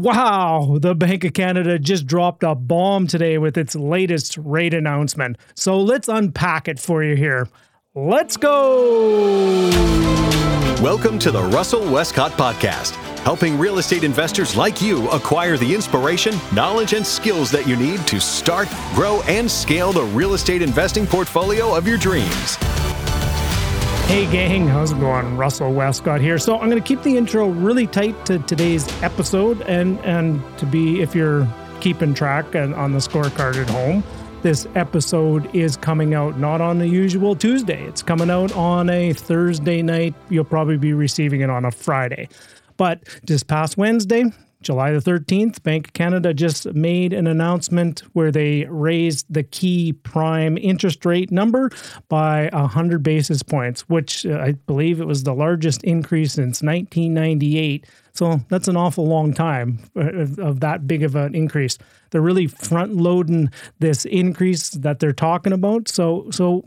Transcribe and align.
Wow, 0.00 0.78
the 0.80 0.94
Bank 0.94 1.24
of 1.24 1.34
Canada 1.34 1.78
just 1.78 2.06
dropped 2.06 2.42
a 2.42 2.54
bomb 2.54 3.06
today 3.06 3.36
with 3.36 3.58
its 3.58 3.74
latest 3.74 4.38
rate 4.38 4.72
announcement. 4.72 5.36
So 5.54 5.78
let's 5.78 6.08
unpack 6.08 6.68
it 6.68 6.78
for 6.78 7.04
you 7.04 7.16
here. 7.16 7.50
Let's 7.94 8.38
go. 8.38 9.68
Welcome 10.80 11.18
to 11.18 11.30
the 11.30 11.42
Russell 11.42 11.82
Westcott 11.92 12.32
Podcast, 12.32 12.92
helping 13.24 13.58
real 13.58 13.76
estate 13.76 14.02
investors 14.02 14.56
like 14.56 14.80
you 14.80 15.06
acquire 15.10 15.58
the 15.58 15.74
inspiration, 15.74 16.34
knowledge, 16.54 16.94
and 16.94 17.06
skills 17.06 17.50
that 17.50 17.68
you 17.68 17.76
need 17.76 18.00
to 18.06 18.18
start, 18.22 18.68
grow, 18.94 19.20
and 19.24 19.50
scale 19.50 19.92
the 19.92 20.04
real 20.04 20.32
estate 20.32 20.62
investing 20.62 21.06
portfolio 21.06 21.76
of 21.76 21.86
your 21.86 21.98
dreams. 21.98 22.56
Hey, 24.10 24.28
gang, 24.32 24.66
how's 24.66 24.90
it 24.90 24.98
going? 24.98 25.36
Russell 25.36 25.72
Westcott 25.72 26.20
here. 26.20 26.36
So, 26.36 26.58
I'm 26.58 26.68
going 26.68 26.82
to 26.82 26.86
keep 26.86 27.00
the 27.04 27.16
intro 27.16 27.48
really 27.48 27.86
tight 27.86 28.26
to 28.26 28.40
today's 28.40 28.84
episode, 29.04 29.62
and 29.62 30.00
and 30.00 30.42
to 30.58 30.66
be 30.66 31.00
if 31.00 31.14
you're 31.14 31.46
keeping 31.78 32.12
track 32.12 32.56
and 32.56 32.74
on 32.74 32.90
the 32.90 32.98
scorecard 32.98 33.54
at 33.54 33.70
home, 33.70 34.02
this 34.42 34.66
episode 34.74 35.54
is 35.54 35.76
coming 35.76 36.12
out 36.12 36.40
not 36.40 36.60
on 36.60 36.80
the 36.80 36.88
usual 36.88 37.36
Tuesday. 37.36 37.84
It's 37.84 38.02
coming 38.02 38.30
out 38.30 38.50
on 38.56 38.90
a 38.90 39.12
Thursday 39.12 39.80
night. 39.80 40.16
You'll 40.28 40.42
probably 40.42 40.76
be 40.76 40.92
receiving 40.92 41.42
it 41.42 41.48
on 41.48 41.64
a 41.64 41.70
Friday. 41.70 42.28
But 42.76 43.04
just 43.24 43.46
past 43.46 43.76
Wednesday, 43.76 44.24
July 44.62 44.92
the 44.92 44.98
13th, 44.98 45.62
Bank 45.62 45.88
of 45.88 45.92
Canada 45.94 46.34
just 46.34 46.66
made 46.74 47.12
an 47.12 47.26
announcement 47.26 48.02
where 48.12 48.30
they 48.30 48.66
raised 48.66 49.26
the 49.30 49.42
key 49.42 49.92
prime 49.92 50.58
interest 50.58 51.04
rate 51.04 51.30
number 51.30 51.70
by 52.08 52.50
100 52.52 53.02
basis 53.02 53.42
points, 53.42 53.88
which 53.88 54.26
uh, 54.26 54.38
I 54.38 54.52
believe 54.52 55.00
it 55.00 55.06
was 55.06 55.22
the 55.22 55.34
largest 55.34 55.82
increase 55.84 56.34
since 56.34 56.62
1998. 56.62 57.86
So 58.12 58.40
that's 58.48 58.68
an 58.68 58.76
awful 58.76 59.06
long 59.06 59.32
time 59.32 59.78
of, 59.94 60.38
of 60.38 60.60
that 60.60 60.86
big 60.86 61.02
of 61.02 61.14
an 61.14 61.34
increase. 61.34 61.78
They're 62.10 62.20
really 62.20 62.46
front 62.46 62.94
loading 62.94 63.50
this 63.78 64.04
increase 64.04 64.70
that 64.70 64.98
they're 64.98 65.12
talking 65.12 65.52
about. 65.52 65.88
So 65.88 66.28
so 66.30 66.64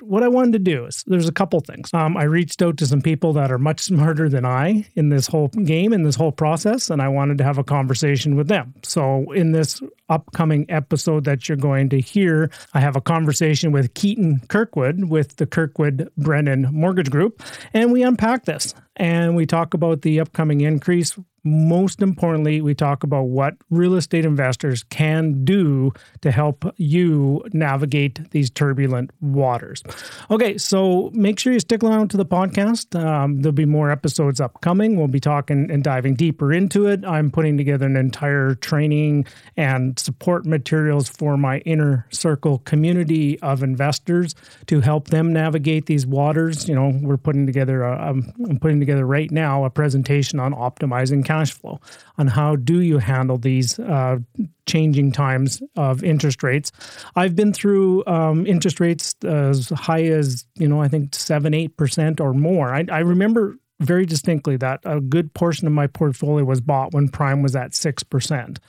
what 0.00 0.22
I 0.22 0.28
wanted 0.28 0.52
to 0.52 0.58
do 0.58 0.86
is 0.86 1.04
there's 1.06 1.28
a 1.28 1.32
couple 1.32 1.60
things. 1.60 1.90
Um, 1.92 2.16
I 2.16 2.24
reached 2.24 2.62
out 2.62 2.76
to 2.78 2.86
some 2.86 3.02
people 3.02 3.32
that 3.34 3.50
are 3.50 3.58
much 3.58 3.80
smarter 3.80 4.28
than 4.28 4.44
I 4.44 4.86
in 4.94 5.08
this 5.08 5.26
whole 5.26 5.48
game, 5.48 5.92
in 5.92 6.02
this 6.02 6.16
whole 6.16 6.32
process, 6.32 6.90
and 6.90 7.00
I 7.00 7.08
wanted 7.08 7.38
to 7.38 7.44
have 7.44 7.58
a 7.58 7.64
conversation 7.64 8.36
with 8.36 8.48
them. 8.48 8.74
So, 8.82 9.30
in 9.32 9.52
this 9.52 9.82
upcoming 10.08 10.66
episode 10.68 11.24
that 11.24 11.48
you're 11.48 11.56
going 11.56 11.88
to 11.90 12.00
hear, 12.00 12.50
I 12.74 12.80
have 12.80 12.96
a 12.96 13.00
conversation 13.00 13.72
with 13.72 13.94
Keaton 13.94 14.40
Kirkwood 14.48 15.04
with 15.04 15.36
the 15.36 15.46
Kirkwood 15.46 16.10
Brennan 16.16 16.68
Mortgage 16.72 17.10
Group, 17.10 17.42
and 17.72 17.92
we 17.92 18.02
unpack 18.02 18.44
this 18.44 18.74
and 18.96 19.34
we 19.34 19.46
talk 19.46 19.74
about 19.74 20.02
the 20.02 20.20
upcoming 20.20 20.60
increase, 20.60 21.18
most 21.44 22.00
importantly, 22.00 22.60
we 22.62 22.74
talk 22.74 23.04
about 23.04 23.24
what 23.24 23.54
real 23.70 23.94
estate 23.94 24.24
investors 24.24 24.82
can 24.84 25.44
do 25.44 25.92
to 26.22 26.30
help 26.30 26.64
you 26.76 27.44
navigate 27.52 28.30
these 28.30 28.50
turbulent 28.50 29.10
waters. 29.20 29.82
Okay, 30.30 30.56
so 30.56 31.10
make 31.12 31.38
sure 31.38 31.52
you 31.52 31.60
stick 31.60 31.84
around 31.84 32.08
to 32.10 32.16
the 32.16 32.24
podcast. 32.24 32.98
Um, 32.98 33.42
there'll 33.42 33.52
be 33.52 33.66
more 33.66 33.90
episodes 33.90 34.40
upcoming. 34.40 34.96
We'll 34.96 35.08
be 35.08 35.20
talking 35.20 35.70
and 35.70 35.84
diving 35.84 36.14
deeper 36.14 36.52
into 36.52 36.86
it. 36.86 37.04
I'm 37.04 37.30
putting 37.30 37.58
together 37.58 37.86
an 37.86 37.96
entire 37.96 38.54
training 38.54 39.26
and 39.56 39.98
support 39.98 40.46
materials 40.46 41.08
for 41.08 41.36
my 41.36 41.58
inner 41.58 42.06
circle 42.10 42.58
community 42.60 43.38
of 43.40 43.62
investors 43.62 44.34
to 44.66 44.80
help 44.80 45.08
them 45.08 45.32
navigate 45.32 45.86
these 45.86 46.06
waters. 46.06 46.68
You 46.68 46.74
know, 46.74 46.98
we're 47.02 47.18
putting 47.18 47.44
together, 47.44 47.82
a, 47.82 48.08
I'm 48.08 48.58
putting 48.60 48.80
together 48.80 49.06
right 49.06 49.30
now 49.30 49.64
a 49.64 49.70
presentation 49.70 50.40
on 50.40 50.54
optimizing 50.54 51.24
cash 51.34 51.52
flow 51.52 51.80
on 52.18 52.26
how 52.28 52.56
do 52.56 52.80
you 52.80 52.98
handle 52.98 53.38
these 53.38 53.78
uh, 53.78 54.18
changing 54.66 55.12
times 55.12 55.62
of 55.76 56.04
interest 56.04 56.42
rates. 56.42 56.70
I've 57.16 57.34
been 57.34 57.52
through 57.52 58.04
um, 58.06 58.46
interest 58.46 58.80
rates 58.80 59.14
as 59.24 59.68
high 59.70 60.04
as 60.04 60.46
you 60.54 60.68
know 60.68 60.80
I 60.80 60.88
think 60.88 61.14
seven 61.14 61.54
eight 61.54 61.76
percent 61.76 62.20
or 62.20 62.32
more. 62.32 62.74
I, 62.74 62.84
I 62.90 63.00
remember 63.00 63.56
very 63.80 64.06
distinctly 64.06 64.56
that 64.58 64.80
a 64.84 65.00
good 65.00 65.34
portion 65.34 65.66
of 65.66 65.72
my 65.72 65.88
portfolio 65.88 66.44
was 66.44 66.60
bought 66.60 66.94
when 66.94 67.08
prime 67.08 67.42
was 67.42 67.56
at 67.56 67.74
six 67.74 68.02
percent, 68.02 68.60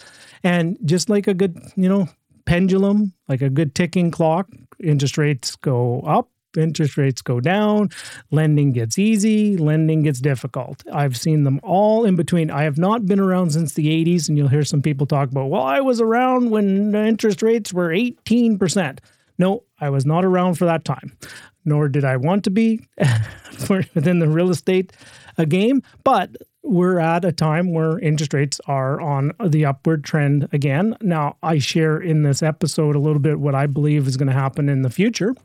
and 0.44 0.78
just 0.86 1.10
like 1.10 1.28
a 1.28 1.34
good 1.34 1.58
you 1.76 1.90
know 1.90 2.08
pendulum, 2.46 3.14
like 3.28 3.42
a 3.42 3.50
good 3.50 3.74
ticking 3.76 4.12
clock, 4.12 4.48
interest 4.80 5.18
rates 5.18 5.56
go 5.56 6.02
up 6.02 6.30
interest 6.58 6.98
rates 6.98 7.22
go 7.22 7.40
down, 7.40 7.90
lending 8.32 8.72
gets 8.72 8.98
easy, 8.98 9.58
lending 9.58 10.04
gets 10.04 10.20
difficult. 10.20 10.84
I've 10.92 11.18
seen 11.18 11.44
them 11.44 11.60
all 11.64 12.06
in 12.06 12.16
between. 12.16 12.52
I 12.52 12.64
have 12.64 12.78
not 12.78 13.06
been 13.06 13.20
around 13.20 13.52
since 13.52 13.74
the 13.74 13.88
80s, 13.88 14.28
and 14.28 14.38
you'll 14.38 14.48
hear 14.48 14.64
some 14.64 14.82
people 14.82 15.08
talk 15.08 15.30
about, 15.30 15.50
well, 15.50 15.64
I 15.64 15.82
was 15.82 16.02
around 16.02 16.50
when 16.50 16.94
interest 16.94 17.42
rates 17.42 17.74
were 17.74 17.90
18%. 17.90 19.00
No, 19.38 19.64
I 19.80 19.90
was 19.90 20.06
not 20.06 20.24
around 20.24 20.56
for 20.56 20.66
that 20.66 20.86
time, 20.86 21.18
nor 21.66 21.90
did 21.90 22.06
I 22.06 22.18
want 22.18 22.44
to 22.46 22.50
be 22.50 22.88
within 23.70 24.20
the 24.20 24.30
real 24.30 24.50
estate 24.50 24.94
uh, 25.38 25.46
game. 25.46 25.82
But 26.04 26.36
we're 26.66 27.00
at 27.00 27.24
a 27.24 27.32
time 27.32 27.74
where 27.74 28.00
interest 28.00 28.34
rates 28.34 28.60
are 28.68 29.00
on 29.00 29.32
the 29.44 29.66
upward 29.66 30.04
trend 30.04 30.50
again. 30.52 30.98
Now, 31.02 31.38
I 31.44 31.60
share 31.60 31.98
in 31.98 32.24
this 32.24 32.42
episode 32.42 32.96
a 32.96 33.00
little 33.00 33.20
bit 33.20 33.40
what 33.40 33.54
I 33.56 33.68
believe 33.68 34.08
is 34.08 34.18
going 34.18 34.30
to 34.30 34.34
happen 34.34 34.68
in 34.68 34.82
the 34.82 34.90
future. 34.90 35.36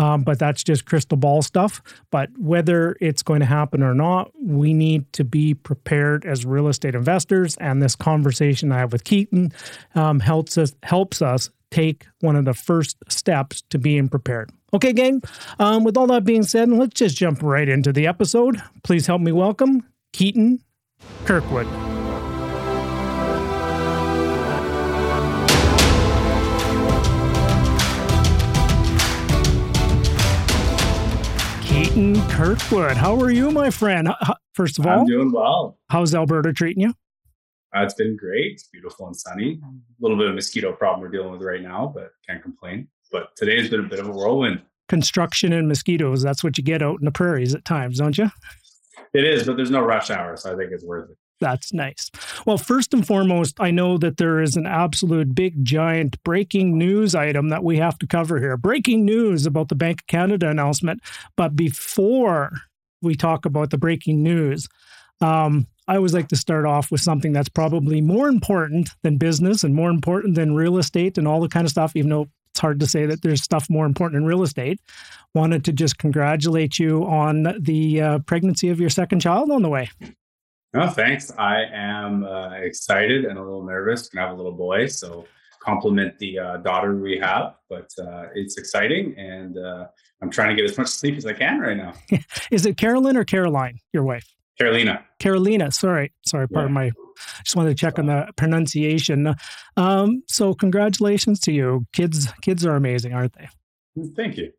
Um, 0.00 0.22
but 0.22 0.38
that's 0.38 0.64
just 0.64 0.86
crystal 0.86 1.18
ball 1.18 1.42
stuff. 1.42 1.82
But 2.10 2.30
whether 2.38 2.96
it's 3.02 3.22
going 3.22 3.40
to 3.40 3.46
happen 3.46 3.82
or 3.82 3.92
not, 3.94 4.32
we 4.42 4.72
need 4.72 5.12
to 5.12 5.24
be 5.24 5.52
prepared 5.52 6.24
as 6.24 6.46
real 6.46 6.68
estate 6.68 6.94
investors. 6.94 7.54
And 7.58 7.82
this 7.82 7.96
conversation 7.96 8.72
I 8.72 8.78
have 8.78 8.92
with 8.92 9.04
Keaton 9.04 9.52
um, 9.94 10.20
helps 10.20 10.56
us 10.56 10.74
helps 10.82 11.20
us 11.20 11.50
take 11.70 12.06
one 12.20 12.34
of 12.34 12.46
the 12.46 12.54
first 12.54 12.96
steps 13.08 13.62
to 13.68 13.78
being 13.78 14.08
prepared. 14.08 14.50
Okay, 14.72 14.94
gang. 14.94 15.22
Um, 15.58 15.84
with 15.84 15.98
all 15.98 16.06
that 16.06 16.24
being 16.24 16.44
said, 16.44 16.70
let's 16.70 16.94
just 16.94 17.16
jump 17.16 17.42
right 17.42 17.68
into 17.68 17.92
the 17.92 18.06
episode. 18.06 18.62
Please 18.82 19.06
help 19.06 19.20
me 19.20 19.32
welcome 19.32 19.86
Keaton 20.12 20.60
Kirkwood. 21.26 21.89
Keaton 32.00 32.28
Kirkwood. 32.30 32.96
How 32.96 33.14
are 33.20 33.30
you, 33.30 33.50
my 33.50 33.68
friend? 33.68 34.08
First 34.54 34.78
of 34.78 34.86
all, 34.86 35.00
I'm 35.00 35.06
doing 35.06 35.30
well. 35.32 35.78
How's 35.90 36.14
Alberta 36.14 36.50
treating 36.50 36.82
you? 36.82 36.94
Uh, 37.76 37.82
it's 37.82 37.92
been 37.92 38.16
great. 38.16 38.52
It's 38.52 38.68
beautiful 38.68 39.06
and 39.06 39.14
sunny. 39.14 39.60
A 39.62 39.68
little 40.00 40.16
bit 40.16 40.28
of 40.28 40.34
mosquito 40.34 40.72
problem 40.72 41.02
we're 41.02 41.10
dealing 41.10 41.30
with 41.30 41.42
right 41.42 41.60
now, 41.60 41.92
but 41.94 42.12
can't 42.26 42.42
complain. 42.42 42.88
But 43.12 43.36
today 43.36 43.60
has 43.60 43.68
been 43.68 43.80
a 43.80 43.88
bit 43.88 43.98
of 43.98 44.08
a 44.08 44.12
whirlwind. 44.12 44.62
Construction 44.88 45.52
and 45.52 45.68
mosquitoes, 45.68 46.22
that's 46.22 46.42
what 46.42 46.56
you 46.56 46.64
get 46.64 46.80
out 46.80 47.00
in 47.00 47.04
the 47.04 47.12
prairies 47.12 47.54
at 47.54 47.66
times, 47.66 47.98
don't 47.98 48.16
you? 48.16 48.30
It 49.12 49.24
is, 49.24 49.44
but 49.44 49.56
there's 49.56 49.70
no 49.70 49.82
rush 49.82 50.10
hour, 50.10 50.38
so 50.38 50.54
I 50.54 50.56
think 50.56 50.72
it's 50.72 50.84
worth 50.84 51.10
it. 51.10 51.18
That's 51.40 51.72
nice. 51.72 52.10
Well, 52.46 52.58
first 52.58 52.92
and 52.92 53.06
foremost, 53.06 53.56
I 53.60 53.70
know 53.70 53.96
that 53.98 54.18
there 54.18 54.40
is 54.40 54.56
an 54.56 54.66
absolute 54.66 55.34
big, 55.34 55.64
giant 55.64 56.22
breaking 56.22 56.76
news 56.76 57.14
item 57.14 57.48
that 57.48 57.64
we 57.64 57.78
have 57.78 57.98
to 58.00 58.06
cover 58.06 58.38
here. 58.38 58.56
Breaking 58.58 59.06
news 59.06 59.46
about 59.46 59.68
the 59.68 59.74
Bank 59.74 60.02
of 60.02 60.06
Canada 60.06 60.50
announcement. 60.50 61.00
But 61.36 61.56
before 61.56 62.52
we 63.00 63.14
talk 63.14 63.46
about 63.46 63.70
the 63.70 63.78
breaking 63.78 64.22
news, 64.22 64.68
um, 65.22 65.66
I 65.88 65.96
always 65.96 66.14
like 66.14 66.28
to 66.28 66.36
start 66.36 66.66
off 66.66 66.90
with 66.90 67.00
something 67.00 67.32
that's 67.32 67.48
probably 67.48 68.00
more 68.00 68.28
important 68.28 68.90
than 69.02 69.16
business 69.16 69.64
and 69.64 69.74
more 69.74 69.90
important 69.90 70.34
than 70.34 70.54
real 70.54 70.78
estate 70.78 71.18
and 71.18 71.26
all 71.26 71.40
the 71.40 71.48
kind 71.48 71.64
of 71.64 71.70
stuff, 71.70 71.96
even 71.96 72.10
though 72.10 72.28
it's 72.52 72.60
hard 72.60 72.80
to 72.80 72.86
say 72.86 73.06
that 73.06 73.22
there's 73.22 73.42
stuff 73.42 73.66
more 73.70 73.86
important 73.86 74.20
in 74.20 74.26
real 74.26 74.42
estate. 74.42 74.80
Wanted 75.34 75.64
to 75.64 75.72
just 75.72 75.98
congratulate 75.98 76.78
you 76.78 77.04
on 77.06 77.54
the 77.58 78.00
uh, 78.00 78.18
pregnancy 78.20 78.68
of 78.68 78.78
your 78.78 78.90
second 78.90 79.20
child 79.20 79.50
on 79.50 79.62
the 79.62 79.68
way. 79.68 79.88
No, 80.72 80.88
thanks. 80.88 81.32
I 81.36 81.64
am 81.72 82.24
uh, 82.24 82.52
excited 82.52 83.24
and 83.24 83.38
a 83.38 83.42
little 83.42 83.64
nervous. 83.64 84.08
Gonna 84.08 84.28
have 84.28 84.34
a 84.34 84.36
little 84.36 84.56
boy, 84.56 84.86
so 84.86 85.26
compliment 85.60 86.18
the 86.18 86.38
uh, 86.38 86.56
daughter 86.58 86.96
we 86.96 87.18
have. 87.18 87.54
But 87.68 87.90
uh, 87.98 88.26
it's 88.34 88.56
exciting, 88.56 89.14
and 89.18 89.58
uh, 89.58 89.86
I'm 90.22 90.30
trying 90.30 90.50
to 90.50 90.54
get 90.54 90.70
as 90.70 90.78
much 90.78 90.88
sleep 90.88 91.16
as 91.16 91.26
I 91.26 91.32
can 91.32 91.58
right 91.58 91.76
now. 91.76 91.94
Is 92.52 92.66
it 92.66 92.76
Carolyn 92.76 93.16
or 93.16 93.24
Caroline, 93.24 93.78
your 93.92 94.04
wife? 94.04 94.26
Carolina. 94.58 95.04
Carolina. 95.18 95.72
Sorry, 95.72 96.12
sorry. 96.26 96.46
Pardon 96.48 96.70
yeah. 96.70 96.74
my. 96.74 96.90
Just 97.44 97.56
wanted 97.56 97.70
to 97.70 97.74
check 97.74 97.98
on 97.98 98.06
the 98.06 98.28
pronunciation. 98.36 99.34
Um, 99.76 100.22
so, 100.26 100.54
congratulations 100.54 101.40
to 101.40 101.52
you. 101.52 101.86
Kids, 101.92 102.32
kids 102.42 102.64
are 102.64 102.76
amazing, 102.76 103.12
aren't 103.12 103.34
they? 103.34 103.48
Thank 104.14 104.36
you. 104.36 104.52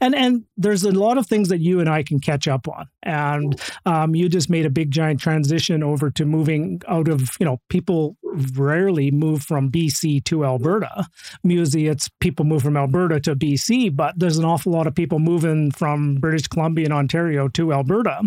And 0.00 0.14
and 0.14 0.44
there's 0.56 0.84
a 0.84 0.92
lot 0.92 1.18
of 1.18 1.26
things 1.26 1.48
that 1.48 1.60
you 1.60 1.80
and 1.80 1.88
I 1.88 2.02
can 2.02 2.20
catch 2.20 2.46
up 2.46 2.68
on. 2.68 2.86
And 3.02 3.60
um, 3.86 4.14
you 4.14 4.28
just 4.28 4.50
made 4.50 4.66
a 4.66 4.70
big 4.70 4.90
giant 4.90 5.20
transition 5.20 5.82
over 5.82 6.10
to 6.10 6.24
moving 6.24 6.80
out 6.88 7.08
of 7.08 7.30
you 7.40 7.46
know 7.46 7.60
people 7.68 8.16
rarely 8.22 9.10
move 9.10 9.42
from 9.42 9.70
BC 9.70 10.24
to 10.24 10.44
Alberta. 10.44 11.06
Usually 11.42 11.86
it's 11.86 12.08
people 12.20 12.44
move 12.44 12.62
from 12.62 12.76
Alberta 12.76 13.20
to 13.20 13.36
BC, 13.36 13.94
but 13.94 14.18
there's 14.18 14.38
an 14.38 14.44
awful 14.44 14.72
lot 14.72 14.86
of 14.86 14.94
people 14.94 15.18
moving 15.18 15.70
from 15.70 16.16
British 16.16 16.46
Columbia 16.48 16.86
and 16.86 16.94
Ontario 16.94 17.48
to 17.48 17.72
Alberta. 17.72 18.22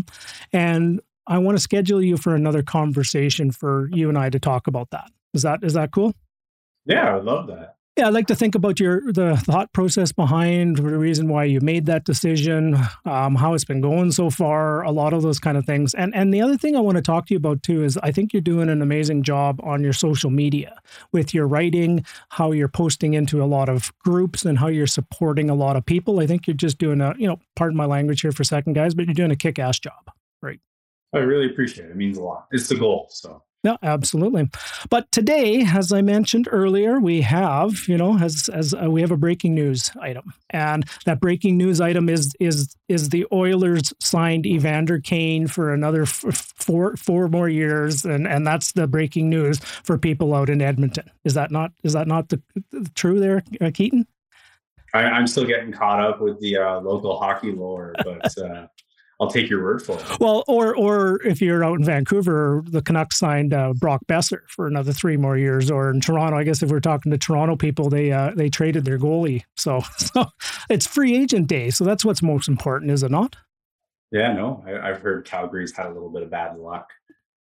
And 0.51 1.01
I 1.27 1.37
want 1.37 1.57
to 1.57 1.61
schedule 1.61 2.01
you 2.01 2.17
for 2.17 2.35
another 2.35 2.63
conversation 2.63 3.51
for 3.51 3.89
you 3.93 4.09
and 4.09 4.17
I 4.17 4.29
to 4.29 4.39
talk 4.39 4.67
about 4.67 4.89
that. 4.91 5.09
Is 5.33 5.43
that 5.43 5.63
is 5.63 5.73
that 5.73 5.91
cool? 5.91 6.13
Yeah, 6.85 7.15
I 7.15 7.21
love 7.21 7.47
that. 7.47 7.77
Yeah, 7.95 8.07
I'd 8.07 8.13
like 8.15 8.25
to 8.27 8.35
think 8.35 8.55
about 8.55 8.79
your 8.79 9.11
the 9.13 9.37
thought 9.37 9.71
process 9.71 10.11
behind 10.11 10.77
the 10.77 10.97
reason 10.97 11.27
why 11.27 11.43
you 11.43 11.61
made 11.61 11.85
that 11.85 12.05
decision, 12.05 12.75
um, 13.05 13.35
how 13.35 13.53
it's 13.53 13.65
been 13.65 13.81
going 13.81 14.11
so 14.11 14.31
far, 14.31 14.81
a 14.81 14.89
lot 14.89 15.13
of 15.13 15.21
those 15.21 15.37
kind 15.37 15.57
of 15.57 15.65
things. 15.65 15.93
And 15.93 16.15
and 16.15 16.33
the 16.33 16.41
other 16.41 16.57
thing 16.57 16.75
I 16.75 16.79
want 16.79 16.95
to 16.95 17.03
talk 17.03 17.27
to 17.27 17.35
you 17.35 17.37
about 17.37 17.61
too 17.61 17.83
is 17.83 17.97
I 17.97 18.11
think 18.11 18.33
you're 18.33 18.41
doing 18.41 18.67
an 18.69 18.81
amazing 18.81 19.21
job 19.21 19.59
on 19.63 19.83
your 19.83 19.93
social 19.93 20.31
media 20.31 20.81
with 21.11 21.35
your 21.35 21.47
writing, 21.47 22.03
how 22.29 22.51
you're 22.51 22.67
posting 22.67 23.13
into 23.13 23.43
a 23.43 23.45
lot 23.45 23.69
of 23.69 23.91
groups, 23.99 24.43
and 24.43 24.57
how 24.57 24.69
you're 24.69 24.87
supporting 24.87 25.51
a 25.51 25.55
lot 25.55 25.75
of 25.75 25.85
people. 25.85 26.19
I 26.19 26.25
think 26.25 26.47
you're 26.47 26.55
just 26.55 26.79
doing 26.79 26.99
a 26.99 27.13
you 27.19 27.27
know, 27.27 27.39
pardon 27.55 27.77
my 27.77 27.85
language 27.85 28.21
here 28.21 28.31
for 28.31 28.41
a 28.41 28.45
second, 28.45 28.73
guys, 28.73 28.95
but 28.95 29.05
you're 29.05 29.13
doing 29.13 29.29
a 29.29 29.35
kick 29.35 29.59
ass 29.59 29.77
job. 29.77 30.09
Right. 30.41 30.59
I 31.13 31.19
really 31.19 31.45
appreciate 31.45 31.89
it. 31.89 31.91
It 31.91 31.97
means 31.97 32.17
a 32.17 32.23
lot. 32.23 32.47
It's 32.51 32.69
the 32.69 32.75
goal. 32.75 33.05
So 33.11 33.43
yeah, 33.63 33.77
absolutely. 33.81 34.49
But 34.89 35.09
today, 35.13 35.65
as 35.65 35.93
I 35.93 36.01
mentioned 36.01 36.49
earlier, 36.51 36.99
we 36.99 37.21
have, 37.21 37.87
you 37.87 37.97
know, 37.97 38.17
as 38.19 38.49
as 38.53 38.73
uh, 38.73 38.91
we 38.91 38.99
have 38.99 39.11
a 39.11 39.17
breaking 39.17 39.55
news 39.55 39.89
item, 40.01 40.33
and 40.49 40.85
that 41.05 41.21
breaking 41.21 41.57
news 41.57 41.79
item 41.79 42.09
is 42.09 42.33
is 42.41 42.75
is 42.89 43.07
the 43.09 43.25
Oilers 43.31 43.93
signed 44.01 44.45
Evander 44.45 44.99
Kane 44.99 45.47
for 45.47 45.73
another 45.73 46.01
f- 46.01 46.53
four 46.57 46.97
four 46.97 47.29
more 47.29 47.47
years, 47.47 48.03
and 48.03 48.27
and 48.27 48.45
that's 48.45 48.73
the 48.73 48.85
breaking 48.85 49.29
news 49.29 49.59
for 49.59 49.97
people 49.97 50.35
out 50.35 50.49
in 50.49 50.61
Edmonton. 50.61 51.09
Is 51.23 51.33
that 51.35 51.49
not 51.49 51.71
is 51.83 51.93
that 51.93 52.07
not 52.07 52.27
the, 52.27 52.41
the 52.71 52.91
true 52.95 53.21
there, 53.21 53.43
uh, 53.61 53.71
Keaton? 53.73 54.05
I, 54.93 55.17
am 55.17 55.25
still 55.25 55.45
getting 55.45 55.71
caught 55.71 55.99
up 55.99 56.21
with 56.21 56.39
the 56.39 56.57
uh, 56.57 56.79
local 56.81 57.17
hockey 57.17 57.51
lore, 57.51 57.95
but 58.03 58.37
uh, 58.37 58.67
I'll 59.23 59.31
take 59.31 59.49
your 59.49 59.63
word 59.63 59.81
for 59.81 59.97
it. 59.97 60.19
Well, 60.19 60.43
or 60.47 60.75
or 60.75 61.21
if 61.25 61.41
you're 61.41 61.63
out 61.63 61.79
in 61.79 61.85
Vancouver, 61.85 62.61
the 62.65 62.81
Canucks 62.81 63.17
signed 63.17 63.53
uh, 63.53 63.73
Brock 63.73 64.01
Boeser 64.07 64.41
for 64.49 64.67
another 64.67 64.91
three 64.91 65.15
more 65.15 65.37
years. 65.37 65.71
Or 65.71 65.89
in 65.91 66.01
Toronto, 66.01 66.37
I 66.37 66.43
guess 66.43 66.61
if 66.61 66.69
we're 66.69 66.81
talking 66.81 67.11
to 67.11 67.17
Toronto 67.17 67.55
people, 67.55 67.89
they 67.89 68.11
uh, 68.11 68.31
they 68.35 68.49
traded 68.49 68.83
their 68.83 68.99
goalie. 68.99 69.43
So, 69.55 69.81
so 69.97 70.25
it's 70.69 70.85
free 70.85 71.15
agent 71.15 71.47
day. 71.47 71.69
So 71.69 71.85
that's 71.85 72.03
what's 72.03 72.21
most 72.21 72.49
important, 72.49 72.91
is 72.91 73.01
it 73.01 73.11
not? 73.11 73.37
Yeah, 74.11 74.33
no, 74.33 74.63
I, 74.67 74.89
I've 74.89 75.01
heard 75.01 75.25
Calgary's 75.25 75.75
had 75.75 75.87
a 75.87 75.91
little 75.91 76.09
bit 76.09 76.21
of 76.21 76.29
bad 76.29 76.57
luck 76.57 76.91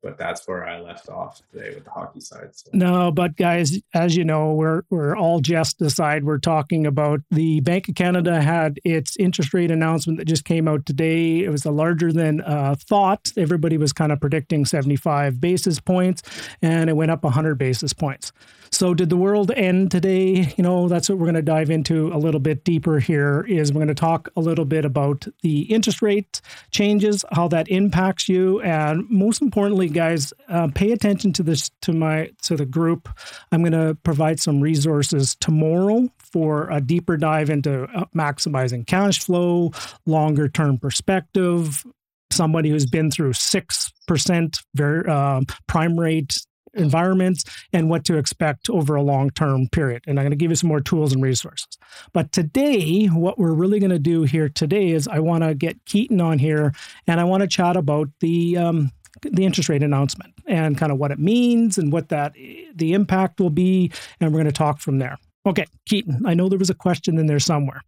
but 0.02 0.18
that's 0.18 0.46
where 0.48 0.66
I 0.66 0.80
left 0.80 1.08
off 1.08 1.40
today 1.52 1.74
with 1.74 1.84
the 1.84 1.90
hockey 1.90 2.20
side. 2.20 2.50
So. 2.52 2.70
No, 2.72 3.12
but 3.12 3.36
guys, 3.36 3.80
as 3.94 4.16
you 4.16 4.24
know, 4.24 4.52
we're 4.52 4.82
we're 4.90 5.16
all 5.16 5.40
just 5.40 5.80
aside. 5.80 6.24
We're 6.24 6.38
talking 6.38 6.86
about 6.86 7.20
the 7.30 7.60
Bank 7.60 7.88
of 7.88 7.94
Canada 7.94 8.42
had 8.42 8.80
its 8.84 9.16
interest 9.16 9.54
rate 9.54 9.70
announcement 9.70 10.18
that 10.18 10.26
just 10.26 10.44
came 10.44 10.66
out 10.66 10.84
today. 10.86 11.44
It 11.44 11.50
was 11.50 11.64
a 11.64 11.70
larger 11.70 12.12
than 12.12 12.40
uh, 12.40 12.74
thought. 12.78 13.30
Everybody 13.36 13.78
was 13.78 13.92
kind 13.92 14.10
of 14.10 14.20
predicting 14.20 14.64
75 14.64 15.40
basis 15.40 15.78
points, 15.78 16.22
and 16.60 16.90
it 16.90 16.94
went 16.94 17.10
up 17.10 17.22
100 17.22 17.56
basis 17.56 17.92
points. 17.92 18.32
So, 18.72 18.94
did 18.94 19.10
the 19.10 19.18
world 19.18 19.50
end 19.50 19.90
today? 19.90 20.54
You 20.56 20.64
know, 20.64 20.88
that's 20.88 21.10
what 21.10 21.18
we're 21.18 21.26
going 21.26 21.34
to 21.34 21.42
dive 21.42 21.68
into 21.68 22.08
a 22.08 22.16
little 22.16 22.40
bit 22.40 22.64
deeper 22.64 22.98
here. 22.98 23.44
Is 23.46 23.70
we're 23.70 23.80
going 23.80 23.88
to 23.88 23.94
talk 23.94 24.30
a 24.34 24.40
little 24.40 24.64
bit 24.64 24.86
about 24.86 25.26
the 25.42 25.62
interest 25.64 26.00
rate 26.00 26.40
changes, 26.70 27.22
how 27.32 27.48
that 27.48 27.68
impacts 27.68 28.30
you, 28.30 28.62
and 28.62 29.08
most 29.10 29.42
importantly, 29.42 29.90
guys, 29.90 30.32
uh, 30.48 30.68
pay 30.74 30.92
attention 30.92 31.34
to 31.34 31.42
this 31.42 31.70
to 31.82 31.92
my 31.92 32.30
to 32.44 32.56
the 32.56 32.64
group. 32.64 33.10
I'm 33.52 33.60
going 33.60 33.72
to 33.72 33.94
provide 34.04 34.40
some 34.40 34.62
resources 34.62 35.36
tomorrow 35.38 36.08
for 36.18 36.70
a 36.70 36.80
deeper 36.80 37.18
dive 37.18 37.50
into 37.50 37.82
uh, 37.84 38.06
maximizing 38.16 38.86
cash 38.86 39.20
flow, 39.20 39.72
longer 40.06 40.48
term 40.48 40.78
perspective. 40.78 41.84
Somebody 42.30 42.70
who's 42.70 42.86
been 42.86 43.10
through 43.10 43.34
six 43.34 43.92
percent 44.06 44.60
uh, 44.80 45.42
prime 45.66 46.00
rate 46.00 46.38
environments 46.74 47.44
and 47.72 47.88
what 47.88 48.04
to 48.04 48.16
expect 48.16 48.70
over 48.70 48.94
a 48.94 49.02
long 49.02 49.30
term 49.30 49.68
period. 49.68 50.02
And 50.06 50.18
I'm 50.18 50.24
going 50.24 50.30
to 50.30 50.36
give 50.36 50.50
you 50.50 50.56
some 50.56 50.68
more 50.68 50.80
tools 50.80 51.12
and 51.12 51.22
resources. 51.22 51.78
But 52.12 52.32
today, 52.32 53.06
what 53.06 53.38
we're 53.38 53.52
really 53.52 53.80
going 53.80 53.90
to 53.90 53.98
do 53.98 54.22
here 54.22 54.48
today 54.48 54.90
is 54.90 55.08
I 55.08 55.20
want 55.20 55.44
to 55.44 55.54
get 55.54 55.84
Keaton 55.84 56.20
on 56.20 56.38
here 56.38 56.72
and 57.06 57.20
I 57.20 57.24
want 57.24 57.42
to 57.42 57.48
chat 57.48 57.76
about 57.76 58.08
the 58.20 58.56
um, 58.56 58.90
the 59.22 59.44
interest 59.44 59.68
rate 59.68 59.82
announcement 59.82 60.32
and 60.46 60.76
kind 60.76 60.90
of 60.90 60.98
what 60.98 61.10
it 61.10 61.18
means 61.18 61.78
and 61.78 61.92
what 61.92 62.08
that 62.08 62.34
the 62.74 62.92
impact 62.94 63.40
will 63.40 63.50
be 63.50 63.92
and 64.20 64.32
we're 64.32 64.38
going 64.38 64.46
to 64.46 64.52
talk 64.52 64.80
from 64.80 64.98
there. 64.98 65.18
Okay, 65.44 65.66
Keaton, 65.86 66.24
I 66.24 66.34
know 66.34 66.48
there 66.48 66.58
was 66.58 66.70
a 66.70 66.74
question 66.74 67.18
in 67.18 67.26
there 67.26 67.40
somewhere. 67.40 67.82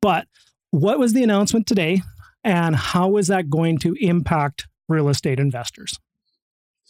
But 0.00 0.26
what 0.70 0.98
was 0.98 1.12
the 1.12 1.22
announcement 1.22 1.66
today 1.66 2.00
and 2.44 2.74
how 2.74 3.16
is 3.16 3.28
that 3.28 3.50
going 3.50 3.78
to 3.78 3.94
impact 4.00 4.66
real 4.88 5.08
estate 5.08 5.38
investors? 5.38 5.98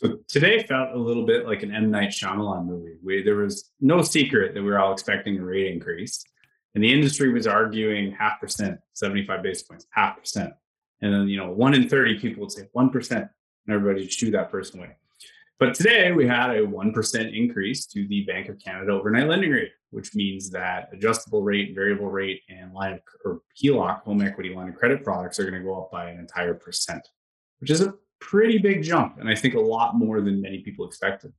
So 0.02 0.18
today 0.26 0.64
felt 0.64 0.90
a 0.94 0.98
little 0.98 1.24
bit 1.24 1.46
like 1.46 1.62
an 1.62 1.72
M 1.72 1.90
Night 1.90 2.10
Shyamalan 2.10 2.66
movie. 2.66 2.96
We, 3.04 3.22
there 3.22 3.36
was 3.36 3.70
no 3.80 4.02
secret 4.02 4.52
that 4.54 4.62
we 4.62 4.68
were 4.68 4.80
all 4.80 4.92
expecting 4.92 5.38
a 5.38 5.44
rate 5.44 5.72
increase, 5.72 6.24
and 6.74 6.82
the 6.82 6.92
industry 6.92 7.32
was 7.32 7.46
arguing 7.46 8.10
half 8.10 8.40
percent, 8.40 8.80
seventy-five 8.94 9.42
basis 9.44 9.62
points, 9.62 9.86
half 9.90 10.18
percent, 10.18 10.52
and 11.02 11.14
then 11.14 11.28
you 11.28 11.36
know 11.36 11.52
one 11.52 11.74
in 11.74 11.88
thirty 11.88 12.18
people 12.18 12.40
would 12.40 12.50
say 12.50 12.68
one 12.72 12.90
percent, 12.90 13.28
and 13.66 13.74
everybody 13.74 14.02
would 14.02 14.12
shoo 14.12 14.32
that 14.32 14.50
person 14.50 14.80
away. 14.80 14.96
But 15.60 15.74
today 15.74 16.10
we 16.10 16.26
had 16.26 16.56
a 16.56 16.66
one 16.66 16.92
percent 16.92 17.32
increase 17.32 17.86
to 17.86 18.08
the 18.08 18.24
Bank 18.24 18.48
of 18.48 18.58
Canada 18.58 18.90
overnight 18.90 19.28
lending 19.28 19.52
rate, 19.52 19.70
which 19.90 20.16
means 20.16 20.50
that 20.50 20.88
adjustable 20.92 21.42
rate, 21.42 21.76
variable 21.76 22.10
rate, 22.10 22.40
and 22.48 22.72
line 22.74 22.94
of 22.94 23.00
or 23.24 23.42
HELOC, 23.62 24.02
home 24.02 24.22
equity 24.22 24.52
line 24.52 24.70
of 24.70 24.74
credit 24.74 25.04
products 25.04 25.38
are 25.38 25.48
going 25.48 25.62
to 25.62 25.64
go 25.64 25.80
up 25.80 25.92
by 25.92 26.10
an 26.10 26.18
entire 26.18 26.54
percent, 26.54 27.06
which 27.60 27.70
is 27.70 27.82
a 27.82 27.94
pretty 28.22 28.58
big 28.58 28.82
jump, 28.82 29.18
and 29.18 29.28
I 29.28 29.34
think 29.34 29.54
a 29.54 29.60
lot 29.60 29.96
more 29.96 30.20
than 30.20 30.40
many 30.40 30.60
people 30.60 30.86
expected. 30.86 31.32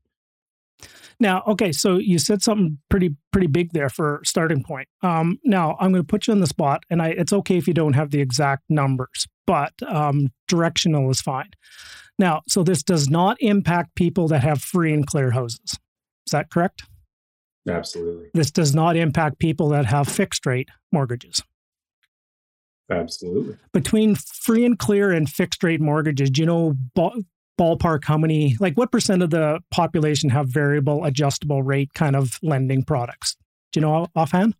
Now, 1.19 1.43
okay, 1.47 1.71
so 1.71 1.97
you 1.97 2.19
said 2.19 2.41
something 2.41 2.79
pretty 2.89 3.15
pretty 3.31 3.47
big 3.47 3.71
there 3.71 3.89
for 3.89 4.21
starting 4.25 4.63
point. 4.63 4.87
Um, 5.01 5.39
now, 5.43 5.77
I'm 5.79 5.91
going 5.91 6.03
to 6.03 6.07
put 6.07 6.27
you 6.27 6.33
on 6.33 6.39
the 6.39 6.47
spot, 6.47 6.83
and 6.89 7.01
I, 7.01 7.09
it's 7.09 7.33
okay 7.33 7.57
if 7.57 7.67
you 7.67 7.73
don't 7.73 7.93
have 7.93 8.11
the 8.11 8.19
exact 8.19 8.63
numbers, 8.69 9.27
but 9.47 9.73
um, 9.87 10.31
directional 10.47 11.09
is 11.09 11.21
fine. 11.21 11.51
Now, 12.19 12.41
so 12.47 12.63
this 12.63 12.83
does 12.83 13.09
not 13.09 13.37
impact 13.39 13.95
people 13.95 14.27
that 14.27 14.43
have 14.43 14.61
free 14.61 14.93
and 14.93 15.05
clear 15.05 15.31
houses. 15.31 15.79
Is 16.27 16.31
that 16.31 16.49
correct? 16.49 16.83
Absolutely. 17.67 18.29
This 18.33 18.51
does 18.51 18.75
not 18.75 18.95
impact 18.97 19.39
people 19.39 19.69
that 19.69 19.85
have 19.85 20.07
fixed 20.07 20.45
rate 20.45 20.69
mortgages. 20.91 21.41
Absolutely. 22.89 23.57
Between 23.71 24.15
free 24.15 24.65
and 24.65 24.77
clear 24.77 25.11
and 25.11 25.29
fixed 25.29 25.63
rate 25.63 25.81
mortgages, 25.81 26.29
do 26.29 26.41
you 26.41 26.45
know 26.45 26.75
ballpark 27.59 28.03
how 28.05 28.17
many, 28.17 28.57
like 28.59 28.75
what 28.75 28.91
percent 28.91 29.23
of 29.23 29.29
the 29.29 29.59
population 29.71 30.29
have 30.29 30.47
variable 30.49 31.05
adjustable 31.05 31.63
rate 31.63 31.93
kind 31.93 32.15
of 32.15 32.39
lending 32.41 32.83
products? 32.83 33.35
Do 33.71 33.79
you 33.79 33.85
know 33.85 34.07
offhand? 34.15 34.55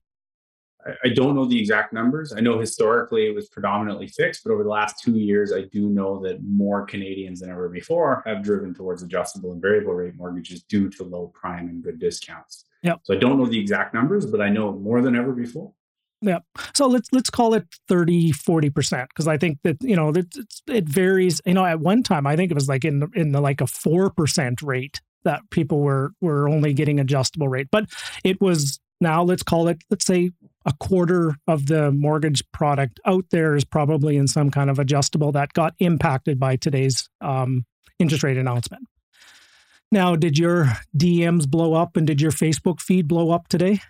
I 1.03 1.09
don't 1.09 1.36
know 1.36 1.45
the 1.45 1.57
exact 1.57 1.93
numbers. 1.93 2.33
I 2.33 2.41
know 2.41 2.59
historically 2.59 3.25
it 3.25 3.33
was 3.33 3.47
predominantly 3.47 4.07
fixed, 4.07 4.43
but 4.43 4.51
over 4.51 4.63
the 4.63 4.69
last 4.69 5.00
two 5.00 5.17
years, 5.17 5.53
I 5.53 5.62
do 5.71 5.89
know 5.89 6.21
that 6.24 6.43
more 6.43 6.86
Canadians 6.86 7.39
than 7.39 7.50
ever 7.50 7.69
before 7.69 8.21
have 8.25 8.43
driven 8.43 8.74
towards 8.74 9.01
adjustable 9.01 9.53
and 9.53 9.62
variable 9.62 9.93
rate 9.93 10.15
mortgages 10.15 10.63
due 10.63 10.89
to 10.89 11.03
low 11.03 11.27
prime 11.33 11.69
and 11.69 11.81
good 11.81 12.00
discounts. 12.00 12.65
Yep. 12.81 13.00
So 13.03 13.13
I 13.13 13.17
don't 13.17 13.38
know 13.38 13.45
the 13.45 13.59
exact 13.59 13.93
numbers, 13.93 14.25
but 14.25 14.41
I 14.41 14.50
know 14.50 14.74
more 14.74 15.01
than 15.01 15.15
ever 15.15 15.31
before. 15.31 15.71
Yeah. 16.23 16.39
So 16.73 16.87
let's 16.87 17.09
let's 17.11 17.29
call 17.29 17.53
it 17.53 17.65
30 17.89 18.31
40% 18.31 19.07
because 19.09 19.27
I 19.27 19.37
think 19.37 19.59
that 19.63 19.77
you 19.81 19.95
know 19.95 20.09
it, 20.09 20.33
it 20.67 20.87
varies 20.87 21.41
you 21.45 21.53
know 21.53 21.65
at 21.65 21.81
one 21.81 22.01
time 22.01 22.25
I 22.25 22.37
think 22.37 22.49
it 22.49 22.55
was 22.55 22.69
like 22.69 22.85
in 22.85 23.09
in 23.13 23.33
the 23.33 23.41
like 23.41 23.59
a 23.59 23.65
4% 23.65 24.63
rate 24.63 25.01
that 25.25 25.41
people 25.51 25.81
were 25.81 26.13
were 26.21 26.47
only 26.47 26.73
getting 26.73 26.99
adjustable 26.99 27.49
rate 27.49 27.67
but 27.71 27.85
it 28.23 28.39
was 28.39 28.79
now 29.01 29.21
let's 29.21 29.43
call 29.43 29.67
it 29.67 29.83
let's 29.89 30.05
say 30.05 30.31
a 30.65 30.71
quarter 30.79 31.35
of 31.45 31.65
the 31.65 31.91
mortgage 31.91 32.49
product 32.53 33.01
out 33.05 33.25
there 33.31 33.55
is 33.55 33.65
probably 33.65 34.15
in 34.15 34.27
some 34.27 34.49
kind 34.49 34.69
of 34.69 34.79
adjustable 34.79 35.33
that 35.33 35.51
got 35.51 35.73
impacted 35.79 36.39
by 36.39 36.55
today's 36.55 37.09
um, 37.19 37.65
interest 37.99 38.23
rate 38.23 38.37
announcement. 38.37 38.87
Now, 39.91 40.15
did 40.15 40.37
your 40.39 40.71
DMs 40.97 41.47
blow 41.47 41.73
up 41.73 41.97
and 41.97 42.07
did 42.07 42.21
your 42.21 42.31
Facebook 42.31 42.79
feed 42.79 43.07
blow 43.07 43.31
up 43.31 43.47
today? 43.47 43.81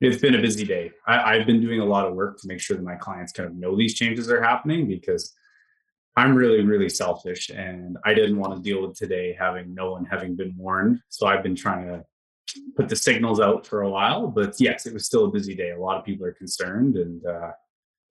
It's 0.00 0.20
been 0.20 0.34
a 0.34 0.40
busy 0.40 0.64
day. 0.64 0.90
I, 1.06 1.36
have 1.36 1.46
been 1.46 1.60
doing 1.60 1.80
a 1.80 1.84
lot 1.84 2.06
of 2.06 2.14
work 2.14 2.40
to 2.40 2.48
make 2.48 2.60
sure 2.60 2.76
that 2.76 2.82
my 2.82 2.96
clients 2.96 3.32
kind 3.32 3.48
of 3.48 3.54
know 3.54 3.76
these 3.76 3.94
changes 3.94 4.30
are 4.30 4.42
happening 4.42 4.88
because 4.88 5.34
I'm 6.16 6.34
really, 6.34 6.62
really 6.62 6.88
selfish 6.88 7.50
and 7.50 7.98
I 8.04 8.14
didn't 8.14 8.38
want 8.38 8.56
to 8.56 8.62
deal 8.62 8.86
with 8.86 8.96
today 8.96 9.36
having 9.38 9.74
no 9.74 9.92
one 9.92 10.04
having 10.06 10.36
been 10.36 10.54
warned. 10.56 11.00
So 11.08 11.26
I've 11.26 11.42
been 11.42 11.56
trying 11.56 11.86
to 11.86 12.04
put 12.76 12.88
the 12.88 12.96
signals 12.96 13.40
out 13.40 13.66
for 13.66 13.82
a 13.82 13.90
while. 13.90 14.26
But 14.26 14.54
yes, 14.58 14.86
it 14.86 14.94
was 14.94 15.06
still 15.06 15.26
a 15.26 15.30
busy 15.30 15.54
day. 15.54 15.70
A 15.70 15.78
lot 15.78 15.98
of 15.98 16.04
people 16.04 16.26
are 16.26 16.32
concerned 16.32 16.96
and 16.96 17.24
uh, 17.24 17.50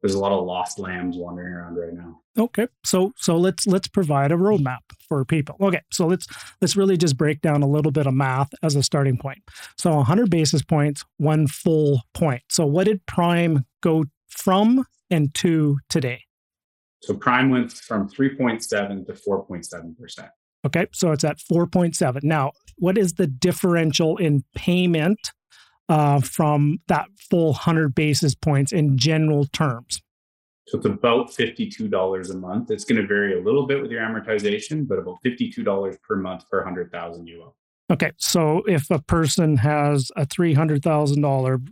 there's 0.01 0.15
a 0.15 0.19
lot 0.19 0.31
of 0.31 0.45
lost 0.45 0.79
lambs 0.79 1.17
wandering 1.17 1.53
around 1.53 1.75
right 1.75 1.93
now. 1.93 2.19
Okay, 2.37 2.67
so 2.85 3.11
so 3.17 3.37
let's 3.37 3.67
let's 3.67 3.87
provide 3.87 4.31
a 4.31 4.35
roadmap 4.35 4.79
for 5.07 5.25
people. 5.25 5.55
Okay, 5.61 5.81
so 5.91 6.07
let's 6.07 6.27
let's 6.61 6.75
really 6.75 6.97
just 6.97 7.17
break 7.17 7.41
down 7.41 7.63
a 7.63 7.67
little 7.67 7.91
bit 7.91 8.07
of 8.07 8.13
math 8.13 8.49
as 8.63 8.75
a 8.75 8.83
starting 8.83 9.17
point. 9.17 9.39
So 9.77 9.95
100 9.95 10.29
basis 10.29 10.61
points, 10.61 11.03
one 11.17 11.47
full 11.47 12.01
point. 12.13 12.41
So 12.49 12.65
what 12.65 12.85
did 12.85 13.05
prime 13.05 13.65
go 13.81 14.05
from 14.29 14.85
and 15.09 15.33
to 15.35 15.77
today? 15.89 16.23
So 17.01 17.13
prime 17.13 17.49
went 17.49 17.71
from 17.71 18.09
3.7 18.09 19.05
to 19.05 19.13
4.7%. 19.13 20.29
Okay, 20.65 20.87
so 20.91 21.11
it's 21.11 21.23
at 21.23 21.37
4.7. 21.37 22.23
Now, 22.23 22.51
what 22.77 22.97
is 22.97 23.13
the 23.13 23.27
differential 23.27 24.17
in 24.17 24.43
payment 24.53 25.31
uh, 25.89 26.21
from 26.21 26.77
that 26.87 27.07
full 27.29 27.51
100 27.51 27.93
basis 27.93 28.35
points 28.35 28.71
in 28.71 28.97
general 28.97 29.45
terms? 29.45 30.01
So 30.67 30.77
it's 30.77 30.85
about 30.85 31.31
$52 31.31 32.29
a 32.29 32.33
month. 32.35 32.69
It's 32.69 32.85
going 32.85 33.01
to 33.01 33.07
vary 33.07 33.39
a 33.39 33.43
little 33.43 33.65
bit 33.65 33.81
with 33.81 33.89
your 33.89 34.01
amortization, 34.01 34.87
but 34.87 34.99
about 34.99 35.17
$52 35.25 36.01
per 36.01 36.15
month 36.15 36.47
per 36.49 36.59
100,000 36.59 37.27
UO. 37.27 37.53
Okay, 37.91 38.11
so 38.17 38.61
if 38.67 38.91
a 38.91 38.99
person 38.99 39.57
has 39.57 40.11
a 40.15 40.27
$300,000 40.27 41.67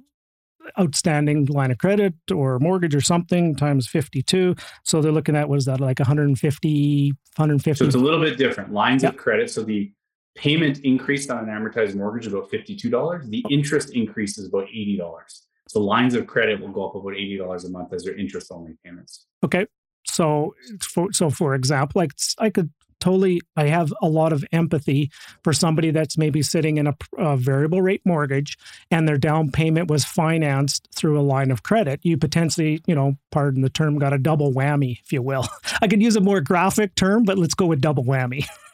outstanding 0.80 1.46
line 1.46 1.72
of 1.72 1.78
credit 1.78 2.14
or 2.34 2.60
mortgage 2.60 2.94
or 2.94 3.00
something 3.00 3.56
times 3.56 3.88
52 3.88 4.54
so 4.84 5.02
they're 5.02 5.14
looking 5.14 5.36
at 5.36 5.48
what 5.48 5.58
is 5.58 5.64
that 5.64 5.80
like 5.80 5.98
150 5.98 7.12
150 7.12 7.78
so 7.78 7.86
it's 7.86 7.96
a 7.96 7.98
little 7.98 8.20
bit 8.20 8.38
different 8.38 8.74
lines 8.74 9.02
yep. 9.02 9.14
of 9.14 9.18
credit 9.18 9.50
so 9.50 9.64
the 9.64 9.90
payment 10.38 10.80
increased 10.80 11.30
on 11.30 11.50
an 11.50 11.50
amortized 11.50 11.96
mortgage 11.96 12.28
about 12.28 12.50
$52 12.50 13.30
the 13.30 13.44
interest 13.50 13.96
increase 13.96 14.38
is 14.38 14.48
about 14.48 14.68
$80 14.68 15.00
so 15.68 15.82
lines 15.82 16.16
of 16.16 16.28
credit 16.28 16.60
will 16.60 16.70
go 16.70 16.88
up 16.88 16.96
about 16.96 17.14
$80 17.14 17.66
a 17.66 17.70
month 17.70 17.94
as 17.94 18.04
their 18.04 18.16
interest 18.16 18.52
only 18.52 18.74
payments. 18.84 19.26
Okay. 19.44 19.66
So 20.06 20.56
for 20.82 21.12
so 21.12 21.30
for 21.30 21.54
example 21.54 22.00
like 22.00 22.14
i 22.40 22.50
could 22.50 22.72
totally 23.02 23.42
i 23.58 23.66
have 23.66 23.92
a 24.02 24.08
lot 24.08 24.32
of 24.32 24.44
empathy 24.54 25.12
for 25.44 25.52
somebody 25.52 25.92
that's 25.92 26.18
maybe 26.18 26.42
sitting 26.42 26.78
in 26.78 26.88
a, 26.88 26.96
a, 27.18 27.36
variable 27.36 27.82
rate 27.82 28.02
mortgage 28.06 28.58
and 28.90 29.06
their 29.06 29.18
down 29.18 29.52
payment 29.52 29.90
was 29.90 30.06
financed 30.06 30.88
through 30.96 31.20
a 31.20 31.22
line 31.22 31.52
of 31.52 31.62
credit. 31.64 32.00
You 32.04 32.18
potentially 32.18 32.82
you 32.88 32.96
know 32.96 33.18
pardon 33.32 33.64
the 33.64 33.70
term 33.70 34.00
got 34.00 34.14
a 34.14 34.18
double 34.18 34.54
whammy 34.54 34.98
if 35.04 35.12
you 35.12 35.22
will. 35.22 35.46
I 35.82 35.90
could 35.90 36.02
use 36.02 36.16
a 36.16 36.22
more 36.22 36.40
graphic 36.40 36.96
term 36.96 37.24
but 37.24 37.38
let's 37.38 37.54
go 37.54 37.66
with 37.66 37.82
double 37.82 38.06
whammy 38.06 38.46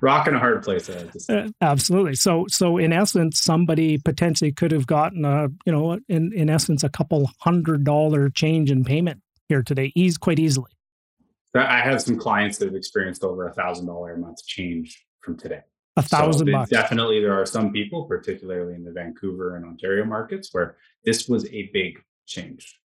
rock 0.00 0.26
in 0.26 0.34
a 0.34 0.38
hard 0.38 0.62
place 0.62 0.88
uh, 0.88 1.48
absolutely 1.60 2.14
so 2.14 2.44
so 2.48 2.78
in 2.78 2.92
essence 2.92 3.40
somebody 3.40 3.98
potentially 3.98 4.52
could 4.52 4.72
have 4.72 4.86
gotten 4.86 5.24
a 5.24 5.48
you 5.66 5.72
know 5.72 5.98
in 6.08 6.32
in 6.32 6.50
essence 6.50 6.82
a 6.82 6.88
couple 6.88 7.30
hundred 7.40 7.84
dollar 7.84 8.28
change 8.30 8.70
in 8.70 8.84
payment 8.84 9.20
here 9.48 9.62
today 9.62 9.92
ease 9.94 10.16
quite 10.16 10.38
easily 10.38 10.70
I 11.54 11.80
have 11.80 12.00
some 12.00 12.16
clients 12.16 12.58
that 12.58 12.66
have 12.66 12.76
experienced 12.76 13.24
over 13.24 13.48
a 13.48 13.52
thousand 13.52 13.86
dollar 13.86 14.12
a 14.14 14.18
month 14.18 14.44
change 14.46 15.04
from 15.20 15.36
today. 15.36 15.60
A 15.96 16.02
thousand 16.02 16.46
so 16.46 16.52
bucks. 16.52 16.70
Definitely, 16.70 17.20
there 17.20 17.34
are 17.34 17.46
some 17.46 17.72
people, 17.72 18.04
particularly 18.04 18.74
in 18.74 18.84
the 18.84 18.92
Vancouver 18.92 19.56
and 19.56 19.64
Ontario 19.64 20.04
markets, 20.04 20.50
where 20.52 20.76
this 21.04 21.28
was 21.28 21.46
a 21.46 21.68
big 21.72 21.98
change. 22.26 22.78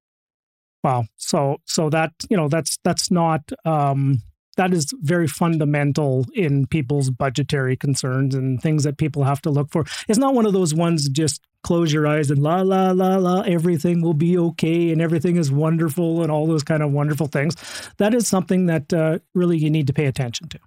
Wow. 0.84 1.06
So, 1.18 1.58
so 1.66 1.90
that 1.90 2.12
you 2.30 2.38
know, 2.38 2.48
that's 2.48 2.78
that's 2.84 3.12
not 3.12 3.42
um, 3.66 4.22
that 4.58 4.74
is 4.74 4.94
very 5.02 5.28
fundamental 5.28 6.26
in 6.34 6.68
people's 6.68 7.10
budgetary 7.10 7.76
concerns 7.76 8.36
and 8.36 8.62
things 8.62 8.84
that 8.84 8.98
people 8.98 9.24
have 9.24 9.42
to 9.42 9.50
look 9.50 9.72
for. 9.72 9.86
It's 10.08 10.20
not 10.20 10.34
one 10.34 10.46
of 10.46 10.54
those 10.54 10.74
ones 10.74 11.10
just 11.10 11.42
close 11.64 11.94
your 11.94 12.06
eyes 12.06 12.30
and 12.30 12.44
la 12.44 12.62
la 12.62 12.92
la 12.92 13.16
la 13.16 13.40
everything 13.42 14.02
will 14.02 14.14
be 14.14 14.38
okay 14.38 14.92
and 14.92 15.02
everything 15.02 15.38
is 15.38 15.50
wonderful 15.50 16.22
and 16.22 16.30
all 16.30 16.46
those 16.46 16.64
kind 16.64 16.84
of 16.84 16.92
wonderful 16.92 17.28
things. 17.28 17.56
That 17.98 18.14
is 18.14 18.28
something 18.28 18.66
that 18.68 18.94
uh, 18.94 19.20
really 19.34 19.58
you 19.58 19.70
need 19.70 19.88
to 19.88 19.94
pay 19.94 20.06
attention 20.06 20.50
to. 20.50 20.60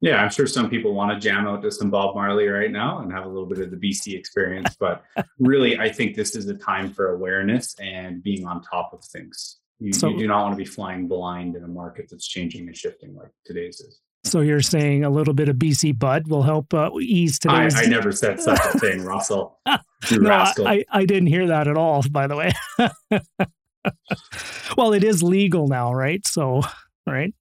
Yeah, 0.00 0.22
I'm 0.22 0.30
sure 0.30 0.46
some 0.46 0.68
people 0.68 0.92
want 0.92 1.10
to 1.12 1.26
jam 1.26 1.46
out 1.46 1.62
to 1.62 1.70
some 1.70 1.90
Bob 1.90 2.14
Marley 2.14 2.46
right 2.46 2.70
now 2.70 2.98
and 2.98 3.10
have 3.12 3.24
a 3.24 3.28
little 3.28 3.46
bit 3.46 3.60
of 3.60 3.70
the 3.70 3.76
BC 3.76 4.14
experience, 4.14 4.76
but 4.78 5.02
really, 5.38 5.78
I 5.78 5.88
think 5.88 6.14
this 6.14 6.36
is 6.36 6.46
a 6.48 6.54
time 6.54 6.92
for 6.92 7.14
awareness 7.14 7.74
and 7.80 8.22
being 8.22 8.46
on 8.46 8.60
top 8.62 8.92
of 8.92 9.02
things. 9.04 9.56
You, 9.78 9.92
so, 9.92 10.08
you 10.08 10.18
do 10.18 10.26
not 10.26 10.42
want 10.42 10.52
to 10.52 10.56
be 10.56 10.64
flying 10.64 11.06
blind 11.06 11.54
in 11.54 11.62
a 11.62 11.68
market 11.68 12.08
that's 12.10 12.26
changing 12.26 12.66
and 12.66 12.76
shifting 12.76 13.14
like 13.14 13.30
today's 13.44 13.80
is. 13.80 14.00
So 14.24 14.40
you're 14.40 14.60
saying 14.60 15.04
a 15.04 15.10
little 15.10 15.34
bit 15.34 15.48
of 15.48 15.56
BC 15.56 15.98
Bud 15.98 16.26
will 16.26 16.42
help 16.42 16.74
uh, 16.74 16.90
ease 17.00 17.38
today's. 17.38 17.76
I, 17.76 17.82
I 17.82 17.86
never 17.86 18.10
said 18.10 18.40
such 18.40 18.58
a 18.58 18.78
thing, 18.78 19.02
Russell. 19.04 19.58
No. 20.10 20.30
I, 20.30 20.84
I 20.90 21.04
didn't 21.04 21.28
hear 21.28 21.48
that 21.48 21.66
at 21.66 21.76
all. 21.76 22.04
By 22.10 22.26
the 22.28 22.36
way. 22.36 22.52
well, 24.76 24.92
it 24.92 25.02
is 25.02 25.22
legal 25.22 25.66
now, 25.66 25.92
right? 25.92 26.24
So, 26.26 26.60
right. 27.06 27.34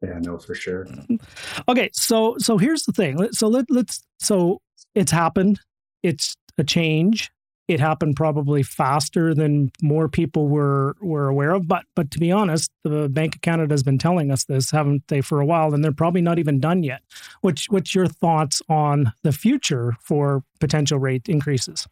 Yeah, 0.00 0.20
no, 0.20 0.38
for 0.38 0.54
sure. 0.54 0.86
Okay, 1.68 1.90
so 1.92 2.36
so 2.38 2.56
here's 2.56 2.84
the 2.84 2.92
thing. 2.92 3.32
So 3.32 3.48
let 3.48 3.66
let's 3.68 4.02
so 4.18 4.62
it's 4.94 5.10
happened. 5.10 5.60
It's 6.02 6.36
a 6.56 6.64
change 6.64 7.30
it 7.68 7.80
happened 7.80 8.16
probably 8.16 8.62
faster 8.62 9.34
than 9.34 9.72
more 9.82 10.08
people 10.08 10.48
were 10.48 10.94
were 11.00 11.28
aware 11.28 11.52
of. 11.52 11.66
But 11.66 11.84
but 11.94 12.10
to 12.12 12.18
be 12.18 12.30
honest, 12.30 12.70
the 12.84 13.08
Bank 13.08 13.36
of 13.36 13.40
Canada 13.42 13.72
has 13.72 13.82
been 13.82 13.98
telling 13.98 14.30
us 14.30 14.44
this, 14.44 14.70
haven't 14.70 15.08
they, 15.08 15.20
for 15.20 15.40
a 15.40 15.46
while? 15.46 15.74
And 15.74 15.82
they're 15.82 15.92
probably 15.92 16.22
not 16.22 16.38
even 16.38 16.60
done 16.60 16.82
yet. 16.82 17.02
Which 17.40 17.66
what's 17.68 17.94
your 17.94 18.06
thoughts 18.06 18.62
on 18.68 19.12
the 19.22 19.32
future 19.32 19.96
for 20.00 20.42
potential 20.60 20.98
rate 20.98 21.28
increases? 21.28 21.86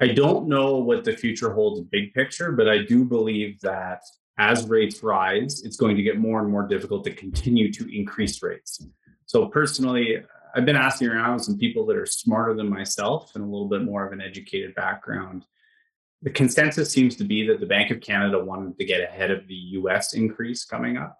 I 0.00 0.08
don't 0.08 0.48
know 0.48 0.76
what 0.76 1.04
the 1.04 1.12
future 1.12 1.52
holds 1.52 1.80
big 1.80 2.12
picture, 2.12 2.52
but 2.52 2.68
I 2.68 2.84
do 2.84 3.04
believe 3.04 3.60
that 3.60 4.02
as 4.38 4.68
rates 4.68 5.02
rise, 5.02 5.62
it's 5.64 5.76
going 5.76 5.96
to 5.96 6.02
get 6.02 6.18
more 6.18 6.40
and 6.40 6.50
more 6.50 6.66
difficult 6.66 7.04
to 7.04 7.14
continue 7.14 7.72
to 7.72 7.88
increase 7.90 8.42
rates. 8.42 8.86
So 9.24 9.46
personally, 9.46 10.18
I've 10.56 10.64
been 10.64 10.74
asking 10.74 11.08
around 11.08 11.40
some 11.40 11.58
people 11.58 11.84
that 11.86 11.98
are 11.98 12.06
smarter 12.06 12.54
than 12.54 12.70
myself 12.70 13.32
and 13.34 13.44
a 13.44 13.46
little 13.46 13.68
bit 13.68 13.82
more 13.82 14.06
of 14.06 14.14
an 14.14 14.22
educated 14.22 14.74
background. 14.74 15.44
The 16.22 16.30
consensus 16.30 16.90
seems 16.90 17.14
to 17.16 17.24
be 17.24 17.46
that 17.46 17.60
the 17.60 17.66
Bank 17.66 17.90
of 17.90 18.00
Canada 18.00 18.42
wanted 18.42 18.78
to 18.78 18.86
get 18.86 19.02
ahead 19.02 19.30
of 19.30 19.46
the 19.46 19.54
US 19.54 20.14
increase 20.14 20.64
coming 20.64 20.96
up, 20.96 21.18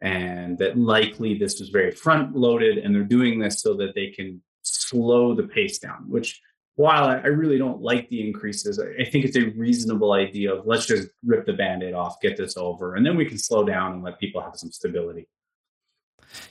and 0.00 0.56
that 0.58 0.78
likely 0.78 1.36
this 1.36 1.58
was 1.58 1.70
very 1.70 1.90
front 1.90 2.36
loaded, 2.36 2.78
and 2.78 2.94
they're 2.94 3.02
doing 3.02 3.40
this 3.40 3.60
so 3.60 3.74
that 3.74 3.96
they 3.96 4.10
can 4.10 4.40
slow 4.62 5.34
the 5.34 5.42
pace 5.42 5.80
down, 5.80 6.08
which 6.08 6.40
while 6.76 7.08
I 7.08 7.26
really 7.26 7.58
don't 7.58 7.80
like 7.80 8.08
the 8.08 8.24
increases, 8.24 8.78
I 8.78 9.04
think 9.04 9.24
it's 9.24 9.36
a 9.36 9.50
reasonable 9.56 10.12
idea 10.12 10.54
of 10.54 10.64
let's 10.64 10.86
just 10.86 11.08
rip 11.24 11.44
the 11.44 11.54
band 11.54 11.82
aid 11.82 11.94
off, 11.94 12.20
get 12.20 12.36
this 12.36 12.56
over, 12.56 12.94
and 12.94 13.04
then 13.04 13.16
we 13.16 13.24
can 13.24 13.38
slow 13.38 13.64
down 13.64 13.94
and 13.94 14.02
let 14.04 14.20
people 14.20 14.42
have 14.42 14.54
some 14.54 14.70
stability. 14.70 15.26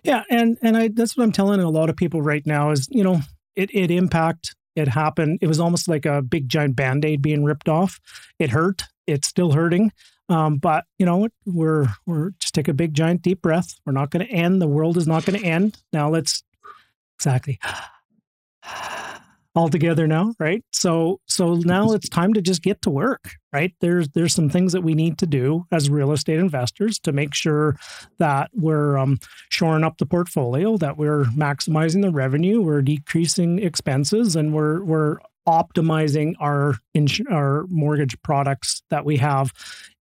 Yeah, 0.04 0.24
and 0.30 0.58
and 0.62 0.78
I 0.78 0.90
that's 0.90 1.16
what 1.18 1.24
I'm 1.24 1.32
telling 1.32 1.60
a 1.60 1.70
lot 1.70 1.90
of 1.90 1.96
people 1.96 2.22
right 2.22 2.46
now 2.46 2.72
is 2.72 2.88
you 2.92 3.04
know 3.04 3.22
it 3.56 3.70
it 3.74 3.92
impact 3.92 4.56
it 4.76 4.88
happened. 4.90 5.40
It 5.42 5.48
was 5.48 5.60
almost 5.60 5.88
like 5.88 6.06
a 6.06 6.22
big 6.22 6.50
giant 6.50 6.76
band 6.76 7.06
aid 7.06 7.22
being 7.22 7.44
ripped 7.44 7.70
off. 7.70 8.00
It 8.40 8.50
hurt. 8.50 8.84
It's 9.08 9.28
still 9.28 9.54
hurting. 9.54 9.92
Um, 10.28 10.58
but 10.58 10.86
you 10.98 11.06
know 11.06 11.28
we're 11.46 11.88
we're 12.06 12.32
just 12.40 12.56
take 12.56 12.68
a 12.68 12.74
big 12.74 12.94
giant 12.94 13.22
deep 13.22 13.42
breath. 13.42 13.76
We're 13.86 13.94
not 13.94 14.10
going 14.12 14.26
to 14.26 14.32
end. 14.32 14.62
The 14.62 14.68
world 14.68 14.98
is 14.98 15.08
not 15.08 15.26
going 15.26 15.40
to 15.40 15.46
end. 15.46 15.78
Now 15.94 16.10
let's 16.10 16.44
exactly 17.18 17.60
all 19.56 19.70
together 19.70 20.06
now, 20.08 20.34
right? 20.40 20.64
So 20.74 21.20
so 21.28 21.56
now 21.56 21.94
it's 21.94 22.10
time 22.10 22.34
to 22.34 22.42
just 22.42 22.62
get 22.62 22.82
to 22.84 22.90
work, 22.90 23.32
right? 23.54 23.74
There's 23.80 24.10
there's 24.10 24.34
some 24.34 24.50
things 24.50 24.74
that 24.74 24.82
we 24.82 24.94
need 24.94 25.18
to 25.20 25.26
do 25.26 25.66
as 25.72 25.90
real 25.90 26.12
estate 26.12 26.40
investors 26.40 27.00
to 27.00 27.12
make 27.12 27.34
sure 27.34 27.78
that 28.20 28.50
we're 28.54 28.98
um, 28.98 29.20
shoring 29.50 29.84
up 29.84 29.98
the 29.98 30.06
portfolio, 30.06 30.78
that 30.78 30.98
we're 30.98 31.24
maximizing 31.26 32.02
the 32.02 32.12
revenue, 32.12 32.62
we're 32.62 32.82
decreasing 32.82 33.60
expenses, 33.60 34.36
and 34.36 34.54
we're 34.54 34.84
we're 34.84 35.18
optimizing 35.48 36.34
our 36.40 36.76
ins- 36.94 37.22
our 37.32 37.66
mortgage 37.70 38.22
products 38.24 38.84
that 38.90 39.06
we 39.06 39.18
have 39.18 39.52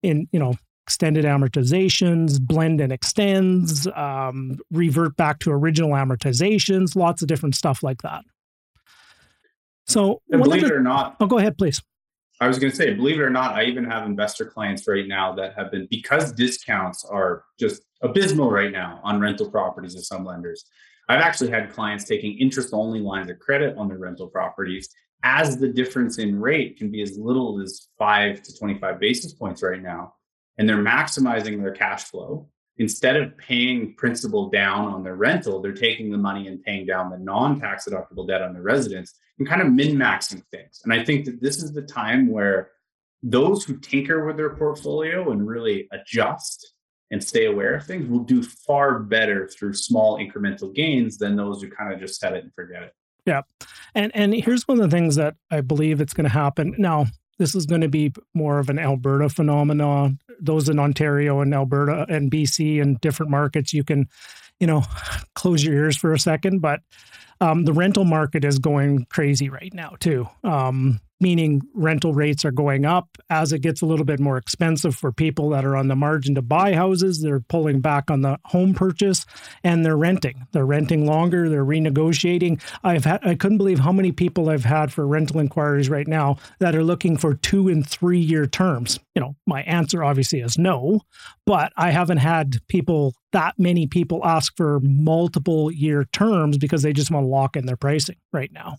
in 0.02 0.26
you 0.32 0.40
know 0.40 0.54
extended 0.86 1.24
amortizations, 1.24 2.38
blend 2.38 2.78
and 2.80 2.92
extends, 2.92 3.86
um, 3.94 4.58
revert 4.70 5.16
back 5.16 5.38
to 5.38 5.50
original 5.50 5.92
amortizations, 5.92 6.94
lots 6.94 7.22
of 7.22 7.28
different 7.28 7.54
stuff 7.54 7.82
like 7.82 8.02
that. 8.02 8.22
So, 9.86 10.22
believe 10.30 10.62
the, 10.62 10.68
it 10.68 10.72
or 10.72 10.82
not, 10.82 11.16
oh, 11.20 11.26
go 11.26 11.38
ahead, 11.38 11.58
please. 11.58 11.82
I 12.40 12.48
was 12.48 12.58
going 12.58 12.70
to 12.70 12.76
say, 12.76 12.92
believe 12.94 13.20
it 13.20 13.22
or 13.22 13.30
not, 13.30 13.54
I 13.54 13.64
even 13.64 13.84
have 13.84 14.06
investor 14.06 14.44
clients 14.44 14.88
right 14.88 15.06
now 15.06 15.34
that 15.36 15.54
have 15.56 15.70
been 15.70 15.86
because 15.90 16.32
discounts 16.32 17.04
are 17.04 17.44
just 17.60 17.82
abysmal 18.02 18.50
right 18.50 18.72
now 18.72 19.00
on 19.04 19.20
rental 19.20 19.50
properties 19.50 19.94
of 19.94 20.04
some 20.04 20.24
lenders. 20.24 20.64
I've 21.08 21.20
actually 21.20 21.50
had 21.50 21.72
clients 21.72 22.04
taking 22.04 22.38
interest 22.38 22.70
only 22.72 23.00
lines 23.00 23.30
of 23.30 23.38
credit 23.38 23.76
on 23.76 23.88
their 23.88 23.98
rental 23.98 24.26
properties 24.26 24.88
as 25.22 25.58
the 25.58 25.68
difference 25.68 26.18
in 26.18 26.40
rate 26.40 26.76
can 26.76 26.90
be 26.90 27.02
as 27.02 27.16
little 27.16 27.60
as 27.60 27.88
five 27.98 28.42
to 28.42 28.58
25 28.58 28.98
basis 28.98 29.32
points 29.32 29.62
right 29.62 29.82
now. 29.82 30.14
And 30.58 30.68
they're 30.68 30.76
maximizing 30.76 31.60
their 31.60 31.72
cash 31.72 32.04
flow 32.04 32.48
instead 32.78 33.16
of 33.16 33.36
paying 33.38 33.94
principal 33.94 34.50
down 34.50 34.88
on 34.88 35.04
their 35.04 35.14
rental, 35.14 35.60
they're 35.60 35.72
taking 35.72 36.10
the 36.10 36.18
money 36.18 36.48
and 36.48 36.62
paying 36.62 36.86
down 36.86 37.10
the 37.10 37.18
non-tax 37.18 37.88
deductible 37.88 38.26
debt 38.26 38.42
on 38.42 38.52
the 38.52 38.60
residence 38.60 39.14
and 39.38 39.48
kind 39.48 39.62
of 39.62 39.72
min-maxing 39.72 40.42
things. 40.50 40.80
And 40.84 40.92
I 40.92 41.04
think 41.04 41.24
that 41.24 41.40
this 41.40 41.62
is 41.62 41.72
the 41.72 41.82
time 41.82 42.28
where 42.30 42.70
those 43.22 43.64
who 43.64 43.78
tinker 43.78 44.24
with 44.26 44.36
their 44.36 44.54
portfolio 44.54 45.30
and 45.30 45.46
really 45.46 45.88
adjust 45.92 46.74
and 47.10 47.22
stay 47.22 47.46
aware 47.46 47.74
of 47.74 47.86
things 47.86 48.08
will 48.08 48.24
do 48.24 48.42
far 48.42 48.98
better 48.98 49.48
through 49.48 49.72
small 49.72 50.18
incremental 50.18 50.74
gains 50.74 51.18
than 51.18 51.36
those 51.36 51.62
who 51.62 51.70
kind 51.70 51.92
of 51.92 52.00
just 52.00 52.20
set 52.20 52.34
it 52.34 52.44
and 52.44 52.52
forget 52.54 52.82
it. 52.82 52.92
Yeah. 53.26 53.42
And 53.94 54.14
and 54.14 54.34
here's 54.34 54.68
one 54.68 54.80
of 54.80 54.90
the 54.90 54.94
things 54.94 55.16
that 55.16 55.34
I 55.50 55.60
believe 55.60 56.00
it's 56.00 56.12
going 56.12 56.24
to 56.24 56.30
happen. 56.30 56.74
Now, 56.76 57.06
this 57.38 57.54
is 57.54 57.66
going 57.66 57.80
to 57.80 57.88
be 57.88 58.12
more 58.34 58.58
of 58.58 58.68
an 58.68 58.78
Alberta 58.78 59.28
phenomenon. 59.28 60.18
Those 60.40 60.68
in 60.68 60.78
Ontario 60.78 61.40
and 61.40 61.54
Alberta 61.54 62.06
and 62.08 62.30
BC 62.30 62.80
and 62.80 63.00
different 63.00 63.30
markets, 63.30 63.72
you 63.72 63.84
can, 63.84 64.08
you 64.60 64.66
know, 64.66 64.82
close 65.34 65.64
your 65.64 65.74
ears 65.74 65.96
for 65.96 66.12
a 66.12 66.18
second. 66.18 66.60
But 66.60 66.80
um, 67.44 67.64
the 67.64 67.74
rental 67.74 68.04
market 68.04 68.44
is 68.44 68.58
going 68.58 69.06
crazy 69.10 69.50
right 69.50 69.72
now 69.74 69.96
too. 70.00 70.26
Um, 70.42 71.00
meaning 71.20 71.62
rental 71.74 72.12
rates 72.12 72.44
are 72.44 72.50
going 72.50 72.84
up 72.84 73.08
as 73.30 73.52
it 73.52 73.60
gets 73.60 73.82
a 73.82 73.86
little 73.86 74.04
bit 74.04 74.20
more 74.20 74.36
expensive 74.36 74.94
for 74.94 75.12
people 75.12 75.50
that 75.50 75.64
are 75.64 75.76
on 75.76 75.88
the 75.88 75.96
margin 75.96 76.34
to 76.34 76.42
buy 76.42 76.74
houses. 76.74 77.20
They're 77.20 77.40
pulling 77.40 77.80
back 77.80 78.10
on 78.10 78.22
the 78.22 78.38
home 78.44 78.74
purchase 78.74 79.24
and 79.62 79.84
they're 79.84 79.96
renting. 79.96 80.46
They're 80.52 80.66
renting 80.66 81.06
longer, 81.06 81.48
they're 81.48 81.64
renegotiating. 81.64 82.60
I've 82.82 83.04
had 83.04 83.24
I 83.24 83.34
couldn't 83.34 83.58
believe 83.58 83.78
how 83.78 83.92
many 83.92 84.12
people 84.12 84.50
I've 84.50 84.64
had 84.64 84.92
for 84.92 85.06
rental 85.06 85.40
inquiries 85.40 85.88
right 85.88 86.08
now 86.08 86.36
that 86.58 86.74
are 86.74 86.84
looking 86.84 87.16
for 87.16 87.34
2 87.34 87.68
and 87.68 87.88
3 87.88 88.18
year 88.18 88.46
terms. 88.46 88.98
You 89.14 89.20
know, 89.20 89.36
my 89.46 89.62
answer 89.62 90.02
obviously 90.02 90.40
is 90.40 90.58
no, 90.58 91.00
but 91.46 91.72
I 91.76 91.90
haven't 91.90 92.18
had 92.18 92.56
people 92.68 93.14
that 93.34 93.54
many 93.58 93.86
people 93.86 94.24
ask 94.24 94.56
for 94.56 94.78
multiple 94.80 95.70
year 95.70 96.04
terms 96.12 96.56
because 96.56 96.82
they 96.82 96.92
just 96.92 97.10
want 97.10 97.26
lock 97.34 97.56
in 97.56 97.66
their 97.66 97.76
pricing 97.76 98.16
right 98.32 98.52
now. 98.52 98.76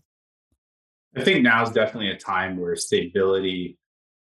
I 1.15 1.23
think 1.23 1.43
now 1.43 1.63
is 1.63 1.69
definitely 1.69 2.11
a 2.11 2.17
time 2.17 2.57
where 2.57 2.75
stability 2.75 3.77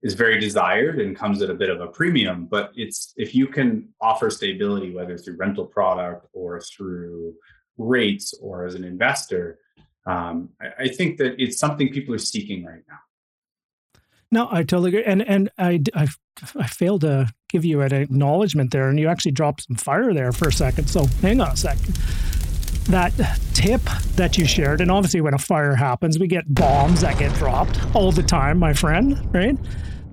is 0.02 0.16
very 0.16 0.40
desired 0.40 1.00
and 1.00 1.16
comes 1.16 1.42
at 1.42 1.50
a 1.50 1.54
bit 1.54 1.70
of 1.70 1.80
a 1.80 1.88
premium. 1.88 2.46
But 2.46 2.72
it's 2.76 3.14
if 3.16 3.34
you 3.34 3.48
can 3.48 3.90
offer 4.02 4.30
stability, 4.30 4.94
whether 4.94 5.18
through 5.18 5.38
rental 5.38 5.66
product 5.66 6.28
or 6.34 6.60
through 6.60 7.34
rates 7.78 8.34
or 8.42 8.66
as 8.66 8.76
an 8.76 8.84
investor, 8.84 9.60
um, 10.06 10.50
I, 10.62 10.84
I, 10.84 10.88
think 10.90 11.18
that 11.18 11.42
it's 11.42 11.58
something 11.58 11.90
people 11.90 12.14
are 12.14 12.20
seeking 12.20 12.66
right 12.66 12.84
now. 12.90 13.00
No, 14.32 14.50
I 14.52 14.64
totally 14.64 14.90
agree. 14.90 15.06
And 15.06 15.22
and 15.28 15.50
I, 15.58 15.82
I, 15.96 16.08
I 16.58 16.68
failed 16.68 17.02
to 17.02 17.32
give 17.50 17.64
you 17.64 17.80
an 17.82 17.94
acknowledgement 17.94 18.72
there, 18.72 18.90
and 18.90 19.00
you 19.00 19.08
actually 19.08 19.32
dropped 19.32 19.64
some 19.64 19.78
fire 19.78 20.14
there 20.14 20.34
for 20.34 20.50
a 20.50 20.52
second. 20.52 20.90
So 20.90 21.06
hang 21.22 21.40
on 21.40 21.52
a 21.52 21.58
second 21.58 21.98
that 22.86 23.14
tip 23.54 23.82
that 24.16 24.38
you 24.38 24.46
shared, 24.46 24.82
and 24.82 24.92
obviously 24.92 25.22
when 25.22 25.34
a 25.34 25.40
fire 25.40 25.76
happens, 25.76 26.20
we 26.20 26.28
get 26.28 26.44
bombs 26.54 27.02
that 27.02 27.18
get 27.18 27.34
dropped 27.36 27.80
all 27.96 28.12
the 28.12 28.24
time, 28.24 28.60
my 28.60 28.74
friend, 28.74 29.20
right? 29.34 29.58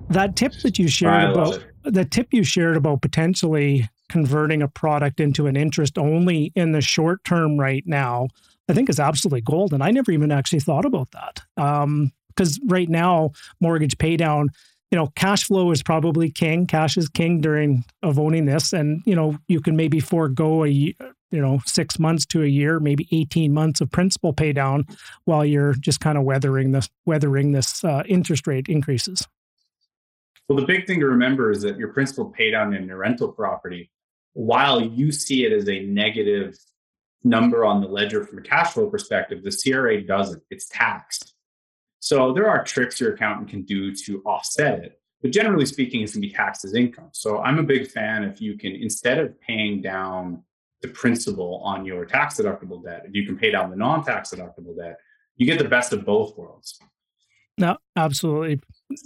That 0.09 0.35
tip 0.35 0.53
that 0.63 0.79
you 0.79 0.87
shared 0.87 1.31
about 1.31 1.63
the 1.83 2.05
tip 2.05 2.27
you 2.31 2.43
shared 2.43 2.77
about 2.77 3.01
potentially 3.01 3.89
converting 4.09 4.61
a 4.61 4.67
product 4.67 5.19
into 5.19 5.47
an 5.47 5.55
interest 5.55 5.97
only 5.97 6.51
in 6.55 6.73
the 6.73 6.81
short 6.81 7.23
term 7.23 7.59
right 7.59 7.83
now, 7.87 8.27
I 8.69 8.73
think 8.73 8.89
is 8.89 8.99
absolutely 8.99 9.41
gold. 9.41 9.73
And 9.73 9.81
I 9.81 9.91
never 9.91 10.11
even 10.11 10.31
actually 10.31 10.59
thought 10.59 10.85
about 10.85 11.09
that. 11.11 11.41
because 11.55 12.59
um, 12.59 12.67
right 12.67 12.89
now, 12.89 13.31
mortgage 13.59 13.97
paydown 13.97 14.49
you 14.91 14.97
know, 14.97 15.07
cash 15.15 15.45
flow 15.45 15.71
is 15.71 15.81
probably 15.81 16.29
king. 16.29 16.67
Cash 16.67 16.97
is 16.97 17.07
king 17.07 17.39
during 17.39 17.85
of 18.03 18.19
owning 18.19 18.45
this, 18.45 18.73
and 18.73 19.01
you 19.05 19.15
know, 19.15 19.37
you 19.47 19.61
can 19.61 19.77
maybe 19.77 20.01
forego 20.01 20.65
a 20.65 20.93
you 21.31 21.41
know 21.41 21.59
six 21.65 21.97
months 21.97 22.25
to 22.27 22.43
a 22.43 22.47
year 22.47 22.79
maybe 22.79 23.07
18 23.11 23.53
months 23.53 23.81
of 23.81 23.89
principal 23.91 24.33
pay 24.33 24.53
down 24.53 24.85
while 25.25 25.43
you're 25.43 25.73
just 25.73 25.99
kind 25.99 26.17
of 26.17 26.23
weathering 26.23 26.71
this 26.71 26.89
weathering 27.05 27.51
this 27.51 27.83
uh, 27.83 28.03
interest 28.07 28.45
rate 28.47 28.67
increases. 28.67 29.27
Well 30.47 30.59
the 30.59 30.65
big 30.65 30.85
thing 30.85 30.99
to 30.99 31.07
remember 31.07 31.51
is 31.51 31.61
that 31.61 31.77
your 31.77 31.89
principal 31.89 32.25
pay 32.25 32.51
down 32.51 32.73
in 32.73 32.85
your 32.85 32.97
rental 32.97 33.29
property 33.29 33.89
while 34.33 34.81
you 34.81 35.11
see 35.11 35.45
it 35.45 35.51
as 35.51 35.67
a 35.67 35.81
negative 35.81 36.57
number 37.23 37.65
on 37.65 37.81
the 37.81 37.87
ledger 37.87 38.23
from 38.23 38.39
a 38.39 38.41
cash 38.41 38.73
flow 38.73 38.89
perspective 38.89 39.43
the 39.43 39.71
cra 39.71 40.05
doesn't. 40.05 40.43
It's 40.49 40.67
taxed. 40.67 41.33
So 41.99 42.33
there 42.33 42.49
are 42.49 42.63
tricks 42.63 42.99
your 42.99 43.13
accountant 43.13 43.49
can 43.49 43.61
do 43.63 43.95
to 43.95 44.21
offset 44.25 44.83
it 44.83 44.97
but 45.21 45.31
generally 45.31 45.67
speaking 45.67 46.01
it's 46.01 46.13
going 46.13 46.23
to 46.23 46.27
be 46.27 46.33
taxed 46.33 46.65
as 46.65 46.73
income. 46.73 47.09
So 47.13 47.39
i'm 47.39 47.59
a 47.59 47.63
big 47.63 47.89
fan 47.89 48.23
if 48.23 48.41
you 48.41 48.57
can 48.57 48.73
instead 48.73 49.19
of 49.19 49.39
paying 49.39 49.81
down 49.81 50.43
the 50.81 50.87
principal 50.89 51.61
on 51.63 51.85
your 51.85 52.05
tax 52.05 52.35
deductible 52.35 52.83
debt, 52.83 53.03
if 53.05 53.13
you 53.13 53.25
can 53.25 53.37
pay 53.37 53.51
down 53.51 53.69
the 53.69 53.75
non 53.75 54.03
tax 54.03 54.31
deductible 54.33 54.75
debt, 54.77 54.97
you 55.35 55.45
get 55.45 55.59
the 55.59 55.67
best 55.67 55.93
of 55.93 56.05
both 56.05 56.37
worlds. 56.37 56.79
No, 57.57 57.77
absolutely. 57.95 58.59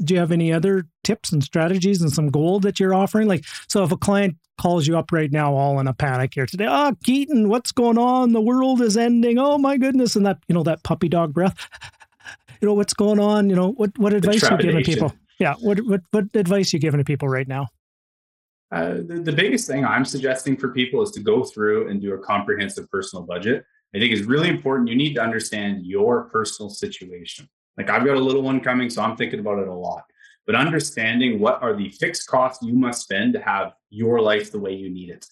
Do 0.03 0.13
you 0.13 0.19
have 0.19 0.31
any 0.31 0.53
other 0.53 0.85
tips 1.03 1.31
and 1.31 1.43
strategies 1.43 2.01
and 2.01 2.11
some 2.11 2.29
gold 2.29 2.63
that 2.63 2.79
you're 2.79 2.93
offering? 2.93 3.27
Like, 3.27 3.43
so 3.67 3.83
if 3.83 3.91
a 3.91 3.97
client 3.97 4.38
calls 4.57 4.88
you 4.88 4.97
up 4.97 5.11
right 5.11 5.31
now, 5.31 5.53
all 5.53 5.79
in 5.79 5.88
a 5.88 5.93
panic 5.93 6.33
here 6.33 6.45
today, 6.45 6.67
oh, 6.67 6.95
Keaton, 7.03 7.49
what's 7.49 7.71
going 7.71 7.97
on? 7.97 8.31
The 8.31 8.41
world 8.41 8.81
is 8.81 8.95
ending. 8.95 9.38
Oh 9.38 9.57
my 9.57 9.77
goodness. 9.77 10.15
And 10.15 10.25
that, 10.25 10.38
you 10.47 10.55
know, 10.55 10.63
that 10.63 10.83
puppy 10.83 11.09
dog 11.09 11.33
breath, 11.33 11.67
you 12.61 12.67
know, 12.67 12.73
what's 12.73 12.93
going 12.93 13.19
on? 13.19 13.49
You 13.49 13.55
know, 13.55 13.71
what, 13.71 13.97
what 13.97 14.13
advice 14.13 14.43
are 14.43 14.55
you 14.55 14.61
giving 14.61 14.83
people? 14.83 15.13
Yeah. 15.38 15.55
What, 15.59 15.79
what, 15.79 16.01
what 16.11 16.25
advice 16.33 16.73
are 16.73 16.77
you 16.77 16.81
giving 16.81 16.99
to 16.99 17.03
people 17.03 17.27
right 17.27 17.47
now? 17.47 17.67
Uh, 18.71 18.95
the, 19.06 19.21
the 19.23 19.32
biggest 19.32 19.67
thing 19.67 19.86
I'm 19.86 20.06
suggesting 20.06 20.58
for 20.58 20.69
people 20.69 21.01
is 21.01 21.12
to 21.12 21.19
go 21.19 21.43
through 21.43 21.89
and 21.89 22.01
do 22.01 22.13
a 22.13 22.19
comprehensive 22.19 22.89
personal 22.89 23.23
budget. 23.23 23.65
I 23.95 23.99
think 23.99 24.12
is 24.12 24.23
really 24.23 24.49
important. 24.49 24.89
You 24.89 24.95
need 24.95 25.13
to 25.13 25.21
understand 25.21 25.86
your 25.86 26.25
personal 26.25 26.69
situation. 26.69 27.47
Like 27.78 27.89
I've 27.89 28.06
got 28.06 28.17
a 28.17 28.19
little 28.19 28.41
one 28.41 28.60
coming, 28.60 28.89
so 28.89 29.01
I'm 29.01 29.15
thinking 29.15 29.39
about 29.39 29.60
it 29.60 29.67
a 29.67 29.73
lot. 29.73 30.04
But 30.45 30.56
understanding 30.56 31.39
what 31.39 31.62
are 31.62 31.75
the 31.75 31.89
fixed 31.89 32.28
costs 32.28 32.65
you 32.65 32.73
must 32.73 33.01
spend 33.01 33.34
to 33.34 33.41
have 33.41 33.73
your 33.89 34.19
life 34.19 34.51
the 34.51 34.60
way 34.60 34.73
you 34.73 34.89
need 34.89 35.10
it. 35.10 35.25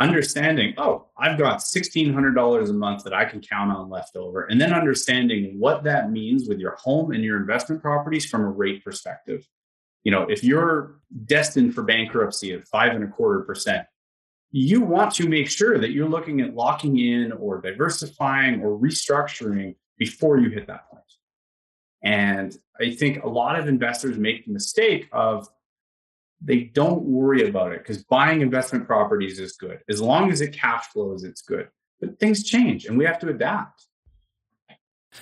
Understanding, 0.00 0.74
oh, 0.76 1.08
I've 1.16 1.38
got 1.38 1.58
$1,600 1.58 2.68
a 2.68 2.72
month 2.72 3.04
that 3.04 3.14
I 3.14 3.24
can 3.24 3.40
count 3.40 3.72
on 3.72 3.90
left 3.90 4.16
over. 4.16 4.44
And 4.44 4.60
then 4.60 4.72
understanding 4.72 5.56
what 5.58 5.82
that 5.84 6.12
means 6.12 6.48
with 6.48 6.58
your 6.58 6.76
home 6.76 7.10
and 7.12 7.24
your 7.24 7.36
investment 7.36 7.82
properties 7.82 8.26
from 8.26 8.42
a 8.42 8.50
rate 8.50 8.84
perspective 8.84 9.46
you 10.04 10.12
know, 10.12 10.22
if 10.28 10.44
you're 10.44 11.00
destined 11.24 11.74
for 11.74 11.82
bankruptcy 11.82 12.52
at 12.52 12.64
five 12.64 12.94
and 12.94 13.04
a 13.04 13.08
quarter 13.08 13.40
percent, 13.40 13.86
you 14.50 14.80
want 14.80 15.14
to 15.14 15.28
make 15.28 15.50
sure 15.50 15.78
that 15.78 15.90
you're 15.90 16.08
looking 16.08 16.40
at 16.40 16.54
locking 16.54 16.98
in 16.98 17.32
or 17.32 17.60
diversifying 17.60 18.62
or 18.62 18.78
restructuring 18.78 19.74
before 19.98 20.38
you 20.38 20.48
hit 20.50 20.66
that 20.66 20.88
point. 20.90 21.02
And 22.02 22.56
I 22.80 22.90
think 22.90 23.24
a 23.24 23.28
lot 23.28 23.58
of 23.58 23.68
investors 23.68 24.16
make 24.18 24.46
the 24.46 24.52
mistake 24.52 25.08
of 25.12 25.48
they 26.40 26.60
don't 26.60 27.02
worry 27.02 27.48
about 27.48 27.72
it 27.72 27.80
because 27.80 28.04
buying 28.04 28.40
investment 28.40 28.86
properties 28.86 29.40
is 29.40 29.56
good. 29.56 29.80
As 29.88 30.00
long 30.00 30.30
as 30.30 30.40
it 30.40 30.52
cash 30.52 30.86
flows, 30.86 31.24
it's 31.24 31.42
good. 31.42 31.68
But 32.00 32.20
things 32.20 32.44
change 32.44 32.86
and 32.86 32.96
we 32.96 33.04
have 33.04 33.18
to 33.20 33.28
adapt. 33.28 33.87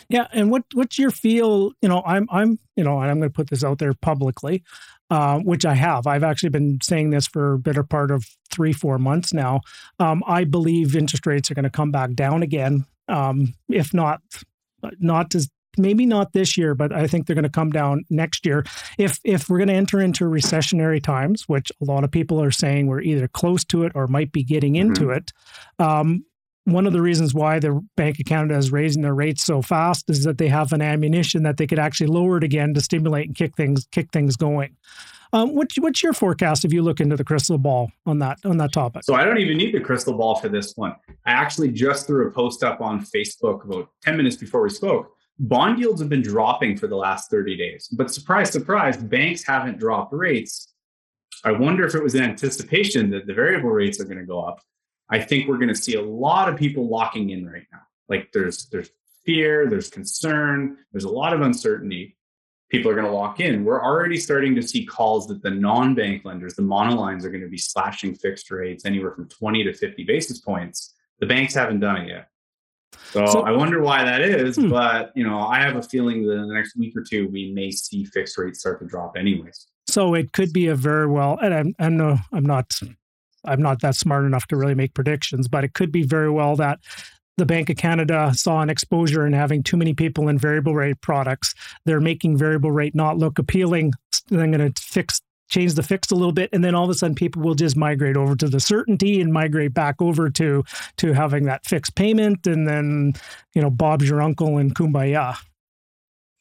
Yeah, 0.09 0.27
and 0.33 0.51
what 0.51 0.65
what's 0.75 0.99
your 0.99 1.11
feel? 1.11 1.73
You 1.83 1.89
know, 1.89 2.03
I'm 2.07 2.27
I'm 2.31 2.59
you 2.77 2.85
know, 2.85 3.01
and 3.01 3.11
I'm 3.11 3.19
going 3.19 3.31
to 3.31 3.35
put 3.35 3.51
this 3.51 3.65
out 3.65 3.79
there 3.79 3.95
publicly, 3.95 4.63
uh, 5.11 5.39
which 5.39 5.65
I 5.65 5.75
have. 5.75 6.07
I've 6.07 6.25
actually 6.25 6.51
been 6.51 6.79
saying 6.83 7.11
this 7.11 7.27
for 7.27 7.55
a 7.55 7.59
better 7.59 7.83
part 7.83 8.11
of 8.11 8.25
three 8.51 8.73
four 8.73 8.99
months 8.99 9.33
now. 9.33 9.61
Um, 9.99 10.23
I 10.27 10.45
believe 10.45 10.97
interest 10.97 11.27
rates 11.27 11.51
are 11.51 11.55
going 11.55 11.65
to 11.65 11.71
come 11.71 11.91
back 11.91 12.15
down 12.15 12.43
again, 12.43 12.87
um, 13.09 13.55
if 13.69 13.93
not 13.93 14.21
not 15.01 15.35
as 15.35 15.49
maybe 15.79 16.07
not 16.07 16.33
this 16.33 16.57
year, 16.57 16.75
but 16.75 16.93
I 16.93 17.07
think 17.07 17.27
they're 17.27 17.35
going 17.35 17.45
to 17.45 17.51
come 17.51 17.71
down 17.71 18.05
next 18.11 18.47
year. 18.47 18.65
If 18.99 19.19
if 19.25 19.49
we're 19.49 19.59
going 19.59 19.69
to 19.69 19.75
enter 19.75 20.01
into 20.01 20.25
recessionary 20.25 21.03
times, 21.03 21.45
which 21.49 21.71
a 21.81 21.85
lot 21.85 22.05
of 22.05 22.11
people 22.11 22.43
are 22.43 22.51
saying 22.51 22.87
we're 22.87 23.01
either 23.01 23.29
close 23.29 23.65
to 23.67 23.85
it 23.85 23.93
or 23.95 24.07
might 24.07 24.33
be 24.33 24.43
getting 24.43 24.77
into 24.77 25.07
mm-hmm. 25.07 25.19
it, 25.19 25.33
um, 25.79 26.25
one 26.66 26.85
of 26.85 26.92
the 26.92 27.00
reasons 27.00 27.33
why 27.33 27.61
the 27.61 27.81
Bank 27.96 28.18
of 28.18 28.26
Canada 28.26 28.57
is 28.57 28.72
raising 28.72 29.02
their 29.02 29.14
rates 29.14 29.44
so 29.44 29.62
fast 29.62 30.11
is 30.11 30.24
that 30.24 30.37
they 30.37 30.48
have 30.48 30.72
an 30.72 30.83
ammunition 30.83 31.44
that 31.44 31.59
they 31.59 31.66
could 31.66 31.79
actually 31.79 32.09
lower 32.09 32.38
it 32.38 32.44
again 32.44 32.74
to 32.74 32.81
stimulate 32.81 33.29
and 33.29 33.37
kick 33.37 33.57
things 33.57 33.87
kick 33.92 34.11
things 34.11 34.37
going. 34.37 34.76
Um, 35.33 35.55
what's 35.55 35.79
what's 35.79 36.02
your 36.02 36.12
forecast 36.12 36.64
if 36.64 36.72
you 36.72 36.83
look 36.83 37.00
into 37.00 37.16
the 37.16 37.22
crystal 37.24 37.57
ball 37.57 37.92
on 38.05 38.18
that 38.18 38.38
on 38.44 38.57
that 38.59 38.72
topic? 38.72 39.05
So 39.05 39.14
I 39.14 39.24
don't 39.24 39.38
even 39.38 39.57
need 39.57 39.74
the 39.74 39.81
crystal 39.81 40.14
ball 40.14 40.35
for 40.35 40.48
this 40.48 40.76
one. 40.76 40.96
I 41.24 41.31
actually 41.31 41.70
just 41.70 42.09
threw 42.09 42.26
a 42.26 42.33
post 42.33 42.64
up 42.64 42.81
on 42.81 43.00
Facebook 43.00 43.64
about 43.64 43.88
ten 44.02 44.16
minutes 44.16 44.37
before 44.37 44.62
we 44.62 44.70
spoke. 44.70 45.12
Bond 45.38 45.79
yields 45.79 46.00
have 46.00 46.09
been 46.09 46.22
dropping 46.22 46.76
for 46.79 46.88
the 46.88 46.96
last 46.96 47.31
thirty 47.31 47.57
days, 47.57 47.88
but 47.92 48.12
surprise, 48.12 48.50
surprise, 48.50 48.96
banks 48.96 49.46
haven't 49.46 49.79
dropped 49.79 50.12
rates. 50.12 50.72
I 51.44 51.52
wonder 51.52 51.87
if 51.87 51.94
it 51.94 52.02
was 52.02 52.16
in 52.16 52.24
anticipation 52.24 53.11
that 53.11 53.26
the 53.26 53.35
variable 53.35 53.70
rates 53.70 54.00
are 54.00 54.05
going 54.05 54.18
to 54.18 54.24
go 54.24 54.40
up 54.40 54.61
I 55.11 55.21
think 55.21 55.49
we're 55.49 55.59
going 55.59 55.69
to 55.69 55.75
see 55.75 55.95
a 55.95 56.03
lot 56.03 56.49
of 56.49 56.57
people 56.57 56.88
locking 56.88 57.31
in 57.31 57.47
right 57.47 57.66
now. 57.73 57.81
Like 58.09 58.31
there's 58.33 58.66
there's 58.66 58.90
fear, 59.25 59.69
there's 59.69 59.90
concern, 59.90 60.79
there's 60.92 61.05
a 61.05 61.11
lot 61.11 61.33
of 61.33 61.40
uncertainty. 61.40 62.16
People 62.69 62.90
are 62.90 62.95
going 62.95 63.07
to 63.07 63.12
lock 63.12 63.38
in. 63.38 63.64
We're 63.64 63.83
already 63.83 64.16
starting 64.16 64.55
to 64.57 64.62
see 64.62 64.85
calls 64.85 65.29
that 65.29 65.40
the 65.40 65.51
non-bank 65.51 66.25
lenders, 66.25 66.55
the 66.55 66.62
monolines, 66.62 67.25
are 67.25 67.31
going 67.31 67.42
to 67.42 67.49
be 67.49 67.59
slashing 67.59 68.14
fixed 68.14 68.51
rates 68.51 68.85
anywhere 68.85 69.12
from 69.12 69.29
20 69.29 69.62
to 69.64 69.73
50 69.73 70.03
basis 70.03 70.40
points. 70.40 70.95
The 71.21 71.27
banks 71.27 71.55
haven't 71.55 71.79
done 71.79 71.99
it 71.99 72.09
yet. 72.09 72.29
So, 73.12 73.27
so 73.27 73.40
I 73.42 73.53
wonder 73.53 73.81
why 73.81 74.05
that 74.05 74.21
is, 74.21 74.57
hmm. 74.57 74.69
but 74.69 75.12
you 75.14 75.25
know, 75.27 75.38
I 75.38 75.61
have 75.61 75.77
a 75.77 75.83
feeling 75.83 76.27
that 76.27 76.33
in 76.33 76.49
the 76.49 76.55
next 76.55 76.77
week 76.77 76.97
or 76.97 77.03
two 77.03 77.29
we 77.29 77.53
may 77.53 77.71
see 77.71 78.05
fixed 78.05 78.37
rates 78.37 78.61
start 78.61 78.81
to 78.81 78.87
drop 78.87 79.16
anyways. 79.16 79.69
So 79.87 80.14
it 80.14 80.33
could 80.33 80.53
be 80.53 80.66
a 80.66 80.75
very 80.75 81.07
well, 81.07 81.38
and 81.40 81.55
I'm, 81.55 81.75
I 81.79 81.88
know 81.88 82.19
I'm 82.33 82.45
not 82.45 82.73
I'm 83.47 83.63
not 83.63 83.81
that 83.83 83.95
smart 83.95 84.25
enough 84.25 84.47
to 84.49 84.57
really 84.57 84.75
make 84.75 84.95
predictions, 84.95 85.49
but 85.49 85.65
it 85.65 85.75
could 85.75 85.93
be 85.93 86.03
very 86.03 86.31
well 86.31 86.57
that 86.57 86.81
the 87.37 87.47
Bank 87.47 87.69
of 87.69 87.77
Canada 87.77 88.33
saw 88.35 88.63
an 88.63 88.71
exposure 88.71 89.27
in 89.27 89.33
having 89.33 89.63
too 89.63 89.77
many 89.77 89.95
people 89.95 90.29
in 90.29 90.39
variable 90.39 90.75
rate 90.75 91.01
products. 91.01 91.55
They're 91.85 92.01
making 92.01 92.39
variable 92.39 92.71
rate 92.71 92.95
not 92.95 93.19
look 93.19 93.39
appealing. 93.39 93.93
They're 94.29 94.47
going 94.47 94.73
to 94.73 94.83
fix 94.83 95.21
change 95.49 95.75
the 95.75 95.83
fix 95.83 96.11
a 96.11 96.15
little 96.15 96.33
bit 96.33 96.51
and 96.53 96.65
then 96.65 96.75
all 96.75 96.85
of 96.85 96.91
a 96.91 96.95
sudden 96.95 97.15
people 97.15 97.41
will 97.41 97.55
just 97.55 97.77
migrate 97.77 98.17
over 98.17 98.35
to 98.35 98.49
the 98.49 98.59
certainty 98.59 99.21
and 99.21 99.33
migrate 99.33 99.73
back 99.73 100.03
over 100.03 100.29
to 100.29 100.65
to 100.97 101.13
having 101.13 101.45
that 101.45 101.65
fixed 101.65 101.95
payment 101.95 102.47
and 102.49 102.67
then 102.67 103.15
you 103.55 103.63
know 103.63 103.71
bob's 103.71 104.09
your 104.09 104.21
uncle 104.21 104.59
and 104.59 104.75
kumbaya 104.75 105.37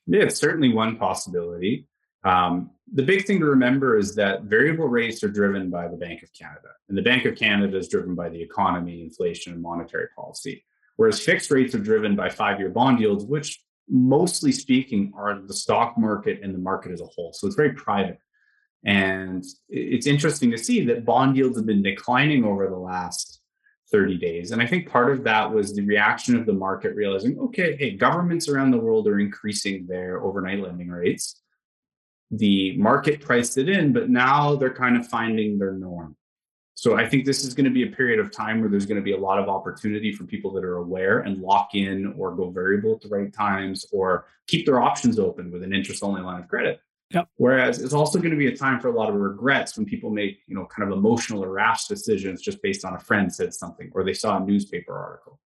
yeah 0.08 0.24
it's 0.24 0.40
certainly 0.40 0.74
one 0.74 0.98
possibility 0.98 1.86
um, 2.24 2.72
the 2.94 3.04
big 3.04 3.26
thing 3.26 3.40
to 3.40 3.46
remember 3.46 3.98
is 3.98 4.16
that 4.16 4.44
variable 4.44 4.88
rates 4.88 5.24
are 5.24 5.30
driven 5.30 5.70
by 5.70 5.88
the 5.88 5.98
bank 5.98 6.22
of 6.24 6.32
canada 6.34 6.70
and 6.90 6.98
the 6.98 7.02
bank 7.02 7.26
of 7.26 7.36
canada 7.36 7.78
is 7.78 7.88
driven 7.88 8.16
by 8.16 8.30
the 8.30 8.42
economy 8.42 9.02
inflation 9.02 9.54
and 9.54 9.62
monetary 9.62 10.08
policy 10.16 10.64
whereas 10.98 11.20
fixed 11.20 11.52
rates 11.52 11.74
are 11.74 11.80
driven 11.80 12.16
by 12.16 12.30
five 12.30 12.60
year 12.60 12.70
bond 12.70 13.00
yields 13.00 13.26
which 13.26 13.62
mostly 13.90 14.52
speaking 14.52 15.12
are 15.16 15.40
the 15.42 15.54
stock 15.54 15.98
market 15.98 16.40
and 16.42 16.54
the 16.54 16.60
market 16.60 16.92
as 16.92 17.02
a 17.02 17.06
whole 17.06 17.34
so 17.34 17.48
it's 17.48 17.56
very 17.56 17.74
private 17.74 18.20
and 18.86 19.44
it's 19.68 20.06
interesting 20.06 20.52
to 20.52 20.58
see 20.58 20.86
that 20.86 21.06
bond 21.06 21.36
yields 21.36 21.58
have 21.58 21.66
been 21.66 21.82
declining 21.82 22.46
over 22.46 22.68
the 22.68 22.78
last 22.78 23.42
30 23.92 24.18
days. 24.18 24.52
And 24.52 24.62
I 24.62 24.68
think 24.68 24.90
part 24.90 25.12
of 25.12 25.24
that 25.24 25.52
was 25.52 25.74
the 25.74 25.86
reaction 25.86 26.36
of 26.36 26.46
the 26.46 26.54
market 26.54 26.96
realizing, 26.96 27.38
okay, 27.40 27.76
hey, 27.78 27.92
governments 27.92 28.48
around 28.48 28.72
the 28.72 28.78
world 28.78 29.08
are 29.08 29.20
increasing 29.20 29.88
their 29.88 30.22
overnight 30.22 30.60
lending 30.60 30.90
rates. 30.90 31.42
The 32.32 32.76
market 32.78 33.22
priced 33.22 33.58
it 33.58 33.70
in, 33.70 33.94
but 33.94 34.10
now 34.10 34.56
they're 34.56 34.74
kind 34.74 34.98
of 34.98 35.08
finding 35.08 35.58
their 35.58 35.74
norm. 35.74 36.16
So 36.76 36.98
I 36.98 37.08
think 37.08 37.26
this 37.26 37.46
is 37.46 37.54
going 37.54 37.66
to 37.66 37.72
be 37.72 37.84
a 37.84 37.96
period 37.96 38.20
of 38.20 38.32
time 38.32 38.60
where 38.60 38.70
there's 38.70 38.86
going 38.86 39.00
to 39.00 39.04
be 39.04 39.14
a 39.14 39.18
lot 39.18 39.40
of 39.40 39.48
opportunity 39.48 40.12
for 40.12 40.26
people 40.26 40.52
that 40.54 40.64
are 40.64 40.78
aware 40.78 41.20
and 41.20 41.38
lock 41.38 41.70
in 41.74 42.14
or 42.18 42.36
go 42.36 42.50
variable 42.50 42.94
at 42.94 43.02
the 43.02 43.08
right 43.08 43.32
times 43.34 43.86
or 43.94 44.26
keep 44.48 44.66
their 44.66 44.82
options 44.82 45.18
open 45.18 45.52
with 45.52 45.64
an 45.64 45.74
interest 45.74 46.04
only 46.04 46.22
line 46.22 46.42
of 46.42 46.50
credit. 46.50 46.82
Yep. 47.12 47.30
Whereas 47.38 47.82
it's 47.82 47.94
also 47.94 48.20
going 48.20 48.32
to 48.32 48.38
be 48.38 48.48
a 48.48 48.56
time 48.56 48.82
for 48.82 48.90
a 48.90 48.92
lot 48.92 49.10
of 49.10 49.16
regrets 49.16 49.78
when 49.78 49.86
people 49.86 50.10
make, 50.10 50.40
you 50.48 50.56
know, 50.56 50.66
kind 50.66 50.92
of 50.92 50.98
emotional 50.98 51.44
or 51.44 51.50
rash 51.50 51.88
decisions 51.88 52.42
just 52.42 52.62
based 52.62 52.84
on 52.84 52.94
a 52.94 53.00
friend 53.00 53.34
said 53.34 53.54
something 53.54 53.90
or 53.94 54.04
they 54.04 54.14
saw 54.14 54.38
a 54.38 54.46
newspaper 54.46 54.98
article. 54.98 55.40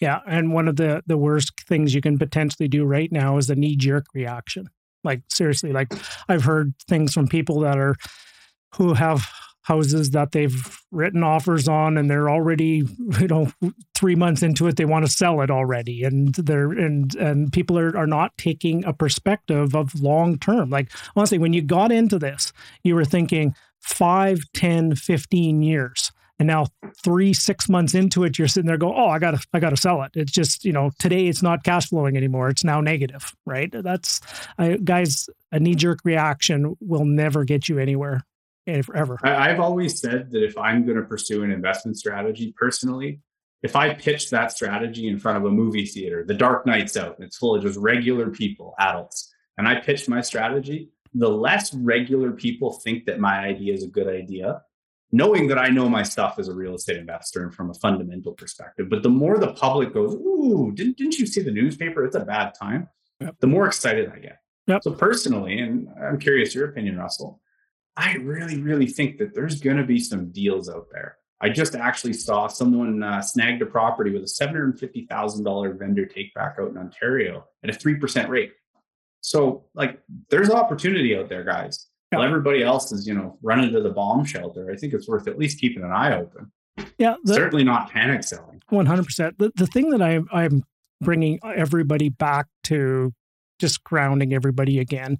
Yeah, 0.00 0.18
and 0.26 0.52
one 0.52 0.66
of 0.66 0.76
the 0.76 1.02
the 1.06 1.16
worst 1.16 1.52
things 1.68 1.94
you 1.94 2.00
can 2.00 2.18
potentially 2.18 2.68
do 2.68 2.84
right 2.84 3.10
now 3.12 3.36
is 3.36 3.48
a 3.50 3.54
knee 3.54 3.76
jerk 3.76 4.06
reaction. 4.14 4.68
Like 5.04 5.22
seriously, 5.28 5.72
like 5.72 5.92
I've 6.28 6.44
heard 6.44 6.74
things 6.88 7.12
from 7.12 7.28
people 7.28 7.60
that 7.60 7.78
are 7.78 7.96
who 8.76 8.94
have 8.94 9.28
houses 9.62 10.10
that 10.10 10.32
they've 10.32 10.80
written 10.90 11.22
offers 11.22 11.68
on 11.68 11.96
and 11.96 12.10
they're 12.10 12.28
already 12.28 12.82
you 13.20 13.28
know 13.28 13.52
3 13.94 14.16
months 14.16 14.42
into 14.42 14.66
it 14.66 14.76
they 14.76 14.84
want 14.84 15.06
to 15.06 15.12
sell 15.12 15.40
it 15.40 15.50
already. 15.50 16.02
And 16.02 16.34
they're 16.34 16.72
and 16.72 17.14
and 17.14 17.52
people 17.52 17.78
are 17.78 17.96
are 17.96 18.06
not 18.06 18.36
taking 18.36 18.84
a 18.84 18.92
perspective 18.92 19.74
of 19.74 20.00
long 20.00 20.38
term. 20.38 20.70
Like 20.70 20.90
honestly 21.14 21.38
when 21.38 21.52
you 21.52 21.62
got 21.62 21.92
into 21.92 22.18
this 22.18 22.52
you 22.82 22.94
were 22.94 23.04
thinking 23.04 23.54
5 23.80 24.40
10 24.52 24.94
15 24.96 25.62
years 25.62 26.12
and 26.42 26.48
now 26.48 26.66
three 27.04 27.32
six 27.32 27.68
months 27.68 27.94
into 27.94 28.24
it 28.24 28.36
you're 28.36 28.48
sitting 28.48 28.66
there 28.66 28.76
going 28.76 28.94
oh 28.96 29.06
i 29.06 29.20
gotta 29.20 29.38
i 29.52 29.60
gotta 29.60 29.76
sell 29.76 30.02
it. 30.02 30.10
It's 30.14 30.32
just 30.32 30.64
you 30.64 30.72
know 30.72 30.90
today 30.98 31.28
it's 31.28 31.40
not 31.40 31.62
cash 31.62 31.88
flowing 31.88 32.16
anymore. 32.16 32.48
It's 32.48 32.64
now 32.64 32.80
negative 32.80 33.32
right? 33.46 33.70
That's 33.72 34.20
I, 34.58 34.76
guys 34.76 35.28
a 35.52 35.60
knee-jerk 35.60 36.00
reaction 36.04 36.76
will 36.80 37.04
never 37.04 37.44
get 37.44 37.68
you 37.68 37.78
anywhere 37.78 38.22
ever. 38.66 39.18
I've 39.22 39.60
always 39.60 40.00
said 40.00 40.32
that 40.32 40.42
if 40.42 40.58
I'm 40.58 40.84
going 40.84 40.96
to 40.96 41.04
pursue 41.04 41.44
an 41.44 41.52
investment 41.52 41.96
strategy 41.96 42.54
personally, 42.58 43.20
if 43.62 43.76
I 43.76 43.94
pitch 43.94 44.30
that 44.30 44.50
strategy 44.50 45.06
in 45.06 45.18
front 45.18 45.38
of 45.38 45.44
a 45.44 45.50
movie 45.50 45.86
theater, 45.86 46.24
the 46.24 46.34
Dark 46.34 46.66
Knight's 46.66 46.96
out, 46.96 47.16
and 47.18 47.24
it's 47.24 47.36
full 47.36 47.54
of 47.54 47.62
just 47.62 47.78
regular 47.78 48.30
people, 48.30 48.74
adults, 48.78 49.32
and 49.58 49.68
I 49.68 49.76
pitch 49.76 50.08
my 50.08 50.20
strategy, 50.20 50.90
the 51.14 51.28
less 51.28 51.72
regular 51.74 52.32
people 52.32 52.72
think 52.72 53.04
that 53.06 53.20
my 53.20 53.38
idea 53.38 53.74
is 53.74 53.84
a 53.84 53.88
good 53.88 54.08
idea, 54.08 54.62
knowing 55.12 55.46
that 55.48 55.58
I 55.58 55.68
know 55.68 55.88
my 55.88 56.02
stuff 56.02 56.38
as 56.38 56.48
a 56.48 56.54
real 56.54 56.74
estate 56.74 56.96
investor 56.96 57.42
and 57.42 57.54
from 57.54 57.70
a 57.70 57.74
fundamental 57.74 58.32
perspective. 58.32 58.88
But 58.88 59.02
the 59.02 59.10
more 59.10 59.38
the 59.38 59.52
public 59.52 59.92
goes, 59.92 60.14
Ooh, 60.14 60.72
didn't, 60.74 60.96
didn't 60.96 61.18
you 61.18 61.26
see 61.26 61.42
the 61.42 61.50
newspaper? 61.50 62.04
It's 62.04 62.16
a 62.16 62.20
bad 62.20 62.54
time. 62.54 62.88
Yep. 63.20 63.36
The 63.40 63.46
more 63.46 63.66
excited 63.66 64.10
I 64.10 64.18
get. 64.18 64.38
Yep. 64.66 64.82
So 64.82 64.92
personally, 64.92 65.58
and 65.58 65.88
I'm 66.02 66.18
curious 66.18 66.54
your 66.54 66.70
opinion, 66.70 66.96
Russell, 66.96 67.40
I 67.96 68.14
really, 68.14 68.60
really 68.60 68.86
think 68.86 69.18
that 69.18 69.34
there's 69.34 69.60
going 69.60 69.76
to 69.76 69.84
be 69.84 69.98
some 69.98 70.32
deals 70.32 70.70
out 70.70 70.86
there. 70.90 71.18
I 71.40 71.50
just 71.50 71.74
actually 71.74 72.14
saw 72.14 72.46
someone 72.46 73.02
uh, 73.02 73.20
snagged 73.20 73.60
a 73.62 73.66
property 73.66 74.12
with 74.12 74.22
a 74.22 74.26
$750,000 74.26 75.78
vendor 75.78 76.06
take 76.06 76.32
back 76.34 76.56
out 76.60 76.70
in 76.70 76.78
Ontario 76.78 77.44
at 77.64 77.70
a 77.70 77.72
3% 77.76 78.28
rate. 78.28 78.52
So, 79.20 79.64
like, 79.74 80.00
there's 80.30 80.50
opportunity 80.50 81.16
out 81.16 81.28
there, 81.28 81.44
guys. 81.44 81.88
While 82.12 82.26
everybody 82.26 82.62
else 82.62 82.92
is, 82.92 83.06
you 83.06 83.14
know, 83.14 83.38
running 83.42 83.72
to 83.72 83.80
the 83.80 83.90
bomb 83.90 84.24
shelter, 84.24 84.70
I 84.70 84.76
think 84.76 84.92
it's 84.92 85.08
worth 85.08 85.28
at 85.28 85.38
least 85.38 85.58
keeping 85.60 85.82
an 85.82 85.92
eye 85.92 86.18
open. 86.18 86.50
Yeah. 86.98 87.16
The, 87.24 87.34
Certainly 87.34 87.64
not 87.64 87.90
panic 87.90 88.24
selling. 88.24 88.62
100%. 88.70 89.38
The, 89.38 89.52
the 89.54 89.66
thing 89.66 89.90
that 89.90 90.02
I, 90.02 90.20
I'm 90.32 90.64
bringing 91.00 91.38
everybody 91.44 92.08
back 92.08 92.46
to 92.64 93.12
just 93.58 93.84
grounding 93.84 94.32
everybody 94.32 94.78
again 94.78 95.18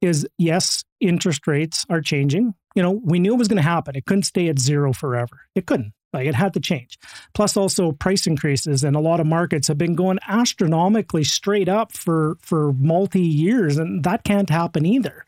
is 0.00 0.26
yes, 0.38 0.84
interest 1.00 1.46
rates 1.46 1.84
are 1.88 2.00
changing. 2.00 2.54
You 2.74 2.82
know, 2.82 3.00
we 3.04 3.18
knew 3.18 3.34
it 3.34 3.38
was 3.38 3.48
going 3.48 3.56
to 3.56 3.62
happen. 3.62 3.96
It 3.96 4.06
couldn't 4.06 4.22
stay 4.24 4.48
at 4.48 4.58
zero 4.58 4.92
forever. 4.92 5.40
It 5.54 5.66
couldn't. 5.66 5.92
Like 6.12 6.26
it 6.26 6.34
had 6.34 6.54
to 6.54 6.60
change. 6.60 6.98
Plus, 7.34 7.56
also 7.56 7.92
price 7.92 8.26
increases, 8.26 8.82
and 8.82 8.96
a 8.96 9.00
lot 9.00 9.20
of 9.20 9.26
markets 9.26 9.68
have 9.68 9.78
been 9.78 9.94
going 9.94 10.18
astronomically 10.26 11.22
straight 11.22 11.68
up 11.68 11.92
for 11.92 12.36
for 12.40 12.72
multi 12.72 13.20
years, 13.20 13.78
and 13.78 14.02
that 14.02 14.24
can't 14.24 14.50
happen 14.50 14.84
either. 14.84 15.24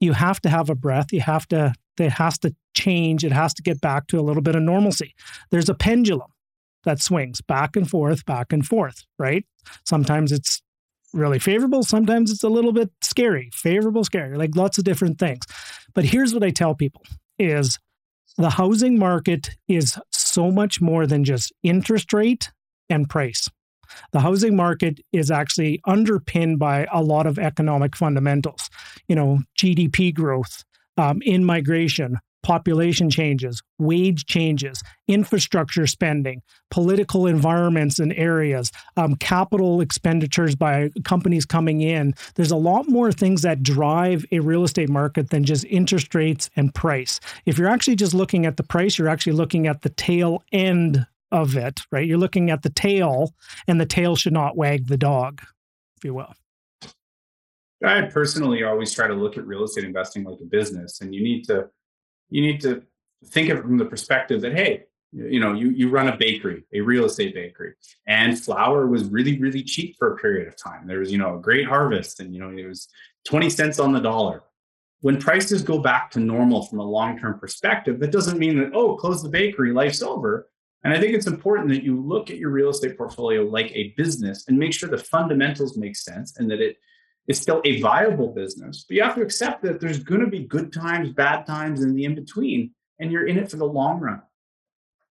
You 0.00 0.12
have 0.12 0.40
to 0.42 0.48
have 0.48 0.70
a 0.70 0.74
breath. 0.74 1.12
You 1.12 1.20
have 1.20 1.46
to. 1.48 1.74
It 1.98 2.12
has 2.12 2.38
to 2.40 2.54
change. 2.74 3.24
It 3.24 3.32
has 3.32 3.54
to 3.54 3.62
get 3.62 3.80
back 3.80 4.06
to 4.08 4.20
a 4.20 4.22
little 4.22 4.42
bit 4.42 4.54
of 4.54 4.62
normalcy. 4.62 5.14
There's 5.50 5.68
a 5.68 5.74
pendulum 5.74 6.30
that 6.84 7.00
swings 7.00 7.40
back 7.40 7.74
and 7.74 7.88
forth, 7.88 8.24
back 8.26 8.52
and 8.52 8.64
forth. 8.64 9.04
Right. 9.18 9.44
Sometimes 9.84 10.30
it's 10.30 10.62
really 11.12 11.38
favorable. 11.38 11.82
Sometimes 11.82 12.30
it's 12.30 12.44
a 12.44 12.48
little 12.48 12.72
bit 12.72 12.90
scary, 13.00 13.50
favorable, 13.52 14.04
scary, 14.04 14.36
like 14.36 14.54
lots 14.54 14.78
of 14.78 14.84
different 14.84 15.18
things. 15.18 15.44
But 15.94 16.04
here's 16.04 16.34
what 16.34 16.44
I 16.44 16.50
tell 16.50 16.74
people 16.74 17.02
is 17.38 17.78
the 18.36 18.50
housing 18.50 18.98
market 18.98 19.50
is 19.68 19.98
so 20.12 20.50
much 20.50 20.80
more 20.80 21.06
than 21.06 21.24
just 21.24 21.52
interest 21.62 22.12
rate 22.12 22.50
and 22.90 23.08
price. 23.08 23.48
The 24.12 24.20
housing 24.20 24.56
market 24.56 25.00
is 25.12 25.30
actually 25.30 25.80
underpinned 25.86 26.58
by 26.58 26.86
a 26.92 27.02
lot 27.02 27.26
of 27.26 27.38
economic 27.38 27.96
fundamentals, 27.96 28.70
you 29.08 29.16
know, 29.16 29.40
GDP 29.58 30.14
growth, 30.14 30.64
um, 30.96 31.20
in 31.22 31.44
migration, 31.44 32.18
population 32.46 33.10
changes, 33.10 33.60
wage 33.80 34.24
changes, 34.24 34.80
infrastructure 35.08 35.84
spending, 35.84 36.40
political 36.70 37.26
environments 37.26 37.98
and 37.98 38.12
areas, 38.12 38.70
um, 38.96 39.16
capital 39.16 39.80
expenditures 39.80 40.54
by 40.54 40.88
companies 41.02 41.44
coming 41.44 41.80
in. 41.80 42.14
There's 42.36 42.52
a 42.52 42.56
lot 42.56 42.88
more 42.88 43.10
things 43.10 43.42
that 43.42 43.64
drive 43.64 44.24
a 44.30 44.38
real 44.38 44.62
estate 44.62 44.88
market 44.88 45.30
than 45.30 45.42
just 45.42 45.64
interest 45.64 46.14
rates 46.14 46.48
and 46.54 46.72
price. 46.72 47.18
If 47.46 47.58
you're 47.58 47.68
actually 47.68 47.96
just 47.96 48.14
looking 48.14 48.46
at 48.46 48.56
the 48.56 48.62
price, 48.62 48.96
you're 48.96 49.08
actually 49.08 49.32
looking 49.32 49.66
at 49.66 49.82
the 49.82 49.90
tail 49.90 50.44
end 50.52 51.04
of 51.32 51.56
it, 51.56 51.80
right? 51.90 52.06
You're 52.06 52.18
looking 52.18 52.50
at 52.50 52.62
the 52.62 52.70
tail, 52.70 53.34
and 53.66 53.80
the 53.80 53.86
tail 53.86 54.16
should 54.16 54.32
not 54.32 54.56
wag 54.56 54.86
the 54.86 54.96
dog, 54.96 55.42
if 55.96 56.04
you 56.04 56.14
will. 56.14 56.32
I 57.84 58.02
personally 58.02 58.62
always 58.64 58.92
try 58.92 59.06
to 59.06 59.14
look 59.14 59.36
at 59.36 59.46
real 59.46 59.64
estate 59.64 59.84
investing 59.84 60.24
like 60.24 60.40
a 60.40 60.46
business, 60.46 61.00
and 61.00 61.14
you 61.14 61.22
need 61.22 61.44
to 61.44 61.68
you 62.30 62.42
need 62.42 62.60
to 62.62 62.82
think 63.26 63.50
of 63.50 63.58
it 63.58 63.62
from 63.62 63.78
the 63.78 63.84
perspective 63.84 64.40
that 64.42 64.54
hey 64.54 64.84
you 65.12 65.40
know 65.40 65.52
you 65.52 65.70
you 65.70 65.88
run 65.88 66.08
a 66.08 66.16
bakery 66.16 66.64
a 66.72 66.80
real 66.80 67.04
estate 67.04 67.34
bakery 67.34 67.72
and 68.06 68.38
flour 68.38 68.86
was 68.86 69.04
really 69.04 69.38
really 69.38 69.62
cheap 69.62 69.96
for 69.98 70.12
a 70.12 70.16
period 70.16 70.46
of 70.46 70.56
time 70.56 70.86
there 70.86 70.98
was 70.98 71.10
you 71.10 71.18
know 71.18 71.36
a 71.36 71.40
great 71.40 71.66
harvest 71.66 72.20
and 72.20 72.34
you 72.34 72.40
know 72.40 72.50
it 72.50 72.66
was 72.66 72.88
20 73.26 73.48
cents 73.48 73.78
on 73.78 73.92
the 73.92 74.00
dollar 74.00 74.42
when 75.00 75.18
prices 75.18 75.62
go 75.62 75.78
back 75.78 76.10
to 76.10 76.20
normal 76.20 76.66
from 76.66 76.80
a 76.80 76.84
long-term 76.84 77.38
perspective 77.38 77.98
that 78.00 78.12
doesn't 78.12 78.38
mean 78.38 78.58
that 78.58 78.72
oh 78.74 78.96
close 78.96 79.22
the 79.22 79.28
bakery 79.28 79.72
life's 79.72 80.02
over 80.02 80.48
and 80.84 80.92
i 80.92 81.00
think 81.00 81.14
it's 81.14 81.26
important 81.26 81.68
that 81.68 81.82
you 81.82 82.00
look 82.00 82.30
at 82.30 82.38
your 82.38 82.50
real 82.50 82.70
estate 82.70 82.96
portfolio 82.96 83.42
like 83.42 83.70
a 83.72 83.94
business 83.96 84.44
and 84.48 84.58
make 84.58 84.72
sure 84.72 84.88
the 84.88 84.98
fundamentals 84.98 85.76
make 85.76 85.96
sense 85.96 86.36
and 86.38 86.50
that 86.50 86.60
it's 87.28 87.40
still 87.40 87.60
a 87.64 87.80
viable 87.80 88.28
business. 88.28 88.84
But 88.88 88.96
you 88.96 89.02
have 89.02 89.14
to 89.16 89.22
accept 89.22 89.62
that 89.62 89.80
there's 89.80 90.02
going 90.02 90.20
to 90.20 90.26
be 90.26 90.40
good 90.40 90.72
times, 90.72 91.10
bad 91.10 91.46
times, 91.46 91.82
and 91.82 91.96
the 91.96 92.04
in 92.04 92.14
between, 92.14 92.72
and 92.98 93.10
you're 93.10 93.26
in 93.26 93.38
it 93.38 93.50
for 93.50 93.56
the 93.56 93.64
long 93.64 94.00
run. 94.00 94.22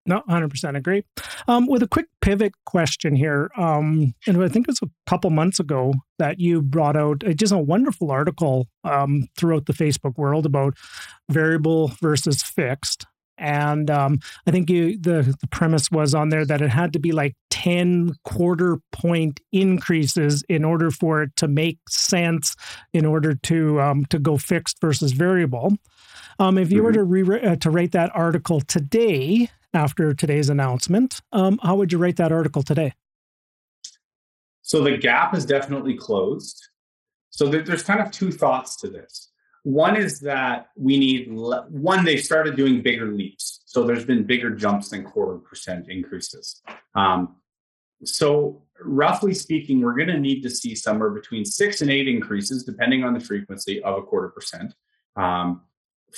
No, 0.07 0.21
100% 0.29 0.77
agree. 0.77 1.03
Um, 1.47 1.65
with 1.65 1.81
a 1.81 1.87
quick 1.87 2.05
pivot 2.21 2.53
question 2.65 3.15
here, 3.15 3.49
um, 3.57 4.13
and 4.27 4.41
I 4.41 4.47
think 4.47 4.67
it 4.67 4.71
was 4.71 4.79
a 4.83 5.09
couple 5.09 5.31
months 5.31 5.59
ago 5.59 5.95
that 6.19 6.39
you 6.39 6.61
brought 6.61 6.95
out 6.95 7.23
uh, 7.25 7.33
just 7.33 7.51
a 7.51 7.57
wonderful 7.57 8.11
article 8.11 8.67
um, 8.83 9.27
throughout 9.35 9.65
the 9.65 9.73
Facebook 9.73 10.15
world 10.15 10.45
about 10.45 10.75
variable 11.29 11.87
versus 12.01 12.43
fixed. 12.43 13.07
And 13.37 13.89
um, 13.89 14.19
I 14.47 14.51
think 14.51 14.69
you, 14.69 14.97
the 14.97 15.35
the 15.39 15.47
premise 15.47 15.91
was 15.91 16.13
on 16.13 16.29
there 16.29 16.45
that 16.45 16.61
it 16.61 16.69
had 16.69 16.93
to 16.93 16.99
be 16.99 17.11
like 17.11 17.35
ten 17.49 18.15
quarter 18.23 18.79
point 18.91 19.39
increases 19.51 20.43
in 20.49 20.63
order 20.63 20.91
for 20.91 21.23
it 21.23 21.35
to 21.37 21.47
make 21.47 21.79
sense, 21.89 22.55
in 22.93 23.05
order 23.05 23.33
to 23.33 23.81
um, 23.81 24.05
to 24.05 24.19
go 24.19 24.37
fixed 24.37 24.79
versus 24.81 25.11
variable. 25.11 25.77
Um, 26.39 26.57
if 26.57 26.71
you 26.71 26.77
mm-hmm. 26.77 26.85
were 26.85 26.93
to 26.93 27.03
re- 27.03 27.41
uh, 27.41 27.55
to 27.57 27.69
rate 27.69 27.91
that 27.93 28.11
article 28.13 28.61
today 28.61 29.49
after 29.73 30.13
today's 30.13 30.49
announcement, 30.49 31.21
um, 31.31 31.59
how 31.61 31.75
would 31.75 31.91
you 31.91 31.97
rate 31.97 32.17
that 32.17 32.31
article 32.31 32.63
today? 32.63 32.93
So 34.61 34.83
the 34.83 34.97
gap 34.97 35.35
is 35.35 35.45
definitely 35.45 35.95
closed. 35.95 36.69
So 37.29 37.47
there's 37.47 37.83
kind 37.83 37.99
of 37.99 38.11
two 38.11 38.31
thoughts 38.31 38.77
to 38.77 38.87
this. 38.87 39.29
One 39.65 39.95
is 39.97 40.19
that 40.19 40.69
we 40.75 40.95
need 40.99 41.27
one. 41.31 42.05
They 42.05 42.17
started 42.17 42.55
doing 42.55 42.83
bigger 42.83 43.07
leaps, 43.11 43.61
so 43.65 43.83
there's 43.83 44.05
been 44.05 44.23
bigger 44.23 44.51
jumps 44.51 44.89
than 44.89 45.03
quarter 45.03 45.39
percent 45.39 45.89
increases. 45.89 46.61
Um, 46.93 47.37
so 48.03 48.61
roughly 48.79 49.33
speaking, 49.33 49.81
we're 49.81 49.95
going 49.95 50.09
to 50.09 50.19
need 50.19 50.43
to 50.43 50.51
see 50.51 50.75
somewhere 50.75 51.09
between 51.09 51.45
six 51.45 51.81
and 51.81 51.89
eight 51.89 52.07
increases, 52.07 52.63
depending 52.63 53.03
on 53.03 53.15
the 53.15 53.19
frequency 53.19 53.81
of 53.81 53.97
a 53.97 54.03
quarter 54.03 54.29
percent, 54.29 54.75
um, 55.15 55.61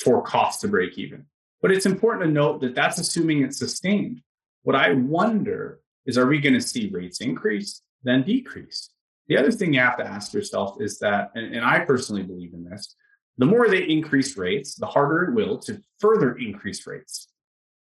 for 0.03 0.21
cost 0.21 0.59
to 0.61 0.67
break 0.67 0.97
even. 0.97 1.25
But 1.61 1.71
it's 1.71 1.85
important 1.85 2.25
to 2.25 2.31
note 2.31 2.59
that 2.59 2.75
that's 2.75 2.99
assuming 2.99 3.43
it's 3.43 3.59
sustained. 3.59 4.19
What 4.63 4.75
I 4.75 4.91
wonder 4.91 5.79
is, 6.05 6.17
are 6.17 6.27
we 6.27 6.41
going 6.41 6.55
to 6.55 6.59
see 6.59 6.89
rates 6.89 7.21
increase 7.21 7.81
then 8.03 8.23
decrease? 8.23 8.89
The 9.29 9.37
other 9.37 9.51
thing 9.53 9.73
you 9.73 9.79
have 9.79 9.97
to 9.99 10.05
ask 10.05 10.33
yourself 10.33 10.81
is 10.81 10.99
that, 10.99 11.31
and, 11.35 11.55
and 11.55 11.63
I 11.63 11.79
personally 11.79 12.23
believe 12.23 12.53
in 12.53 12.65
this, 12.65 12.93
the 13.37 13.45
more 13.45 13.67
they 13.67 13.83
increase 13.83 14.37
rates, 14.37 14.75
the 14.75 14.85
harder 14.85 15.23
it 15.25 15.33
will 15.33 15.57
to 15.59 15.81
further 15.99 16.35
increase 16.37 16.85
rates. 16.87 17.27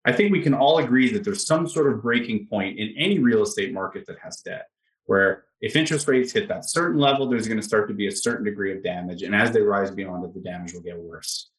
I 0.05 0.13
think 0.13 0.33
we 0.33 0.43
can 0.43 0.55
all 0.55 0.79
agree 0.79 1.11
that 1.13 1.25
there's 1.25 1.47
some 1.47 1.67
sort 1.67 1.93
of 1.93 2.03
breaking 2.03 2.47
point 2.47 2.79
in 2.79 2.95
any 2.97 3.19
real 3.19 3.43
estate 3.43 3.73
market 3.73 4.07
that 4.07 4.19
has 4.23 4.39
debt, 4.39 4.67
where 5.07 5.45
if 5.61 5.77
interest 5.77 6.09
rates 6.09 6.33
hit 6.33 6.49
that 6.49 6.69
certain 6.69 7.01
level, 7.01 7.27
there's 7.27 7.49
going 7.49 7.61
to 7.61 7.67
start 7.67 7.89
to 7.89 7.95
be 7.95 8.09
a 8.09 8.13
certain 8.13 8.45
degree 8.45 8.77
of 8.77 8.83
damage. 8.83 9.23
And 9.23 9.35
as 9.35 9.51
they 9.51 9.63
rise 9.63 9.91
beyond 9.91 10.25
it, 10.25 10.35
the 10.35 10.41
damage 10.41 10.75
will 10.75 10.83
get 10.83 10.99
worse. 10.99 11.51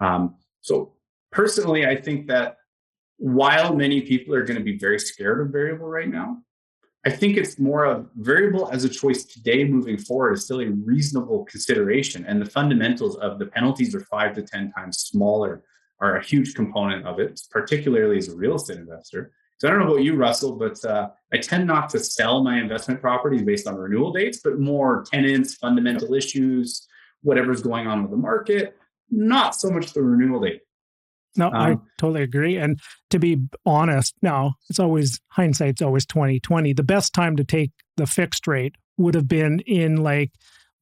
Um, 0.00 0.36
so, 0.62 0.94
personally, 1.30 1.86
I 1.86 1.94
think 1.94 2.26
that 2.26 2.56
while 3.18 3.74
many 3.74 4.00
people 4.00 4.34
are 4.34 4.44
going 4.44 4.58
to 4.58 4.64
be 4.64 4.78
very 4.78 4.98
scared 4.98 5.40
of 5.40 5.52
variable 5.52 5.86
right 5.86 6.08
now, 6.08 6.38
I 7.04 7.10
think 7.10 7.36
it's 7.36 7.58
more 7.58 7.84
of 7.84 8.08
variable 8.16 8.70
as 8.70 8.84
a 8.84 8.88
choice 8.88 9.24
today 9.24 9.64
moving 9.64 9.98
forward 9.98 10.34
is 10.34 10.44
still 10.44 10.60
a 10.60 10.68
reasonable 10.68 11.44
consideration. 11.46 12.24
And 12.26 12.40
the 12.40 12.48
fundamentals 12.48 13.16
of 13.16 13.40
the 13.40 13.46
penalties 13.46 13.94
are 13.94 14.00
five 14.00 14.34
to 14.34 14.42
10 14.42 14.72
times 14.72 14.98
smaller 14.98 15.64
are 16.00 16.16
a 16.16 16.24
huge 16.24 16.54
component 16.54 17.06
of 17.06 17.18
it, 17.18 17.40
particularly 17.50 18.18
as 18.18 18.28
a 18.28 18.36
real 18.36 18.54
estate 18.54 18.78
investor. 18.78 19.32
So 19.58 19.68
I 19.68 19.70
don't 19.70 19.80
know 19.80 19.92
about 19.92 20.02
you, 20.02 20.16
Russell, 20.16 20.56
but 20.56 20.84
uh, 20.84 21.10
I 21.32 21.38
tend 21.38 21.66
not 21.66 21.88
to 21.90 22.00
sell 22.00 22.42
my 22.42 22.58
investment 22.58 23.00
properties 23.00 23.42
based 23.42 23.68
on 23.68 23.76
renewal 23.76 24.12
dates, 24.12 24.40
but 24.42 24.58
more 24.58 25.04
tenants, 25.10 25.54
fundamental 25.54 26.14
issues, 26.14 26.86
whatever's 27.22 27.62
going 27.62 27.86
on 27.86 28.02
with 28.02 28.10
the 28.10 28.16
market, 28.16 28.76
not 29.10 29.54
so 29.54 29.70
much 29.70 29.92
the 29.92 30.02
renewal 30.02 30.40
date. 30.40 30.62
No, 31.36 31.46
um, 31.46 31.54
I 31.54 31.76
totally 31.98 32.22
agree. 32.22 32.56
And 32.56 32.80
to 33.10 33.18
be 33.18 33.38
honest, 33.64 34.14
now 34.22 34.54
it's 34.68 34.78
always 34.78 35.20
hindsight's 35.28 35.82
always 35.82 36.06
2020. 36.06 36.72
The 36.72 36.82
best 36.82 37.12
time 37.12 37.36
to 37.36 37.44
take 37.44 37.70
the 37.96 38.06
fixed 38.06 38.46
rate 38.46 38.76
would 38.98 39.14
have 39.14 39.28
been 39.28 39.60
in 39.60 39.96
like 39.96 40.32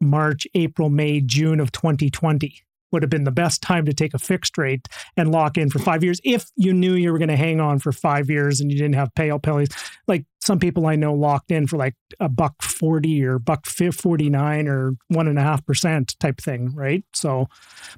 March, 0.01 0.47
April, 0.55 0.91
May, 0.91 1.21
June 1.21 1.61
of 1.61 1.73
2020 1.73 2.63
would 2.93 3.03
have 3.03 3.11
been 3.11 3.25
the 3.25 3.31
best 3.31 3.63
time 3.63 3.85
to 3.85 3.93
take 3.93 4.15
a 4.15 4.19
fixed 4.19 4.59
rate 4.59 4.89
and 5.17 5.31
lock 5.31 5.57
in 5.57 5.71
for 5.71 5.79
five 5.79 6.03
years 6.03 6.21
if 6.25 6.51
you 6.57 6.73
knew 6.73 6.95
you 6.95 7.13
were 7.13 7.19
going 7.19 7.29
to 7.29 7.37
hang 7.37 7.61
on 7.61 7.79
for 7.79 7.93
five 7.93 8.29
years 8.29 8.61
and 8.61 8.71
you 8.71 8.79
didn't 8.79 8.95
have 8.95 9.15
payout 9.15 9.43
penalties. 9.43 9.69
Like 10.09 10.25
some 10.41 10.59
people 10.59 10.87
I 10.87 10.97
know 10.97 11.15
locked 11.15 11.51
in 11.51 11.67
for 11.67 11.77
like 11.77 11.95
a 12.19 12.29
buck 12.29 12.61
40 12.63 13.25
or 13.25 13.39
buck 13.39 13.67
49 13.67 14.69
or 14.69 14.97
one 15.09 15.29
and 15.29 15.39
a 15.39 15.43
half 15.43 15.65
percent 15.65 16.19
type 16.19 16.41
thing, 16.41 16.75
right? 16.75 17.05
So, 17.15 17.47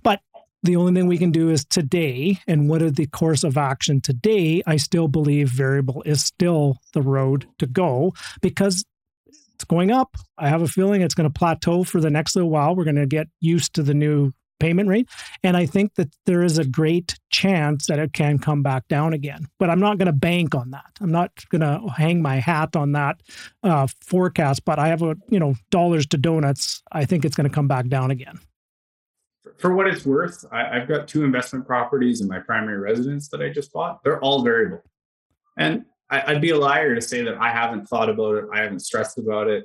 but 0.03 0.21
the 0.63 0.77
only 0.77 0.93
thing 0.93 1.09
we 1.09 1.19
can 1.19 1.33
do 1.33 1.51
is 1.51 1.65
today 1.65 2.39
and 2.47 2.69
what 2.69 2.83
are 2.83 2.91
the 2.91 3.07
course 3.07 3.45
of 3.45 3.57
action 3.57 4.01
today 4.01 4.63
i 4.67 4.77
still 4.77 5.09
believe 5.09 5.49
variable 5.49 6.03
is 6.07 6.25
still 6.25 6.79
the 6.93 7.03
road 7.03 7.47
to 7.59 7.67
go 7.67 8.13
because 8.41 8.85
it's 9.63 9.69
going 9.69 9.93
up. 9.93 10.17
I 10.39 10.49
have 10.49 10.63
a 10.63 10.67
feeling 10.67 11.03
it's 11.03 11.15
going 11.15 11.31
to 11.31 11.39
plateau 11.39 11.85
for 11.85 12.01
the 12.01 12.11
next 12.11 12.35
little 12.35 12.51
while. 12.51 12.75
We're 12.75 12.83
going 12.83 12.97
to 12.97 13.07
get 13.07 13.29
used 13.39 13.75
to 13.75 13.85
the 13.85 13.95
new 13.95 14.33
payment 14.59 14.89
rate. 14.89 15.09
And 15.43 15.57
i 15.57 15.67
think 15.67 15.97
that 15.97 16.15
there 16.25 16.43
is 16.43 16.57
a 16.57 16.65
great 16.65 17.19
chance 17.31 17.87
that 17.87 17.99
it 17.99 18.13
can 18.13 18.39
come 18.39 18.63
back 18.63 18.87
down 18.87 19.13
again. 19.13 19.49
But 19.59 19.71
i'm 19.71 19.81
not 19.81 19.99
going 19.99 20.07
to 20.07 20.13
bank 20.13 20.55
on 20.55 20.71
that. 20.71 20.93
I'm 21.01 21.11
not 21.11 21.33
going 21.49 21.63
to 21.63 21.89
hang 21.89 22.23
my 22.23 22.37
hat 22.37 22.77
on 22.77 22.93
that 22.93 23.21
uh, 23.65 23.89
forecast 24.01 24.65
but 24.65 24.79
i 24.79 24.87
have 24.87 25.03
a 25.03 25.17
you 25.29 25.41
know 25.41 25.55
dollars 25.71 26.07
to 26.09 26.17
donuts. 26.17 26.83
I 26.93 27.05
think 27.07 27.25
it's 27.25 27.35
going 27.35 27.49
to 27.49 27.55
come 27.55 27.67
back 27.67 27.89
down 27.89 28.13
again 28.13 28.39
for 29.59 29.75
what 29.75 29.87
it's 29.87 30.05
worth, 30.05 30.45
I, 30.53 30.79
have 30.79 30.89
got 30.89 31.09
two 31.09 31.25
investment 31.25 31.67
properties 31.67 32.21
in 32.21 32.29
my 32.29 32.39
primary 32.39 32.79
residence 32.79 33.29
that 33.29 33.43
I 33.43 33.49
just 33.49 33.73
bought. 33.73 34.03
They're 34.03 34.21
all 34.21 34.43
variable. 34.43 34.83
And 35.59 35.85
I, 36.11 36.33
would 36.33 36.43
be 36.43 36.51
a 36.51 36.59
liar 36.59 36.95
to 36.95 37.01
say 37.01 37.23
that 37.23 37.37
I 37.41 37.51
haven't 37.51 37.89
thought 37.89 38.11
about 38.11 38.37
it. 38.37 38.45
I 38.53 38.61
haven't 38.61 38.81
stressed 38.81 39.19
about 39.19 39.49
it. 39.49 39.65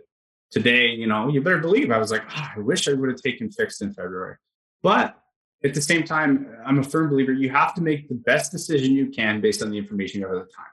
Today, 0.50 0.88
you 0.88 1.08
know, 1.08 1.28
you 1.28 1.42
better 1.42 1.58
believe 1.58 1.92
I 1.92 1.98
was 1.98 2.12
like, 2.12 2.24
oh, 2.30 2.48
I 2.56 2.60
wish 2.60 2.88
I 2.88 2.94
would 2.94 3.10
have 3.10 3.22
taken 3.22 3.52
fixed 3.52 3.82
in 3.82 3.94
February. 3.94 4.38
But 4.82 5.18
at 5.64 5.74
the 5.74 5.82
same 5.82 6.04
time, 6.04 6.56
I'm 6.66 6.80
a 6.80 6.84
firm 6.84 7.10
believer 7.10 7.34
you 7.34 7.50
have 7.50 7.74
to 7.76 7.82
make 7.82 8.08
the 8.08 8.16
best 8.16 8.52
decision 8.52 8.94
you 8.94 9.08
can 9.10 9.42
based 9.42 9.62
on 9.62 9.70
the 9.70 9.78
information 9.78 10.22
you 10.22 10.28
have 10.28 10.38
at 10.38 10.48
the 10.48 10.54
time. 10.54 10.66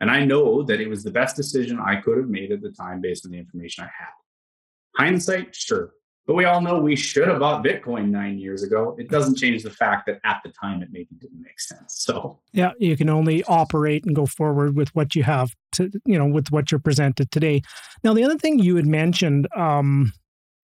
And 0.00 0.10
I 0.10 0.24
know 0.24 0.62
that 0.64 0.80
it 0.80 0.88
was 0.88 1.04
the 1.04 1.12
best 1.12 1.36
decision 1.36 1.78
I 1.78 1.96
could 1.96 2.18
have 2.18 2.28
made 2.28 2.50
at 2.50 2.60
the 2.60 2.72
time 2.72 3.00
based 3.00 3.24
on 3.24 3.32
the 3.32 3.38
information 3.38 3.84
I 3.84 3.86
had. 3.86 5.04
Hindsight, 5.04 5.54
sure. 5.54 5.92
But 6.26 6.34
we 6.34 6.44
all 6.44 6.60
know 6.60 6.78
we 6.78 6.94
should 6.94 7.26
have 7.26 7.40
bought 7.40 7.64
Bitcoin 7.64 8.10
nine 8.10 8.38
years 8.38 8.62
ago. 8.62 8.94
It 8.96 9.08
doesn't 9.08 9.36
change 9.36 9.64
the 9.64 9.70
fact 9.70 10.06
that 10.06 10.20
at 10.24 10.40
the 10.44 10.52
time 10.52 10.80
it 10.80 10.90
maybe 10.92 11.08
didn't 11.18 11.42
make 11.42 11.58
sense. 11.58 11.94
So 11.96 12.38
yeah, 12.52 12.72
you 12.78 12.96
can 12.96 13.08
only 13.08 13.42
operate 13.44 14.04
and 14.04 14.14
go 14.14 14.26
forward 14.26 14.76
with 14.76 14.94
what 14.94 15.16
you 15.16 15.24
have 15.24 15.54
to, 15.72 15.90
you 16.04 16.18
know, 16.18 16.26
with 16.26 16.52
what 16.52 16.70
you're 16.70 16.78
presented 16.78 17.32
today. 17.32 17.62
Now, 18.04 18.14
the 18.14 18.22
other 18.22 18.38
thing 18.38 18.60
you 18.60 18.76
had 18.76 18.86
mentioned 18.86 19.48
um, 19.56 20.12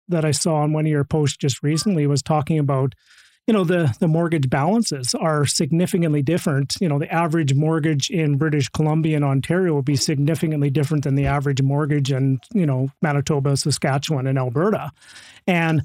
that 0.08 0.24
I 0.26 0.30
saw 0.30 0.56
on 0.56 0.74
one 0.74 0.84
of 0.84 0.90
your 0.90 1.04
posts 1.04 1.38
just 1.38 1.62
recently 1.62 2.06
was 2.06 2.22
talking 2.22 2.58
about 2.58 2.94
you 3.46 3.52
know 3.52 3.64
the 3.64 3.94
the 4.00 4.08
mortgage 4.08 4.50
balances 4.50 5.14
are 5.14 5.46
significantly 5.46 6.22
different. 6.22 6.76
You 6.80 6.88
know 6.88 6.98
the 6.98 7.12
average 7.12 7.54
mortgage 7.54 8.10
in 8.10 8.36
british 8.38 8.68
columbia 8.68 9.16
and 9.16 9.24
ontario 9.24 9.72
will 9.72 9.82
be 9.82 9.96
significantly 9.96 10.70
different 10.70 11.04
than 11.04 11.14
the 11.14 11.26
average 11.26 11.62
mortgage 11.62 12.12
in 12.12 12.40
you 12.52 12.66
know 12.66 12.90
manitoba 13.02 13.56
saskatchewan 13.56 14.26
and 14.26 14.38
alberta. 14.38 14.90
And 15.46 15.84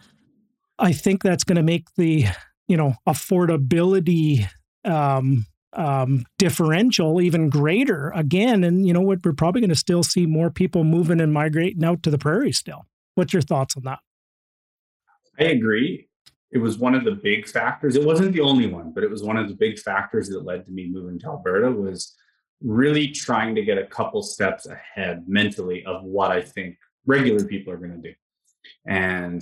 i 0.79 0.91
think 0.91 1.21
that's 1.21 1.43
going 1.43 1.57
to 1.57 1.63
make 1.63 1.93
the 1.95 2.25
you 2.67 2.77
know 2.77 2.95
affordability 3.07 4.47
um, 4.83 5.45
um, 5.73 6.25
differential 6.39 7.21
even 7.21 7.49
greater 7.49 8.11
again. 8.15 8.63
And 8.63 8.87
you 8.87 8.93
know 8.93 9.01
what 9.01 9.19
we're 9.23 9.33
probably 9.33 9.61
going 9.61 9.69
to 9.69 9.75
still 9.75 10.03
see 10.03 10.25
more 10.25 10.49
people 10.49 10.83
moving 10.83 11.21
and 11.21 11.31
migrating 11.31 11.83
out 11.83 12.01
to 12.03 12.09
the 12.09 12.17
prairie 12.17 12.51
still. 12.51 12.85
What's 13.15 13.33
your 13.33 13.43
thoughts 13.43 13.77
on 13.77 13.83
that? 13.83 13.99
I 15.39 15.45
agree 15.45 16.07
it 16.51 16.57
was 16.57 16.77
one 16.77 16.95
of 16.95 17.05
the 17.05 17.15
big 17.15 17.47
factors. 17.47 17.95
It 17.95 18.05
wasn't 18.05 18.33
the 18.33 18.41
only 18.41 18.67
one, 18.67 18.91
but 18.93 19.03
it 19.03 19.09
was 19.09 19.23
one 19.23 19.37
of 19.37 19.47
the 19.47 19.55
big 19.55 19.79
factors 19.79 20.29
that 20.29 20.43
led 20.43 20.65
to 20.65 20.71
me 20.71 20.89
moving 20.89 21.17
to 21.19 21.27
Alberta 21.27 21.71
was 21.71 22.15
really 22.61 23.07
trying 23.07 23.55
to 23.55 23.63
get 23.63 23.77
a 23.77 23.85
couple 23.85 24.21
steps 24.21 24.67
ahead 24.67 25.23
mentally 25.27 25.83
of 25.85 26.03
what 26.03 26.31
I 26.31 26.41
think 26.41 26.77
regular 27.05 27.45
people 27.45 27.71
are 27.73 27.77
going 27.77 28.01
to 28.01 28.09
do. 28.09 28.13
And 28.85 29.41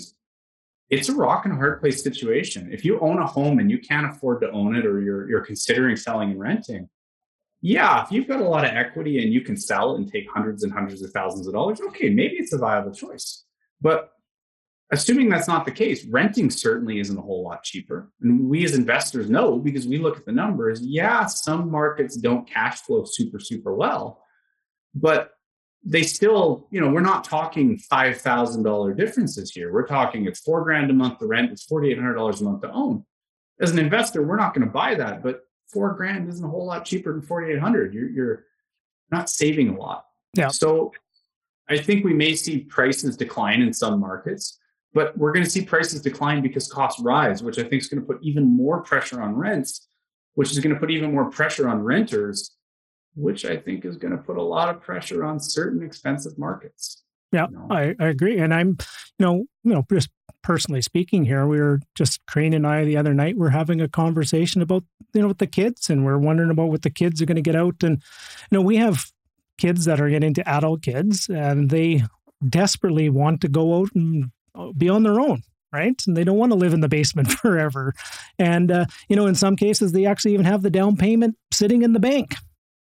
it's 0.89 1.10
a 1.10 1.15
rock 1.15 1.45
and 1.45 1.54
hard 1.54 1.82
place 1.82 2.04
situation. 2.04 2.69
If 2.72 2.86
you 2.86 3.00
own 3.00 3.19
a 3.19 3.26
home 3.26 3.60
and 3.60 3.69
you 3.69 3.80
can't 3.80 4.10
afford 4.10 4.41
to 4.41 4.52
own 4.52 4.76
it 4.76 4.86
or 4.86 5.02
you're 5.02 5.30
you're 5.30 5.45
considering 5.45 5.95
selling 5.95 6.32
and 6.32 6.39
renting, 6.39 6.89
yeah, 7.62 8.04
if 8.04 8.12
you've 8.12 8.28
got 8.28 8.39
a 8.39 8.48
lot 8.48 8.65
of 8.65 8.72
equity 8.72 9.22
and 9.22 9.34
you 9.34 9.41
can 9.41 9.58
sell 9.58 9.93
it 9.93 10.00
and 10.00 10.12
take 10.12 10.30
hundreds 10.30 10.63
and 10.63 10.72
hundreds 10.72 11.02
of 11.02 11.12
thousands 11.12 11.48
of 11.48 11.54
dollars, 11.54 11.82
okay, 11.82 12.10
maybe 12.10 12.36
it's 12.36 12.54
a 12.54 12.58
viable 12.58 12.93
choice. 12.93 13.43
But 13.82 14.12
Assuming 14.91 15.30
that's 15.30 15.47
not 15.47 15.65
the 15.65 15.71
case, 15.71 16.04
renting 16.06 16.49
certainly 16.49 16.99
isn't 16.99 17.17
a 17.17 17.21
whole 17.21 17.43
lot 17.43 17.63
cheaper. 17.63 18.12
And 18.21 18.49
we 18.49 18.65
as 18.65 18.73
investors 18.73 19.30
know 19.30 19.60
because 19.60 19.88
we 19.88 19.99
look 19.99 20.17
at 20.17 20.25
the 20.25 20.32
numbers. 20.32 20.82
Yeah, 20.82 21.28
some 21.28 21.69
markets 21.69 22.17
don't 22.17 22.49
cash 22.49 22.82
flow 22.82 23.06
super, 23.06 23.39
super 23.39 23.75
well, 23.75 24.23
but 24.95 25.32
they 25.84 26.02
still, 26.02 26.67
you 26.71 26.82
know, 26.82 26.89
we're 26.89 27.02
not 27.02 27.23
talking 27.23 27.80
$5,000 27.91 28.97
differences 28.97 29.52
here. 29.52 29.71
We're 29.71 29.88
talking 29.88 30.25
it's 30.25 30.39
four 30.39 30.63
grand 30.63 30.89
a 30.89 30.93
month 30.93 31.19
to 31.19 31.28
rent, 31.28 31.52
it's 31.52 31.65
$4,800 31.67 32.41
a 32.41 32.43
month 32.43 32.62
to 32.63 32.71
own. 32.71 33.06
As 33.62 33.71
an 33.71 33.80
investor, 33.80 34.23
we're 34.23 34.38
not 34.38 34.54
going 34.54 34.65
to 34.65 34.73
buy 34.73 34.95
that, 34.95 35.21
but 35.21 35.41
four 35.71 35.93
grand 35.93 36.28
isn't 36.30 36.43
a 36.43 36.49
whole 36.49 36.65
lot 36.65 36.86
cheaper 36.86 37.13
than 37.13 37.21
4,800. 37.21 37.93
You're, 37.93 38.10
you're 38.10 38.45
not 39.12 39.30
saving 39.30 39.69
a 39.69 39.78
lot. 39.78 40.06
Yeah. 40.36 40.47
So 40.47 40.93
I 41.69 41.78
think 41.78 42.04
we 42.04 42.13
may 42.13 42.36
see 42.36 42.60
prices 42.60 43.15
decline 43.15 43.62
in 43.62 43.73
some 43.73 43.99
markets. 43.99 44.59
But 44.93 45.17
we're 45.17 45.32
going 45.32 45.45
to 45.45 45.49
see 45.49 45.63
prices 45.63 46.02
decline 46.02 46.41
because 46.41 46.71
costs 46.71 47.02
rise, 47.02 47.43
which 47.43 47.60
I 47.60 47.63
think 47.63 47.82
is 47.82 47.88
going 47.88 48.02
to 48.02 48.08
put 48.08 48.19
even 48.23 48.45
more 48.45 48.82
pressure 48.82 49.21
on 49.21 49.36
rents. 49.36 49.88
which 50.39 50.52
is 50.52 50.60
going 50.60 50.73
to 50.73 50.80
put 50.80 50.89
even 50.89 51.12
more 51.13 51.30
pressure 51.30 51.67
on 51.67 51.84
renters, 51.84 52.56
which 53.13 53.43
I 53.43 53.58
think 53.58 53.84
is 53.84 53.97
going 53.97 54.12
to 54.12 54.17
put 54.17 54.38
a 54.38 54.41
lot 54.41 54.69
of 54.69 54.82
pressure 54.82 55.25
on 55.25 55.38
certain 55.39 55.84
expensive 55.84 56.38
markets. 56.38 57.04
Yeah, 57.34 57.47
you 57.49 57.58
know? 57.58 57.67
I, 57.69 57.93
I 57.99 58.08
agree. 58.08 58.39
And 58.39 58.54
I'm, 58.54 58.78
you 59.17 59.25
know, 59.25 59.36
you 59.63 59.73
know, 59.73 59.86
just 59.91 60.10
personally 60.41 60.82
speaking 60.82 61.25
here, 61.25 61.45
we 61.45 61.60
were 61.60 61.82
just 61.93 62.25
Crane 62.25 62.54
and 62.54 62.65
I 62.65 62.86
the 62.86 62.95
other 62.95 63.13
night, 63.13 63.36
we're 63.38 63.49
having 63.49 63.82
a 63.82 63.89
conversation 63.89 64.62
about, 64.62 64.86
you 65.13 65.21
know, 65.21 65.28
with 65.28 65.39
the 65.39 65.45
kids 65.47 65.89
and 65.89 66.06
we're 66.06 66.17
wondering 66.17 66.52
about 66.52 66.69
what 66.69 66.84
the 66.84 66.89
kids 66.89 67.21
are 67.21 67.25
going 67.25 67.36
to 67.36 67.41
get 67.41 67.56
out. 67.58 67.84
And, 67.84 68.02
you 68.49 68.58
know, 68.58 68.62
we 68.62 68.78
have 68.78 69.12
kids 69.58 69.84
that 69.86 69.99
are 69.99 70.10
getting 70.10 70.34
to 70.36 70.49
adult 70.49 70.84
kids 70.84 71.28
and 71.28 71.69
they 71.69 72.04
desperately 72.47 73.10
want 73.10 73.41
to 73.41 73.49
go 73.49 73.82
out 73.82 73.89
and 73.93 74.32
be 74.78 74.90
on 74.90 75.04
their 75.04 75.20
own 75.20 75.44
right? 75.72 76.02
And 76.08 76.16
they 76.18 76.24
don't 76.24 76.38
want 76.38 76.52
to 76.52 76.58
live 76.58 76.74
in 76.74 76.82
the 76.82 76.90
basement 76.90 77.32
forever. 77.32 77.94
And, 78.38 78.72
uh, 78.72 78.86
you 79.08 79.16
know, 79.16 79.28
in 79.28 79.36
some 79.36 79.56
cases, 79.56 79.92
they 79.92 80.06
actually 80.06 80.34
even 80.34 80.46
have 80.46 80.62
the 80.62 80.70
down 80.70 80.98
payment 80.98 81.36
sitting 81.52 81.84
in 81.84 81.94
the 81.94 82.00
bank. 82.00 82.36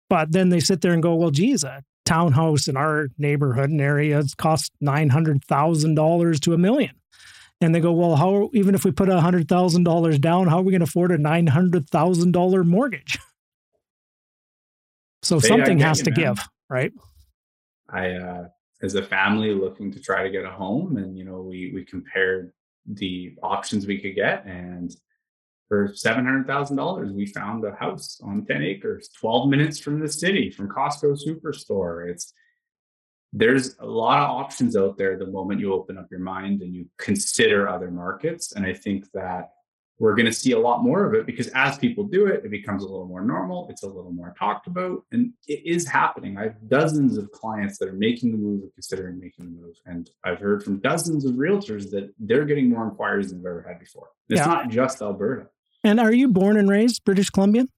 But 0.09 0.31
then 0.31 0.49
they 0.49 0.59
sit 0.59 0.81
there 0.81 0.93
and 0.93 1.01
go, 1.01 1.15
well, 1.15 1.31
geez, 1.31 1.63
a 1.63 1.83
townhouse 2.05 2.67
in 2.67 2.77
our 2.77 3.07
neighborhood 3.17 3.69
and 3.69 3.81
area 3.81 4.21
costs 4.37 4.69
$900,000 4.83 6.39
to 6.41 6.53
a 6.53 6.57
million. 6.57 6.91
And 7.61 7.73
they 7.73 7.79
go, 7.79 7.93
well, 7.93 8.15
how, 8.15 8.49
even 8.53 8.75
if 8.75 8.83
we 8.83 8.91
put 8.91 9.09
$100,000 9.09 10.21
down, 10.21 10.47
how 10.47 10.59
are 10.59 10.61
we 10.61 10.71
going 10.71 10.81
to 10.81 10.85
afford 10.85 11.11
a 11.11 11.17
$900,000 11.17 12.65
mortgage? 12.65 13.17
So 15.23 15.39
they 15.39 15.47
something 15.47 15.79
has 15.79 16.01
to 16.03 16.11
give, 16.11 16.37
right? 16.69 16.91
I, 17.89 18.11
uh, 18.11 18.47
as 18.81 18.95
a 18.95 19.03
family 19.03 19.53
looking 19.53 19.91
to 19.91 20.01
try 20.01 20.23
to 20.23 20.29
get 20.29 20.45
a 20.45 20.51
home 20.51 20.97
and, 20.97 21.17
you 21.17 21.23
know, 21.23 21.41
we, 21.41 21.71
we 21.73 21.83
compared 21.83 22.51
the 22.85 23.35
options 23.41 23.87
we 23.87 23.99
could 23.99 24.15
get. 24.15 24.45
And 24.45 24.95
for 25.67 25.89
$700,000, 25.89 27.13
we 27.13 27.25
found 27.25 27.63
a 27.65 27.73
house 27.75 28.19
on 28.23 28.45
10 28.45 28.61
acres, 28.61 29.09
12 29.19 29.49
minutes 29.49 29.79
from 29.79 29.99
the 29.99 30.07
city, 30.07 30.49
from 30.51 30.69
Costco 30.69 31.17
Superstore. 31.25 32.09
It's 32.09 32.33
there's 33.33 33.75
a 33.79 33.85
lot 33.85 34.19
of 34.19 34.29
options 34.29 34.77
out 34.77 34.97
there 34.97 35.17
the 35.17 35.27
moment 35.27 35.59
you 35.59 35.73
open 35.73 35.97
up 35.97 36.07
your 36.09 36.21
mind 36.21 36.61
and 36.61 36.73
you 36.73 36.87
consider 36.97 37.67
other 37.67 37.91
markets. 37.91 38.53
And 38.53 38.65
I 38.65 38.73
think 38.73 39.11
that 39.13 39.54
we're 39.97 40.15
going 40.15 40.25
to 40.25 40.33
see 40.33 40.51
a 40.51 40.59
lot 40.59 40.83
more 40.83 41.05
of 41.05 41.13
it 41.13 41.25
because 41.25 41.47
as 41.55 41.77
people 41.77 42.03
do 42.03 42.27
it, 42.27 42.43
it 42.43 42.51
becomes 42.51 42.83
a 42.83 42.87
little 42.87 43.07
more 43.07 43.21
normal. 43.21 43.67
It's 43.69 43.83
a 43.83 43.87
little 43.87 44.11
more 44.11 44.33
talked 44.37 44.67
about, 44.67 45.03
and 45.11 45.31
it 45.47 45.65
is 45.65 45.87
happening. 45.87 46.37
I 46.37 46.43
have 46.43 46.67
dozens 46.67 47.17
of 47.17 47.31
clients 47.31 47.77
that 47.77 47.87
are 47.87 47.93
making 47.93 48.31
the 48.31 48.37
move 48.37 48.63
or 48.63 48.69
considering 48.73 49.19
making 49.19 49.45
the 49.45 49.51
move, 49.51 49.75
and 49.85 50.09
I've 50.23 50.39
heard 50.39 50.63
from 50.63 50.79
dozens 50.79 51.25
of 51.25 51.35
realtors 51.35 51.89
that 51.91 52.13
they're 52.19 52.45
getting 52.45 52.69
more 52.69 52.83
inquiries 52.83 53.29
than 53.29 53.39
they've 53.39 53.47
ever 53.47 53.65
had 53.67 53.79
before. 53.79 54.09
It's 54.27 54.39
yeah. 54.39 54.45
not 54.45 54.69
just 54.69 55.01
Alberta. 55.01 55.47
And 55.83 55.99
are 55.99 56.13
you 56.13 56.27
born 56.27 56.57
and 56.57 56.69
raised 56.69 57.05
British 57.05 57.29
Columbian? 57.29 57.69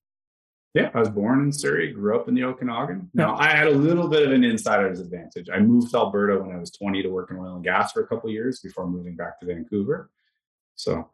Yeah, 0.74 0.90
I 0.94 1.00
was 1.00 1.08
born 1.08 1.40
in 1.42 1.52
Surrey, 1.52 1.92
grew 1.92 2.18
up 2.18 2.28
in 2.28 2.34
the 2.34 2.44
Okanagan. 2.44 3.10
Now, 3.14 3.36
I 3.36 3.48
had 3.48 3.68
a 3.68 3.70
little 3.70 4.06
bit 4.06 4.26
of 4.26 4.32
an 4.32 4.44
insider's 4.44 5.00
advantage. 5.00 5.48
I 5.52 5.58
moved 5.60 5.90
to 5.92 5.98
Alberta 5.98 6.38
when 6.38 6.54
I 6.54 6.58
was 6.58 6.70
20 6.72 7.02
to 7.02 7.08
work 7.08 7.30
in 7.30 7.36
oil 7.36 7.56
and 7.56 7.64
gas 7.64 7.92
for 7.92 8.02
a 8.02 8.06
couple 8.06 8.30
years 8.30 8.60
before 8.60 8.86
moving 8.86 9.16
back 9.16 9.40
to 9.40 9.46
Vancouver. 9.46 10.10
So 10.76 11.10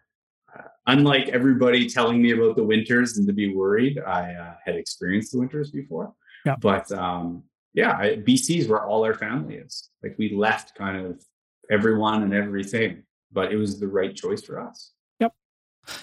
unlike 0.86 1.28
everybody 1.28 1.88
telling 1.88 2.20
me 2.20 2.32
about 2.32 2.56
the 2.56 2.64
winters 2.64 3.16
and 3.16 3.26
to 3.26 3.32
be 3.32 3.54
worried, 3.54 3.98
I 3.98 4.34
uh, 4.34 4.54
had 4.64 4.76
experienced 4.76 5.32
the 5.32 5.38
winters 5.38 5.70
before. 5.70 6.12
Yeah. 6.44 6.56
But 6.60 6.90
um, 6.92 7.44
yeah, 7.72 7.96
I, 7.98 8.16
BC 8.16 8.58
is 8.58 8.68
where 8.68 8.84
all 8.84 9.04
our 9.04 9.14
family 9.14 9.56
is. 9.56 9.88
Like 10.02 10.16
we 10.18 10.34
left 10.34 10.74
kind 10.74 11.04
of 11.04 11.22
everyone 11.70 12.22
and 12.22 12.34
everything, 12.34 13.02
but 13.32 13.52
it 13.52 13.56
was 13.56 13.80
the 13.80 13.88
right 13.88 14.14
choice 14.14 14.42
for 14.42 14.60
us. 14.60 14.92
Yep. 15.20 15.32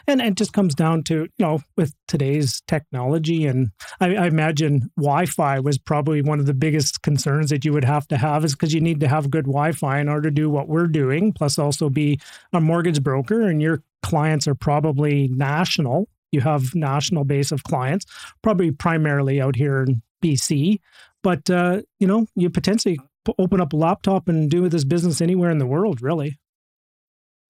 And 0.07 0.21
it 0.21 0.35
just 0.35 0.53
comes 0.53 0.75
down 0.75 1.03
to, 1.03 1.15
you 1.15 1.29
know, 1.39 1.61
with 1.77 1.93
today's 2.07 2.61
technology, 2.67 3.45
and 3.45 3.69
I, 3.99 4.15
I 4.15 4.27
imagine 4.27 4.91
Wi 4.97 5.27
Fi 5.27 5.59
was 5.59 5.77
probably 5.77 6.21
one 6.21 6.39
of 6.39 6.45
the 6.45 6.53
biggest 6.53 7.01
concerns 7.03 7.49
that 7.51 7.63
you 7.63 7.73
would 7.73 7.85
have 7.85 8.07
to 8.09 8.17
have 8.17 8.43
is 8.43 8.53
because 8.53 8.73
you 8.73 8.81
need 8.81 8.99
to 8.99 9.07
have 9.07 9.31
good 9.31 9.45
Wi 9.45 9.71
Fi 9.71 9.99
in 9.99 10.09
order 10.09 10.29
to 10.29 10.35
do 10.35 10.49
what 10.49 10.67
we're 10.67 10.87
doing, 10.87 11.31
plus 11.31 11.57
also 11.57 11.89
be 11.89 12.19
a 12.53 12.59
mortgage 12.59 13.01
broker. 13.01 13.41
And 13.43 13.61
you're 13.61 13.83
clients 14.03 14.47
are 14.47 14.55
probably 14.55 15.27
national. 15.29 16.07
You 16.31 16.41
have 16.41 16.73
national 16.75 17.25
base 17.25 17.51
of 17.51 17.63
clients, 17.63 18.05
probably 18.41 18.71
primarily 18.71 19.41
out 19.41 19.55
here 19.55 19.83
in 19.83 20.01
BC. 20.23 20.79
But 21.23 21.49
uh, 21.49 21.81
you 21.99 22.07
know, 22.07 22.25
you 22.35 22.49
potentially 22.49 22.99
open 23.37 23.61
up 23.61 23.73
a 23.73 23.77
laptop 23.77 24.27
and 24.27 24.49
do 24.49 24.67
this 24.69 24.83
business 24.83 25.21
anywhere 25.21 25.51
in 25.51 25.59
the 25.59 25.67
world, 25.67 26.01
really. 26.01 26.39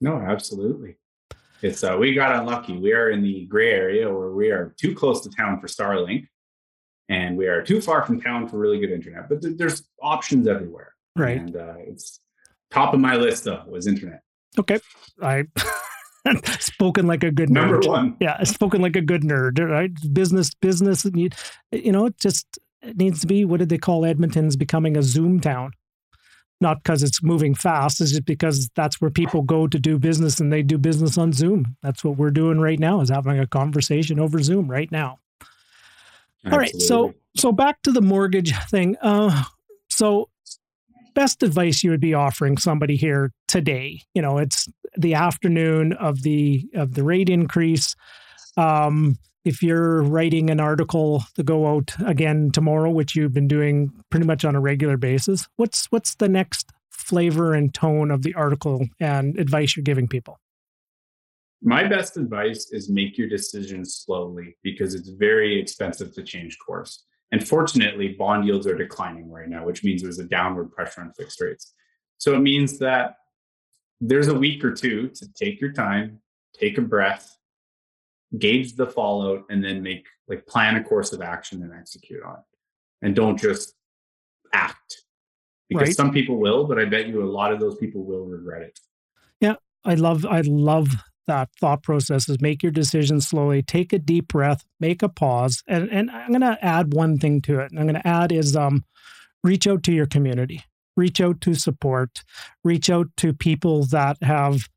No, 0.01 0.17
absolutely. 0.17 0.97
It's 1.61 1.83
uh, 1.83 1.95
we 1.99 2.13
got 2.13 2.35
unlucky. 2.35 2.77
We 2.77 2.93
are 2.93 3.11
in 3.11 3.21
the 3.21 3.45
gray 3.45 3.71
area 3.71 4.11
where 4.11 4.31
we 4.31 4.49
are 4.49 4.73
too 4.77 4.95
close 4.95 5.21
to 5.21 5.29
town 5.29 5.59
for 5.59 5.67
Starlink, 5.67 6.27
and 7.07 7.37
we 7.37 7.47
are 7.47 7.61
too 7.61 7.81
far 7.81 8.03
from 8.03 8.19
town 8.19 8.47
for 8.47 8.57
really 8.57 8.79
good 8.79 8.89
internet. 8.91 9.29
But 9.29 9.43
th- 9.43 9.57
there's 9.57 9.83
options 10.01 10.47
everywhere, 10.47 10.95
right? 11.15 11.37
And 11.37 11.55
uh, 11.55 11.75
it's 11.79 12.19
top 12.71 12.95
of 12.95 12.99
my 12.99 13.15
list 13.15 13.43
though 13.43 13.63
was 13.67 13.85
internet. 13.85 14.23
Okay, 14.57 14.79
I 15.21 15.45
spoken 16.59 17.07
like 17.07 17.23
a 17.23 17.31
good 17.31 17.49
number 17.49 17.79
nerd. 17.79 17.87
one. 17.87 18.17
Yeah, 18.19 18.41
spoken 18.43 18.81
like 18.81 18.95
a 18.95 19.01
good 19.01 19.23
nerd. 19.23 19.59
Right, 19.59 19.91
business, 20.13 20.53
business. 20.53 21.05
You, 21.05 21.29
you 21.71 21.91
know, 21.91 22.05
it 22.05 22.19
just 22.19 22.59
it 22.81 22.97
needs 22.97 23.21
to 23.21 23.27
be. 23.27 23.45
What 23.45 23.59
did 23.59 23.69
they 23.69 23.77
call 23.77 24.05
Edmonton's 24.05 24.55
becoming 24.55 24.97
a 24.97 25.03
Zoom 25.03 25.39
town? 25.39 25.71
Not 26.59 26.83
because 26.83 27.01
it's 27.01 27.23
moving 27.23 27.55
fast. 27.55 28.01
It's 28.01 28.11
just 28.11 28.25
because 28.25 28.69
that's 28.75 29.01
where 29.01 29.09
people 29.09 29.41
go 29.41 29.65
to 29.67 29.79
do 29.79 29.97
business, 29.97 30.39
and 30.39 30.53
they 30.53 30.61
do 30.61 30.77
business 30.77 31.17
on 31.17 31.33
Zoom. 31.33 31.75
That's 31.81 32.03
what 32.03 32.17
we're 32.17 32.29
doing 32.29 32.59
right 32.59 32.79
now. 32.79 33.01
Is 33.01 33.09
having 33.09 33.39
a 33.39 33.47
conversation 33.47 34.19
over 34.19 34.41
Zoom 34.43 34.69
right 34.69 34.91
now. 34.91 35.17
Absolutely. 36.45 36.51
All 36.51 36.59
right, 36.59 36.75
so 36.75 37.13
so 37.35 37.51
back 37.51 37.81
to 37.83 37.91
the 37.91 38.01
mortgage 38.01 38.55
thing. 38.69 38.95
Uh, 39.01 39.43
so 39.89 40.29
best 41.13 41.43
advice 41.43 41.83
you 41.83 41.91
would 41.91 42.01
be 42.01 42.13
offering 42.13 42.57
somebody 42.57 42.95
here 42.95 43.31
today? 43.47 44.01
You 44.13 44.21
know, 44.21 44.37
it's 44.37 44.67
the 44.97 45.13
afternoon 45.13 45.93
of 45.93 46.23
the 46.23 46.67
of 46.73 46.93
the 46.93 47.03
rate 47.03 47.29
increase. 47.29 47.95
Um, 48.57 49.17
if 49.43 49.63
you're 49.63 50.03
writing 50.03 50.49
an 50.49 50.59
article 50.59 51.23
to 51.35 51.43
go 51.43 51.67
out 51.67 51.93
again 52.05 52.51
tomorrow, 52.51 52.91
which 52.91 53.15
you've 53.15 53.33
been 53.33 53.47
doing 53.47 53.91
pretty 54.09 54.25
much 54.25 54.45
on 54.45 54.55
a 54.55 54.59
regular 54.59 54.97
basis, 54.97 55.47
what's 55.55 55.85
what's 55.91 56.15
the 56.15 56.29
next 56.29 56.71
flavor 56.89 57.53
and 57.53 57.73
tone 57.73 58.11
of 58.11 58.21
the 58.21 58.33
article 58.35 58.87
and 58.99 59.37
advice 59.39 59.75
you're 59.75 59.83
giving 59.83 60.07
people? 60.07 60.39
My 61.63 61.87
best 61.87 62.17
advice 62.17 62.71
is 62.71 62.89
make 62.89 63.17
your 63.17 63.29
decisions 63.29 63.95
slowly 63.95 64.57
because 64.63 64.95
it's 64.95 65.09
very 65.09 65.59
expensive 65.59 66.13
to 66.13 66.23
change 66.23 66.57
course. 66.57 67.03
And 67.31 67.47
fortunately, 67.47 68.09
bond 68.09 68.45
yields 68.45 68.67
are 68.67 68.77
declining 68.77 69.31
right 69.31 69.47
now, 69.47 69.65
which 69.65 69.83
means 69.83 70.01
there's 70.01 70.19
a 70.19 70.25
downward 70.25 70.71
pressure 70.71 71.01
on 71.01 71.13
fixed 71.13 71.39
rates. 71.39 71.73
So 72.17 72.35
it 72.35 72.39
means 72.39 72.77
that 72.79 73.15
there's 74.01 74.27
a 74.27 74.33
week 74.33 74.63
or 74.65 74.73
two 74.73 75.09
to 75.09 75.33
take 75.33 75.61
your 75.61 75.71
time, 75.71 76.19
take 76.53 76.77
a 76.77 76.81
breath, 76.81 77.37
gauge 78.37 78.75
the 78.75 78.87
fallout, 78.87 79.43
and 79.49 79.63
then 79.63 79.81
make 79.81 80.07
like 80.27 80.45
plan 80.45 80.75
a 80.75 80.83
course 80.83 81.13
of 81.13 81.21
action 81.21 81.61
and 81.63 81.73
execute 81.73 82.23
on 82.23 82.35
it. 82.35 83.05
And 83.05 83.15
don't 83.15 83.39
just 83.39 83.73
act 84.53 85.01
because 85.69 85.89
right. 85.89 85.95
some 85.95 86.11
people 86.11 86.37
will, 86.37 86.65
but 86.65 86.77
I 86.77 86.85
bet 86.85 87.07
you 87.07 87.23
a 87.23 87.25
lot 87.25 87.53
of 87.53 87.59
those 87.59 87.77
people 87.77 88.03
will 88.03 88.25
regret 88.25 88.61
it. 88.61 88.79
Yeah, 89.39 89.55
I 89.85 89.95
love 89.95 90.25
I 90.25 90.41
love 90.41 90.89
that 91.27 91.49
thought 91.59 91.83
process 91.83 92.27
is 92.27 92.41
make 92.41 92.63
your 92.63 92.71
decision 92.71 93.21
slowly, 93.21 93.61
take 93.61 93.93
a 93.93 93.99
deep 93.99 94.29
breath, 94.29 94.63
make 94.79 95.01
a 95.01 95.09
pause. 95.09 95.63
And 95.67 95.89
and 95.91 96.09
I'm 96.11 96.29
going 96.29 96.41
to 96.41 96.57
add 96.63 96.93
one 96.93 97.17
thing 97.17 97.41
to 97.43 97.59
it. 97.59 97.71
And 97.71 97.79
I'm 97.79 97.85
going 97.85 98.01
to 98.01 98.07
add 98.07 98.31
is 98.31 98.55
um 98.55 98.85
reach 99.43 99.67
out 99.67 99.83
to 99.83 99.93
your 99.93 100.07
community 100.07 100.63
reach 100.97 101.21
out 101.21 101.41
to 101.41 101.53
support, 101.53 102.23
reach 102.63 102.89
out 102.89 103.07
to 103.17 103.33
people 103.33 103.85
that 103.87 104.17
have 104.21 104.69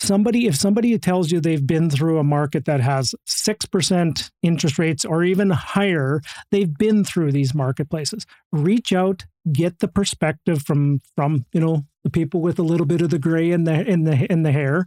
somebody 0.00 0.46
if 0.46 0.56
somebody 0.56 0.98
tells 0.98 1.30
you 1.30 1.40
they've 1.40 1.66
been 1.66 1.90
through 1.90 2.18
a 2.18 2.24
market 2.24 2.64
that 2.64 2.80
has 2.80 3.14
6% 3.28 4.30
interest 4.42 4.78
rates 4.78 5.04
or 5.04 5.22
even 5.24 5.50
higher 5.50 6.20
they've 6.50 6.76
been 6.76 7.04
through 7.04 7.32
these 7.32 7.54
marketplaces. 7.54 8.26
Reach 8.52 8.92
out 8.92 9.24
get 9.52 9.78
the 9.78 9.88
perspective 9.88 10.62
from 10.62 11.00
from 11.16 11.44
you 11.52 11.60
know 11.60 11.84
the 12.04 12.10
people 12.10 12.40
with 12.40 12.58
a 12.58 12.62
little 12.62 12.86
bit 12.86 13.00
of 13.00 13.10
the 13.10 13.18
gray 13.18 13.50
in 13.50 13.64
the 13.64 13.86
in 13.88 14.04
the 14.04 14.30
in 14.30 14.42
the 14.42 14.52
hair 14.52 14.86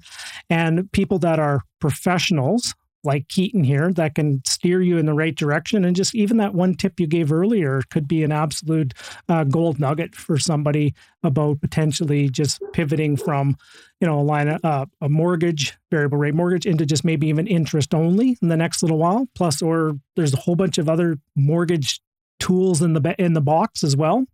and 0.49 0.91
people 0.91 1.19
that 1.19 1.39
are 1.39 1.61
professionals 1.79 2.73
like 3.03 3.27
Keaton 3.27 3.63
here 3.63 3.91
that 3.93 4.15
can 4.15 4.41
steer 4.45 4.81
you 4.81 4.97
in 4.97 5.05
the 5.05 5.13
right 5.13 5.35
direction. 5.35 5.83
And 5.85 5.95
just 5.95 6.15
even 6.15 6.37
that 6.37 6.53
one 6.53 6.73
tip 6.73 6.99
you 6.99 7.07
gave 7.07 7.31
earlier 7.31 7.81
could 7.89 8.07
be 8.07 8.23
an 8.23 8.31
absolute 8.31 8.93
uh, 9.29 9.43
gold 9.43 9.79
nugget 9.79 10.15
for 10.15 10.37
somebody 10.37 10.93
about 11.23 11.61
potentially 11.61 12.29
just 12.29 12.61
pivoting 12.73 13.17
from, 13.17 13.57
you 13.99 14.07
know, 14.07 14.19
a 14.19 14.21
line 14.21 14.47
of, 14.47 14.63
uh, 14.63 14.85
a 15.01 15.09
mortgage, 15.09 15.77
variable 15.91 16.17
rate 16.17 16.33
mortgage 16.33 16.65
into 16.65 16.85
just 16.85 17.03
maybe 17.03 17.27
even 17.27 17.47
interest 17.47 17.93
only 17.93 18.37
in 18.41 18.47
the 18.47 18.57
next 18.57 18.81
little 18.81 18.97
while. 18.97 19.27
Plus, 19.35 19.61
or 19.61 19.93
there's 20.15 20.33
a 20.33 20.37
whole 20.37 20.55
bunch 20.55 20.77
of 20.77 20.87
other 20.89 21.17
mortgage 21.35 21.99
tools 22.39 22.81
in 22.81 22.93
the 22.93 23.15
in 23.17 23.33
the 23.33 23.41
box 23.41 23.83
as 23.83 23.95
well. 23.95 24.25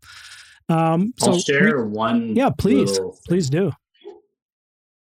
Um, 0.69 1.13
so 1.17 1.31
I'll 1.31 1.39
share 1.39 1.85
one. 1.85 2.35
Yeah, 2.35 2.49
please, 2.55 2.99
please 3.27 3.49
do. 3.49 3.71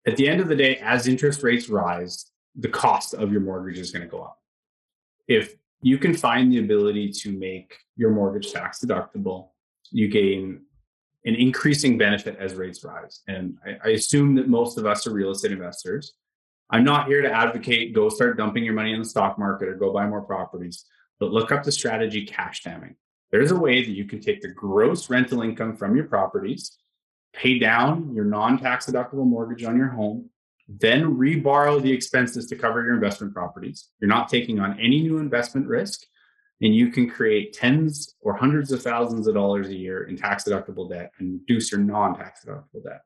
At 0.06 0.18
the 0.18 0.28
end 0.28 0.42
of 0.42 0.50
the 0.50 0.56
day, 0.56 0.78
as 0.78 1.08
interest 1.08 1.42
rates 1.42 1.70
rise, 1.70 2.30
the 2.58 2.70
cost 2.70 3.14
of 3.14 3.32
your 3.32 3.42
mortgage 3.42 3.80
is 3.80 3.92
going 3.92 4.04
to 4.04 4.10
go 4.10 4.24
up. 4.24 4.40
if 5.28 5.56
you 5.82 5.98
can 5.98 6.16
find 6.16 6.52
the 6.52 6.60
ability 6.60 7.12
to 7.12 7.32
make 7.32 7.78
your 7.96 8.10
mortgage 8.10 8.52
tax 8.52 8.80
deductible, 8.80 9.50
you 9.92 10.08
gain 10.08 10.62
an 11.26 11.36
increasing 11.36 11.98
benefit 11.98 12.38
as 12.40 12.56
rates 12.56 12.84
rise. 12.84 13.22
And 13.28 13.58
I, 13.66 13.78
I, 13.84 13.90
assume 13.90 14.36
that 14.36 14.48
most 14.48 14.78
of 14.78 14.86
us 14.86 15.06
are 15.06 15.14
real 15.14 15.32
estate 15.32 15.52
investors. 15.52 16.14
I'm 16.70 16.84
not 16.84 17.08
here 17.08 17.22
to 17.22 17.32
advocate 17.32 17.94
go 17.94 18.10
start 18.10 18.38
dumping 18.38 18.64
your 18.64 18.74
money 18.74 18.94
in 18.94 19.00
the 19.00 19.06
stock 19.06 19.38
market 19.38 19.68
or 19.68 19.76
go 19.76 19.94
buy 19.94 20.08
more 20.08 20.22
properties, 20.22 20.86
but 21.20 21.32
look 21.32 21.52
up 21.52 21.64
the 21.64 21.72
strategy 21.72 22.26
cash 22.26 22.64
damming. 22.64 22.96
There's 23.32 23.52
a 23.52 23.60
way 23.60 23.84
that 23.84 23.92
you 23.92 24.06
can 24.06 24.22
take 24.22 24.42
the 24.42 24.48
gross 24.48 25.10
rental 25.10 25.42
income 25.42 25.76
from 25.76 25.96
your 25.96 26.06
properties, 26.06 26.78
pay 27.34 27.60
down 27.60 28.14
your 28.14 28.26
non 28.26 28.58
tax 28.58 28.86
deductible 28.88 29.26
mortgage 29.26 29.64
on 29.64 29.78
your 29.78 29.90
home, 29.90 30.30
then 30.68 31.18
reborrow 31.18 31.82
the 31.82 31.92
expenses 31.92 32.48
to 32.48 32.56
cover 32.56 32.84
your 32.84 32.96
investment 32.96 33.34
properties. 33.34 33.90
You're 34.00 34.10
not 34.10 34.30
taking 34.30 34.60
on 34.60 34.80
any 34.80 35.02
new 35.02 35.18
investment 35.20 35.68
risk, 35.68 36.02
and 36.62 36.76
you 36.76 36.90
can 36.90 37.10
create 37.10 37.54
tens 37.54 38.16
or 38.22 38.36
hundreds 38.36 38.72
of 38.72 38.82
thousands 38.82 39.28
of 39.28 39.36
dollars 39.36 39.68
a 39.68 39.76
year 39.76 40.06
in 40.06 40.18
tax 40.18 40.44
deductible 40.44 40.90
debt 40.90 41.12
and 41.20 41.40
reduce 41.42 41.72
your 41.72 41.82
non 41.82 42.16
tax 42.16 42.46
deductible 42.46 42.84
debt. 42.84 43.02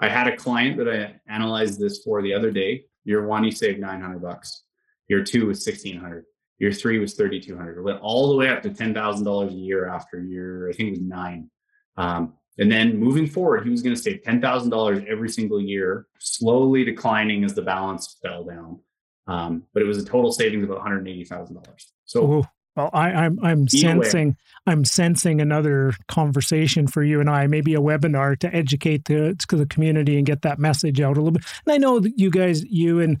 I 0.00 0.08
had 0.08 0.28
a 0.28 0.36
client 0.36 0.78
that 0.78 0.88
I 0.88 1.20
analyzed 1.32 1.78
this 1.78 2.02
for 2.02 2.22
the 2.22 2.32
other 2.32 2.50
day. 2.50 2.84
Year 3.04 3.26
one, 3.26 3.44
he 3.44 3.50
saved 3.50 3.80
900 3.80 4.20
bucks. 4.20 4.64
Year 5.08 5.22
two 5.22 5.46
was 5.46 5.66
1600. 5.66 6.24
Year 6.58 6.72
three 6.72 6.98
was 6.98 7.14
3200. 7.14 7.78
It 7.78 7.82
went 7.82 8.00
all 8.00 8.30
the 8.30 8.36
way 8.36 8.48
up 8.48 8.62
to 8.62 8.70
$10,000 8.70 9.48
a 9.48 9.52
year 9.52 9.88
after 9.88 10.22
year, 10.22 10.68
I 10.68 10.72
think 10.72 10.88
it 10.88 10.92
was 10.92 11.00
nine. 11.00 11.50
Um, 11.96 12.34
and 12.58 12.70
then 12.70 12.98
moving 12.98 13.26
forward, 13.26 13.64
he 13.64 13.70
was 13.70 13.82
going 13.82 13.94
to 13.94 14.00
save 14.00 14.22
$10,000 14.22 15.06
every 15.06 15.28
single 15.28 15.60
year, 15.60 16.06
slowly 16.18 16.84
declining 16.84 17.44
as 17.44 17.54
the 17.54 17.62
balance 17.62 18.16
fell 18.22 18.44
down. 18.44 18.80
Um, 19.28 19.64
but 19.72 19.82
it 19.82 19.86
was 19.86 19.98
a 19.98 20.04
total 20.04 20.32
savings 20.32 20.64
of 20.64 20.70
about 20.70 20.84
$180,000. 20.84 21.64
So, 22.04 22.32
Ooh, 22.32 22.44
well, 22.74 22.90
I, 22.92 23.10
am 23.10 23.38
I'm, 23.42 23.44
I'm 23.44 23.68
sensing 23.68 24.36
I'm 24.66 24.84
sensing 24.84 25.40
another 25.40 25.94
conversation 26.06 26.86
for 26.86 27.02
you 27.02 27.20
and 27.20 27.28
I, 27.28 27.46
maybe 27.46 27.74
a 27.74 27.80
webinar 27.80 28.38
to 28.38 28.54
educate 28.54 29.06
the, 29.06 29.36
the 29.50 29.66
community 29.66 30.16
and 30.16 30.26
get 30.26 30.42
that 30.42 30.58
message 30.58 31.00
out 31.00 31.16
a 31.16 31.20
little 31.20 31.32
bit. 31.32 31.44
And 31.66 31.74
I 31.74 31.78
know 31.78 31.98
that 32.00 32.18
you 32.18 32.30
guys, 32.30 32.64
you 32.64 33.00
and 33.00 33.20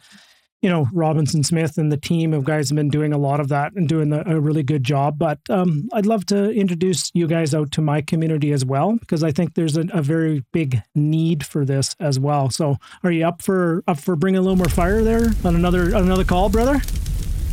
you 0.62 0.68
know, 0.68 0.88
Robinson 0.92 1.44
Smith 1.44 1.78
and 1.78 1.92
the 1.92 1.96
team 1.96 2.34
of 2.34 2.44
guys 2.44 2.68
have 2.68 2.76
been 2.76 2.88
doing 2.88 3.12
a 3.12 3.18
lot 3.18 3.38
of 3.38 3.48
that 3.48 3.72
and 3.74 3.88
doing 3.88 4.10
the, 4.10 4.28
a 4.28 4.40
really 4.40 4.64
good 4.64 4.82
job. 4.82 5.18
But 5.18 5.38
um, 5.48 5.88
I'd 5.92 6.06
love 6.06 6.26
to 6.26 6.50
introduce 6.50 7.10
you 7.14 7.28
guys 7.28 7.54
out 7.54 7.70
to 7.72 7.80
my 7.80 8.00
community 8.00 8.52
as 8.52 8.64
well 8.64 8.96
because 8.96 9.22
I 9.22 9.30
think 9.30 9.54
there's 9.54 9.76
a, 9.76 9.86
a, 9.92 10.02
very 10.02 10.44
big 10.52 10.82
need 10.94 11.46
for 11.46 11.64
this 11.64 11.94
as 12.00 12.18
well. 12.18 12.50
So, 12.50 12.76
are 13.04 13.12
you 13.12 13.26
up 13.26 13.42
for 13.42 13.84
up 13.86 14.00
for 14.00 14.16
bringing 14.16 14.38
a 14.38 14.42
little 14.42 14.56
more 14.56 14.68
fire 14.68 15.02
there 15.02 15.32
on 15.44 15.54
another 15.54 15.94
on 15.94 16.02
another 16.02 16.24
call, 16.24 16.48
brother? 16.48 16.80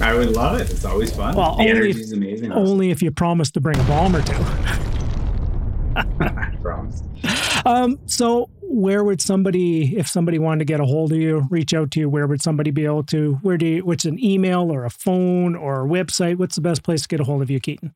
I 0.01 0.13
would 0.13 0.31
love 0.31 0.59
it. 0.59 0.69
It's 0.71 0.85
always 0.85 1.15
fun. 1.15 1.35
Well, 1.35 1.57
the 1.57 1.69
only 1.69 1.91
amazing. 1.91 2.51
Only 2.51 2.91
if 2.91 3.01
you 3.01 3.11
promise 3.11 3.51
to 3.51 3.61
bring 3.61 3.79
a 3.79 3.83
bomb 3.83 4.15
or 4.15 4.21
two. 4.21 4.33
I 5.95 6.55
promise. 6.61 7.03
Um, 7.65 7.97
so 8.05 8.47
where 8.67 9.03
would 9.03 9.21
somebody, 9.21 9.97
if 9.97 10.07
somebody 10.07 10.39
wanted 10.39 10.59
to 10.59 10.65
get 10.65 10.79
a 10.79 10.85
hold 10.85 11.11
of 11.11 11.17
you, 11.17 11.47
reach 11.49 11.73
out 11.73 11.91
to 11.91 11.99
you, 11.99 12.09
where 12.09 12.27
would 12.27 12.41
somebody 12.41 12.71
be 12.71 12.85
able 12.85 13.03
to, 13.05 13.33
where 13.41 13.57
do 13.57 13.65
you, 13.65 13.85
what's 13.85 14.05
an 14.05 14.23
email 14.23 14.71
or 14.71 14.85
a 14.85 14.89
phone 14.89 15.55
or 15.55 15.85
a 15.85 15.87
website? 15.87 16.37
What's 16.37 16.55
the 16.55 16.61
best 16.61 16.83
place 16.83 17.01
to 17.03 17.07
get 17.07 17.19
a 17.19 17.23
hold 17.23 17.41
of 17.41 17.49
you, 17.49 17.59
Keaton? 17.59 17.95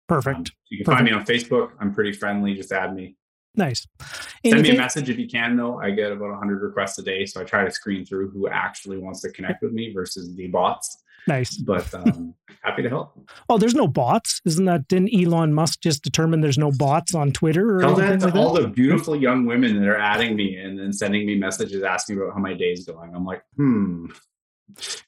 Perfect. 0.08 0.38
Um, 0.38 0.46
you 0.70 0.78
can 0.78 0.86
Perfect. 0.86 0.98
find 0.98 1.06
me 1.06 1.12
on 1.12 1.26
Facebook. 1.26 1.72
I'm 1.80 1.92
pretty 1.94 2.14
friendly. 2.14 2.54
Just 2.54 2.72
add 2.72 2.96
me. 2.96 3.18
Nice. 3.58 3.88
Send 4.46 4.62
me 4.62 4.70
a 4.70 4.78
message 4.78 5.10
if 5.10 5.18
you 5.18 5.28
can, 5.28 5.58
though. 5.58 5.80
I 5.80 5.90
get 5.90 6.12
about 6.12 6.30
100 6.30 6.62
requests 6.62 7.00
a 7.00 7.04
day, 7.04 7.26
so 7.26 7.42
I 7.42 7.44
try 7.44 7.66
to 7.66 7.72
screen 7.72 8.06
through 8.06 8.30
who 8.30 8.48
actually 8.48 9.00
wants 9.00 9.22
to 9.22 9.32
connect 9.32 9.64
with 9.64 9.74
me 9.74 9.92
versus 9.92 10.34
the 10.36 10.48
bots. 10.48 11.04
Nice. 11.28 11.58
But 11.58 11.92
um, 11.94 12.36
happy 12.62 12.84
to 12.84 12.90
help. 12.90 13.20
Oh, 13.50 13.58
there's 13.58 13.74
no 13.74 13.88
bots. 13.88 14.42
Isn't 14.46 14.66
that, 14.66 14.88
didn't 14.88 15.10
Elon 15.14 15.54
Musk 15.54 15.82
just 15.82 16.04
determine 16.04 16.42
there's 16.42 16.60
no 16.60 16.72
bots 16.72 17.16
on 17.16 17.32
Twitter? 17.32 17.78
Or 17.78 17.82
Tell 17.82 17.96
that 17.96 18.20
to 18.20 18.26
like 18.28 18.36
all 18.36 18.54
that? 18.54 18.62
the 18.62 18.68
beautiful 18.68 19.16
young 19.16 19.46
women 19.46 19.80
that 19.80 19.88
are 19.88 19.98
adding 19.98 20.36
me 20.36 20.56
and 20.56 20.80
then 20.80 20.94
sending 20.94 21.26
me 21.26 21.36
messages 21.36 21.84
asking 21.84 22.18
about 22.18 22.34
how 22.34 22.40
my 22.40 22.54
day's 22.54 22.86
going. 22.86 23.14
I'm 23.14 23.26
like, 23.26 23.42
hmm. 23.58 24.06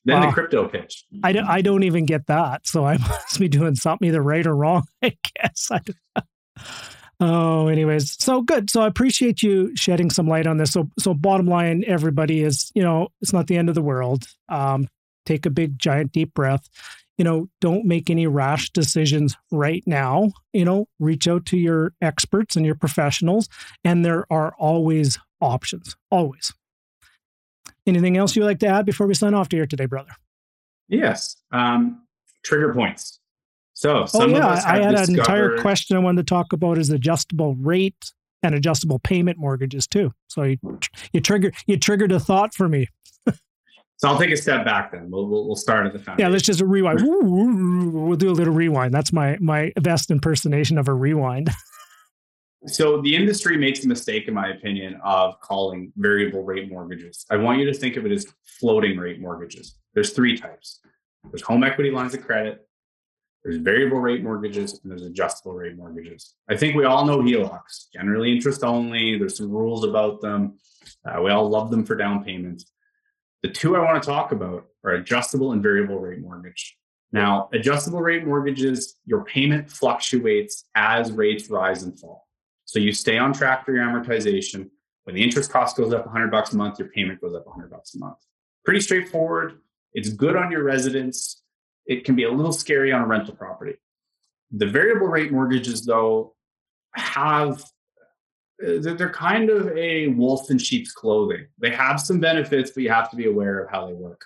Then 0.06 0.22
the 0.22 0.32
crypto 0.32 0.68
pitch. 0.68 1.06
I 1.24 1.34
don't, 1.34 1.46
I 1.46 1.62
don't 1.62 1.84
even 1.84 2.06
get 2.06 2.28
that. 2.28 2.66
So 2.66 2.86
I 2.86 2.98
must 2.98 3.40
be 3.40 3.48
doing 3.48 3.76
something 3.76 4.08
either 4.08 4.22
right 4.22 4.46
or 4.46 4.56
wrong, 4.56 4.84
I 5.04 5.16
guess. 5.36 5.70
I 5.72 5.82
Oh, 7.22 7.68
anyways, 7.68 8.22
so 8.24 8.42
good. 8.42 8.70
So 8.70 8.82
I 8.82 8.88
appreciate 8.88 9.44
you 9.44 9.76
shedding 9.76 10.10
some 10.10 10.28
light 10.28 10.48
on 10.48 10.58
this. 10.58 10.72
So, 10.72 10.90
so 10.98 11.14
bottom 11.14 11.48
line, 11.48 11.84
everybody 11.86 12.42
is, 12.42 12.72
you 12.74 12.82
know, 12.82 13.10
it's 13.22 13.34
not 13.34 13.48
the 13.48 13.58
end 13.58 13.68
of 13.68 13.76
the 13.76 13.82
world. 13.82 14.26
Um, 14.48 14.88
take 15.26 15.46
a 15.46 15.50
big, 15.50 15.78
giant, 15.78 16.14
deep 16.14 16.34
breath. 16.34 16.70
You 17.18 17.26
know, 17.26 17.50
don't 17.60 17.84
make 17.84 18.10
any 18.10 18.26
rash 18.28 18.70
decisions 18.70 19.36
right 19.52 19.84
now. 19.86 20.32
You 20.54 20.64
know, 20.64 20.88
reach 21.00 21.28
out 21.28 21.46
to 21.48 21.58
your 21.58 21.94
experts 22.02 22.56
and 22.56 22.66
your 22.66 22.76
professionals, 22.76 23.50
and 23.84 24.06
there 24.06 24.26
are 24.32 24.54
always 24.58 25.20
options. 25.42 25.98
Always. 26.10 26.54
Anything 27.86 28.16
else 28.16 28.36
you'd 28.36 28.46
like 28.46 28.60
to 28.60 28.68
add 28.68 28.86
before 28.86 29.08
we 29.08 29.14
sign 29.14 29.34
off 29.34 29.50
to 29.50 29.58
here 29.58 29.66
today, 29.66 29.88
brother? 29.88 30.12
Yes. 30.88 31.36
Um, 31.52 32.04
trigger 32.44 32.74
points. 32.74 33.19
So, 33.80 34.06
oh 34.14 34.28
yeah, 34.28 34.62
I 34.66 34.82
had 34.82 34.92
discovered... 34.92 35.10
an 35.10 35.20
entire 35.20 35.58
question 35.60 35.96
I 35.96 36.02
wanted 36.02 36.28
to 36.28 36.30
talk 36.30 36.52
about 36.52 36.78
is 36.78 36.90
adjustable 36.90 37.56
rate 37.56 38.12
and 38.44 38.54
adjustable 38.54 39.00
payment 39.00 39.38
mortgages 39.38 39.88
too. 39.88 40.12
So 40.28 40.44
you 40.44 40.58
you 41.14 41.22
trigger 41.22 41.54
you 41.66 41.78
triggered 41.78 42.12
a 42.12 42.20
thought 42.20 42.54
for 42.54 42.68
me. 42.68 42.88
so 43.96 44.10
I'll 44.10 44.20
take 44.20 44.32
a 44.32 44.36
step 44.36 44.66
back 44.66 44.92
then. 44.92 45.10
We'll 45.10 45.28
we'll, 45.28 45.48
we'll 45.48 45.56
start 45.56 45.86
at 45.86 45.94
the 45.94 46.00
foundation. 46.00 46.28
Yeah, 46.28 46.34
let's 46.34 46.44
just 46.44 46.60
rewind. 46.60 47.00
we'll 47.02 48.18
do 48.18 48.30
a 48.30 48.34
little 48.34 48.54
rewind. 48.54 48.94
That's 48.94 49.14
my 49.14 49.38
my 49.40 49.72
best 49.78 50.12
impersonation 50.12 50.78
of 50.78 50.90
a 50.90 50.94
rewind. 50.94 51.50
So 52.66 53.02
the 53.02 53.16
industry 53.16 53.56
makes 53.56 53.80
the 53.80 53.88
mistake, 53.88 54.28
in 54.28 54.34
my 54.34 54.50
opinion, 54.50 55.00
of 55.02 55.40
calling 55.40 55.94
variable 55.96 56.44
rate 56.44 56.70
mortgages. 56.70 57.26
I 57.32 57.38
want 57.38 57.60
you 57.60 57.66
to 57.68 57.74
think 57.74 57.96
of 57.96 58.06
it 58.06 58.12
as 58.12 58.28
floating 58.44 58.98
rate 58.98 59.22
mortgages. 59.22 59.78
There's 59.94 60.12
three 60.12 60.38
types. 60.38 60.82
There's 61.32 61.42
home 61.42 61.64
equity 61.64 61.90
lines 61.90 62.16
of 62.16 62.22
credit, 62.26 62.68
there's 63.44 63.58
variable 63.58 64.00
rate 64.00 64.24
mortgages 64.24 64.80
and 64.84 64.92
there's 64.92 65.04
adjustable 65.04 65.54
rate 65.54 65.78
mortgages. 65.78 66.36
I 66.50 66.58
think 66.58 66.76
we 66.76 66.86
all 66.86 67.06
know 67.06 67.20
HELOCs, 67.20 67.92
generally 67.94 68.32
interest 68.32 68.64
only. 68.64 69.18
There's 69.18 69.38
some 69.38 69.50
rules 69.50 69.86
about 69.86 70.22
them. 70.22 70.58
Uh, 71.06 71.22
we 71.22 71.32
all 71.32 71.50
love 71.50 71.72
them 71.72 71.86
for 71.86 71.96
down 71.96 72.24
payments. 72.24 72.72
The 73.42 73.50
two 73.50 73.78
I 73.78 73.80
want 73.80 74.02
to 74.02 74.08
talk 74.08 74.34
about 74.34 74.66
are 74.84 74.92
adjustable 74.92 75.54
and 75.54 75.64
variable 75.64 76.00
rate 76.00 76.20
mortgage. 76.20 76.78
Now, 77.12 77.50
adjustable 77.54 78.02
rate 78.02 78.26
mortgages, 78.26 78.98
your 79.06 79.24
payment 79.24 79.72
fluctuates 79.72 80.66
as 80.76 81.12
rates 81.12 81.50
rise 81.50 81.84
and 81.84 81.98
fall. 81.98 82.28
So 82.66 82.78
you 82.78 82.92
stay 82.92 83.18
on 83.18 83.34
track 83.34 83.66
for 83.66 83.74
your 83.74 83.84
amortization. 83.86 84.70
When 85.06 85.16
the 85.16 85.24
interest 85.24 85.52
cost 85.52 85.78
goes 85.78 85.94
up 85.94 86.06
100 86.06 86.30
bucks 86.30 86.54
a 86.54 86.58
month, 86.58 86.78
your 86.78 86.90
payment 86.90 87.22
goes 87.22 87.34
up 87.34 87.48
100 87.48 87.72
bucks 87.72 87.96
a 87.96 88.00
month. 88.00 88.18
Pretty 88.64 88.82
straightforward. 88.82 89.60
It's 89.94 90.10
good 90.10 90.36
on 90.36 90.52
your 90.52 90.64
residence 90.64 91.42
it 91.86 92.06
can 92.06 92.16
be 92.16 92.24
a 92.24 92.32
little 92.32 92.54
scary 92.54 92.92
on 92.92 93.02
a 93.02 93.08
rental 93.08 93.36
property. 93.36 93.76
The 94.52 94.68
variable 94.68 95.08
rate 95.08 95.32
mortgages, 95.32 95.86
though, 95.86 96.36
have 96.96 97.64
uh, 98.62 98.80
they're 98.82 99.10
kind 99.10 99.50
of 99.50 99.70
a 99.70 100.08
wolf 100.08 100.52
in 100.52 100.58
sheep's 100.58 100.92
clothing. 100.92 101.48
They 101.60 101.70
have 101.70 102.00
some 102.00 102.20
benefits, 102.20 102.72
but 102.72 102.84
you 102.84 102.90
have 102.90 103.10
to 103.12 103.16
be 103.16 103.28
aware 103.28 103.60
of 103.60 103.70
how 103.70 103.88
they 103.88 103.94
work. 103.94 104.26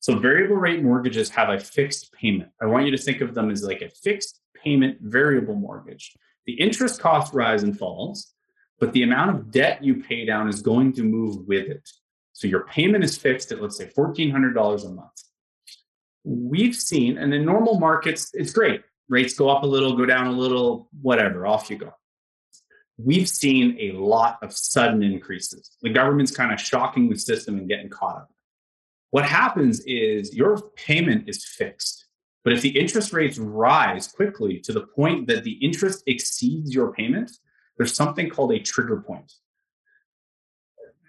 So, 0.00 0.18
variable 0.18 0.56
rate 0.56 0.82
mortgages 0.82 1.30
have 1.30 1.48
a 1.48 1.58
fixed 1.58 2.12
payment. 2.12 2.50
I 2.60 2.66
want 2.66 2.84
you 2.84 2.90
to 2.90 3.02
think 3.02 3.20
of 3.20 3.34
them 3.34 3.50
as 3.50 3.62
like 3.62 3.82
a 3.82 3.88
fixed 3.88 4.40
payment 4.54 4.98
variable 5.00 5.54
mortgage. 5.54 6.14
The 6.46 6.54
interest 6.54 7.00
cost 7.00 7.32
rise 7.32 7.62
and 7.62 7.78
falls, 7.78 8.34
but 8.78 8.92
the 8.92 9.02
amount 9.02 9.30
of 9.30 9.50
debt 9.50 9.82
you 9.82 10.02
pay 10.02 10.24
down 10.24 10.48
is 10.48 10.62
going 10.62 10.92
to 10.94 11.02
move 11.02 11.46
with 11.46 11.68
it. 11.68 11.88
So, 12.32 12.48
your 12.48 12.66
payment 12.66 13.04
is 13.04 13.16
fixed 13.16 13.52
at, 13.52 13.62
let's 13.62 13.76
say, 13.76 13.86
$1,400 13.86 14.84
a 14.84 14.88
month 14.90 15.22
we've 16.24 16.76
seen, 16.76 17.18
and 17.18 17.32
in 17.32 17.44
normal 17.44 17.78
markets, 17.78 18.30
it's 18.34 18.52
great. 18.52 18.82
Rates 19.08 19.34
go 19.34 19.48
up 19.48 19.62
a 19.62 19.66
little, 19.66 19.96
go 19.96 20.06
down 20.06 20.26
a 20.26 20.32
little, 20.32 20.88
whatever, 21.02 21.46
off 21.46 21.70
you 21.70 21.78
go. 21.78 21.92
We've 22.96 23.28
seen 23.28 23.76
a 23.80 23.92
lot 23.92 24.38
of 24.42 24.52
sudden 24.52 25.02
increases. 25.02 25.76
The 25.82 25.90
government's 25.90 26.30
kind 26.30 26.52
of 26.52 26.60
shocking 26.60 27.08
the 27.08 27.16
system 27.16 27.58
and 27.58 27.68
getting 27.68 27.88
caught 27.88 28.16
up. 28.16 28.30
What 29.10 29.24
happens 29.24 29.80
is 29.80 30.34
your 30.34 30.60
payment 30.76 31.28
is 31.28 31.44
fixed. 31.44 32.06
But 32.44 32.52
if 32.52 32.62
the 32.62 32.78
interest 32.78 33.12
rates 33.12 33.38
rise 33.38 34.08
quickly 34.08 34.60
to 34.60 34.72
the 34.72 34.86
point 34.86 35.26
that 35.26 35.44
the 35.44 35.52
interest 35.52 36.02
exceeds 36.06 36.74
your 36.74 36.92
payment, 36.92 37.30
there's 37.76 37.94
something 37.94 38.30
called 38.30 38.52
a 38.52 38.60
trigger 38.60 39.00
point. 39.00 39.32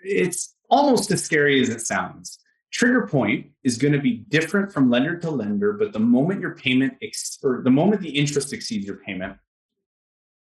It's 0.04 0.56
almost 0.70 1.12
as 1.12 1.24
scary 1.24 1.62
as 1.62 1.70
it 1.70 1.82
sounds. 1.82 2.40
Trigger 2.72 3.06
point 3.06 3.48
is 3.64 3.78
going 3.78 3.94
to 3.94 4.00
be 4.00 4.18
different 4.30 4.72
from 4.72 4.90
lender 4.90 5.18
to 5.20 5.30
lender, 5.30 5.74
but 5.74 5.92
the 5.92 6.00
moment 6.00 6.40
your 6.40 6.56
payment 6.56 6.94
ex- 7.02 7.38
or 7.44 7.62
the 7.64 7.70
moment 7.70 8.02
the 8.02 8.10
interest 8.10 8.54
exceeds 8.54 8.86
your 8.86 8.98
payment, 8.98 9.38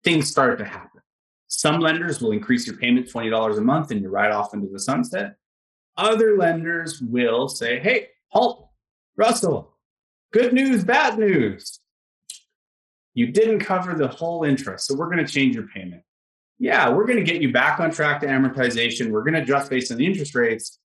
things 0.03 0.29
start 0.29 0.59
to 0.59 0.65
happen. 0.65 1.01
Some 1.47 1.79
lenders 1.79 2.21
will 2.21 2.31
increase 2.31 2.67
your 2.67 2.77
payment 2.77 3.07
$20 3.07 3.57
a 3.57 3.61
month 3.61 3.91
and 3.91 4.01
you 4.01 4.09
ride 4.09 4.31
off 4.31 4.53
into 4.53 4.67
the 4.67 4.79
sunset. 4.79 5.35
Other 5.97 6.37
lenders 6.37 7.01
will 7.01 7.47
say, 7.47 7.79
hey, 7.79 8.07
halt, 8.27 8.69
Russell, 9.15 9.73
good 10.31 10.53
news, 10.53 10.83
bad 10.83 11.17
news. 11.17 11.79
You 13.13 13.27
didn't 13.27 13.59
cover 13.59 13.95
the 13.95 14.07
whole 14.07 14.43
interest, 14.43 14.87
so 14.87 14.95
we're 14.95 15.09
going 15.09 15.25
to 15.25 15.31
change 15.31 15.55
your 15.55 15.67
payment. 15.67 16.03
Yeah, 16.59 16.89
we're 16.89 17.05
going 17.05 17.17
to 17.17 17.23
get 17.23 17.41
you 17.41 17.51
back 17.51 17.79
on 17.79 17.91
track 17.91 18.21
to 18.21 18.27
amortization. 18.27 19.09
We're 19.09 19.23
going 19.23 19.33
to 19.33 19.41
adjust 19.41 19.69
based 19.69 19.91
on 19.91 19.97
the 19.97 20.05
interest 20.05 20.35
rates. 20.35 20.79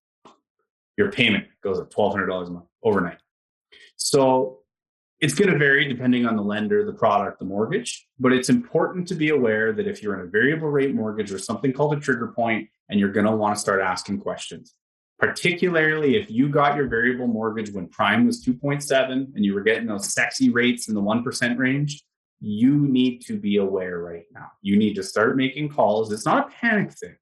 Your 0.97 1.11
payment 1.11 1.45
goes 1.63 1.79
up 1.79 1.93
$1,200 1.93 2.47
a 2.47 2.51
month 2.51 2.65
overnight. 2.83 3.17
So 3.95 4.59
it's 5.19 5.33
going 5.33 5.51
to 5.51 5.57
vary 5.57 5.87
depending 5.87 6.25
on 6.25 6.35
the 6.35 6.41
lender, 6.41 6.85
the 6.85 6.93
product, 6.93 7.39
the 7.39 7.45
mortgage, 7.45 8.07
but 8.19 8.33
it's 8.33 8.49
important 8.49 9.07
to 9.07 9.15
be 9.15 9.29
aware 9.29 9.71
that 9.73 9.87
if 9.87 10.03
you're 10.03 10.13
in 10.19 10.27
a 10.27 10.29
variable 10.29 10.69
rate 10.69 10.93
mortgage 10.93 11.31
or 11.31 11.39
something 11.39 11.71
called 11.71 11.93
a 11.93 11.99
trigger 11.99 12.27
point 12.27 12.67
and 12.89 12.99
you're 12.99 13.11
going 13.11 13.25
to 13.25 13.35
want 13.35 13.55
to 13.55 13.59
start 13.59 13.81
asking 13.81 14.19
questions, 14.19 14.73
particularly 15.19 16.17
if 16.17 16.29
you 16.29 16.49
got 16.49 16.75
your 16.75 16.87
variable 16.87 17.27
mortgage 17.27 17.71
when 17.71 17.87
prime 17.87 18.25
was 18.25 18.45
2.7 18.45 19.11
and 19.11 19.45
you 19.45 19.53
were 19.53 19.61
getting 19.61 19.87
those 19.87 20.13
sexy 20.13 20.49
rates 20.49 20.89
in 20.89 20.95
the 20.95 21.01
1% 21.01 21.57
range, 21.57 22.03
you 22.41 22.75
need 22.77 23.21
to 23.21 23.39
be 23.39 23.57
aware 23.57 23.99
right 23.99 24.25
now. 24.33 24.51
You 24.61 24.75
need 24.75 24.95
to 24.95 25.03
start 25.03 25.37
making 25.37 25.69
calls. 25.69 26.11
It's 26.11 26.25
not 26.25 26.47
a 26.47 26.51
panic 26.51 26.91
thing. 26.91 27.15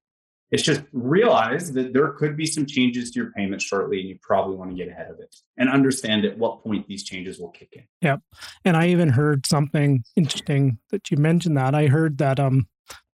It's 0.54 0.62
just 0.62 0.84
realize 0.92 1.74
that 1.74 1.94
there 1.94 2.10
could 2.10 2.38
be 2.38 2.46
some 2.46 2.68
changes 2.68 3.10
to 3.12 3.20
your 3.20 3.32
payment 3.32 3.60
shortly, 3.60 4.00
and 4.00 4.08
you 4.08 4.20
probably 4.22 4.56
want 4.56 4.70
to 4.70 4.78
get 4.78 4.88
ahead 4.88 5.10
of 5.10 5.20
it 5.20 5.36
and 5.58 5.68
understand 5.68 6.26
at 6.26 6.38
what 6.38 6.64
point 6.64 6.88
these 6.88 7.04
changes 7.04 7.40
will 7.40 7.50
kick 7.50 7.70
in. 7.74 7.86
Yep. 8.02 8.20
And 8.64 8.78
I 8.78 8.90
even 8.90 9.10
heard 9.10 9.48
something 9.48 10.04
interesting 10.16 10.78
that 10.92 11.10
you 11.10 11.18
mentioned 11.18 11.58
that. 11.58 11.74
I 11.74 11.88
heard 11.88 12.20
that 12.20 12.40
um 12.40 12.68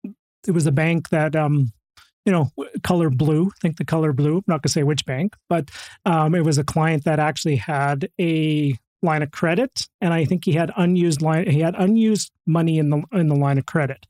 it 0.03 0.51
was 0.51 0.65
a 0.65 0.71
bank 0.71 1.09
that 1.09 1.35
um 1.35 1.71
you 2.25 2.31
know 2.31 2.49
color 2.81 3.11
blue 3.11 3.51
think 3.61 3.77
the 3.77 3.85
color 3.85 4.13
blue 4.13 4.37
i'm 4.37 4.43
not 4.47 4.63
to 4.63 4.69
say 4.69 4.83
which 4.83 5.05
bank 5.05 5.35
but 5.47 5.69
um, 6.05 6.35
it 6.35 6.43
was 6.43 6.57
a 6.57 6.63
client 6.63 7.05
that 7.05 7.19
actually 7.19 7.55
had 7.55 8.09
a 8.19 8.75
line 9.01 9.21
of 9.21 9.31
credit 9.31 9.87
and 10.01 10.13
i 10.13 10.25
think 10.25 10.43
he 10.43 10.51
had 10.51 10.71
unused 10.75 11.21
line 11.21 11.49
he 11.49 11.61
had 11.61 11.75
unused 11.77 12.31
money 12.45 12.79
in 12.79 12.89
the 12.89 13.01
in 13.13 13.27
the 13.27 13.35
line 13.35 13.57
of 13.57 13.65
credit 13.65 14.05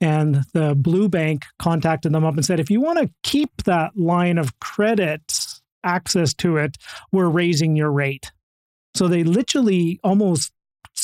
and 0.00 0.42
the 0.52 0.74
blue 0.74 1.08
bank 1.08 1.44
contacted 1.58 2.12
them 2.12 2.24
up 2.24 2.34
and 2.34 2.44
said, 2.44 2.60
if 2.60 2.70
you 2.70 2.80
want 2.80 2.98
to 2.98 3.10
keep 3.22 3.50
that 3.64 3.96
line 3.96 4.38
of 4.38 4.58
credit 4.60 5.22
access 5.82 6.34
to 6.34 6.56
it, 6.56 6.76
we're 7.12 7.28
raising 7.28 7.76
your 7.76 7.90
rate. 7.90 8.32
So 8.94 9.08
they 9.08 9.24
literally 9.24 10.00
almost 10.02 10.52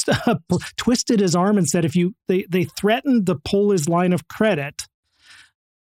twisted 0.76 1.20
his 1.20 1.34
arm 1.34 1.58
and 1.58 1.68
said, 1.68 1.84
if 1.84 1.96
you, 1.96 2.14
they, 2.28 2.44
they 2.48 2.64
threatened 2.64 3.26
to 3.26 3.36
pull 3.36 3.70
his 3.70 3.88
line 3.88 4.12
of 4.12 4.28
credit 4.28 4.86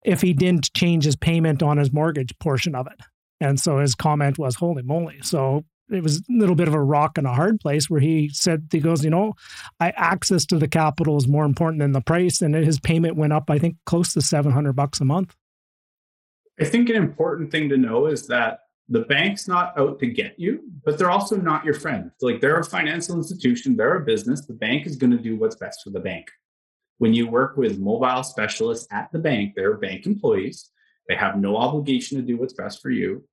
if 0.03 0.22
he 0.22 0.34
didn't 0.34 0.74
change 0.74 1.03
his 1.03 1.16
payment 1.16 1.62
on 1.62 1.78
his 1.78 1.91
mortgage 1.91 2.38
portion 2.39 2.76
of 2.76 2.88
it. 2.88 2.99
And 3.41 3.60
so 3.60 3.80
his 3.80 3.95
comment 3.95 4.38
was, 4.38 4.55
holy 4.55 4.84
moly. 4.84 5.20
So 5.22 5.64
it 5.91 6.03
was 6.03 6.17
a 6.17 6.21
little 6.29 6.55
bit 6.55 6.67
of 6.67 6.73
a 6.73 6.81
rock 6.81 7.17
and 7.17 7.27
a 7.27 7.33
hard 7.33 7.59
place 7.59 7.89
where 7.89 7.99
he 7.99 8.29
said 8.29 8.67
he 8.71 8.79
goes, 8.79 9.03
you 9.03 9.09
know, 9.09 9.33
I 9.79 9.91
access 9.91 10.45
to 10.47 10.57
the 10.57 10.67
capital 10.67 11.17
is 11.17 11.27
more 11.27 11.45
important 11.45 11.81
than 11.81 11.91
the 11.91 12.01
price, 12.01 12.41
and 12.41 12.53
his 12.55 12.79
payment 12.79 13.15
went 13.15 13.33
up, 13.33 13.49
I 13.49 13.59
think, 13.59 13.75
close 13.85 14.13
to 14.13 14.21
seven 14.21 14.51
hundred 14.51 14.73
bucks 14.73 14.99
a 14.99 15.05
month. 15.05 15.35
I 16.59 16.65
think 16.65 16.89
an 16.89 16.95
important 16.95 17.51
thing 17.51 17.69
to 17.69 17.77
know 17.77 18.07
is 18.07 18.27
that 18.27 18.59
the 18.89 19.01
bank's 19.01 19.47
not 19.47 19.77
out 19.77 19.99
to 19.99 20.07
get 20.07 20.37
you, 20.39 20.63
but 20.83 20.97
they're 20.97 21.11
also 21.11 21.37
not 21.37 21.63
your 21.63 21.75
friend. 21.75 22.11
Like 22.21 22.41
they're 22.41 22.59
a 22.59 22.65
financial 22.65 23.15
institution, 23.15 23.77
they're 23.77 23.97
a 23.97 24.05
business. 24.05 24.45
The 24.45 24.53
bank 24.53 24.87
is 24.87 24.95
going 24.95 25.11
to 25.11 25.17
do 25.17 25.37
what's 25.37 25.55
best 25.55 25.81
for 25.83 25.91
the 25.91 25.99
bank. 25.99 26.27
When 26.97 27.13
you 27.13 27.27
work 27.27 27.55
with 27.55 27.79
mobile 27.79 28.23
specialists 28.23 28.87
at 28.91 29.11
the 29.11 29.19
bank, 29.19 29.53
they're 29.55 29.77
bank 29.77 30.05
employees. 30.05 30.69
They 31.07 31.15
have 31.15 31.39
no 31.39 31.55
obligation 31.55 32.17
to 32.17 32.23
do 32.23 32.35
what's 32.37 32.53
best 32.53 32.81
for 32.81 32.89
you 32.89 33.23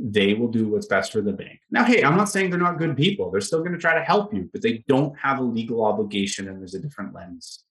they 0.00 0.34
will 0.34 0.48
do 0.48 0.68
what's 0.68 0.86
best 0.86 1.12
for 1.12 1.20
the 1.20 1.32
bank. 1.32 1.60
Now, 1.70 1.84
hey, 1.84 2.02
I'm 2.02 2.16
not 2.16 2.28
saying 2.28 2.50
they're 2.50 2.58
not 2.58 2.78
good 2.78 2.96
people. 2.96 3.30
They're 3.30 3.40
still 3.40 3.60
going 3.60 3.72
to 3.72 3.78
try 3.78 3.94
to 3.94 4.04
help 4.04 4.32
you, 4.32 4.48
but 4.52 4.62
they 4.62 4.84
don't 4.88 5.16
have 5.18 5.38
a 5.38 5.42
legal 5.42 5.84
obligation 5.84 6.48
and 6.48 6.60
there's 6.60 6.74
a 6.74 6.80
different 6.80 7.14
lens. 7.14 7.64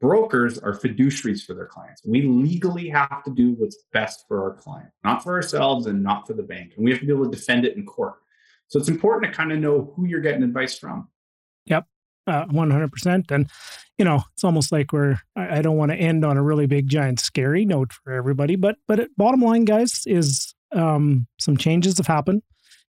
Brokers 0.00 0.58
are 0.58 0.72
fiduciaries 0.72 1.44
for 1.44 1.54
their 1.54 1.66
clients. 1.66 2.02
We 2.04 2.22
legally 2.22 2.88
have 2.88 3.22
to 3.24 3.30
do 3.32 3.52
what's 3.52 3.84
best 3.92 4.24
for 4.26 4.42
our 4.42 4.56
client, 4.56 4.90
not 5.04 5.22
for 5.22 5.34
ourselves 5.34 5.86
and 5.86 6.02
not 6.02 6.26
for 6.26 6.34
the 6.34 6.42
bank. 6.42 6.72
And 6.76 6.84
we 6.84 6.90
have 6.90 7.00
to 7.00 7.06
be 7.06 7.12
able 7.12 7.30
to 7.30 7.36
defend 7.36 7.64
it 7.64 7.76
in 7.76 7.86
court. 7.86 8.14
So 8.66 8.78
it's 8.78 8.88
important 8.88 9.32
to 9.32 9.36
kind 9.36 9.52
of 9.52 9.58
know 9.58 9.92
who 9.94 10.06
you're 10.06 10.20
getting 10.20 10.42
advice 10.42 10.78
from. 10.78 11.08
Yep. 11.66 11.86
Uh, 12.26 12.46
100%. 12.46 13.30
And, 13.30 13.48
you 13.98 14.04
know, 14.04 14.22
it's 14.32 14.44
almost 14.44 14.72
like 14.72 14.92
we're, 14.92 15.18
I, 15.36 15.58
I 15.58 15.62
don't 15.62 15.76
want 15.76 15.92
to 15.92 15.96
end 15.96 16.24
on 16.24 16.36
a 16.36 16.42
really 16.42 16.66
big, 16.66 16.88
giant, 16.88 17.20
scary 17.20 17.64
note 17.64 17.92
for 17.92 18.12
everybody, 18.12 18.56
but, 18.56 18.76
but 18.88 18.98
it, 18.98 19.16
bottom 19.16 19.40
line, 19.40 19.64
guys, 19.64 20.02
is 20.06 20.51
um, 20.74 21.26
some 21.38 21.56
changes 21.56 21.98
have 21.98 22.06
happened. 22.06 22.42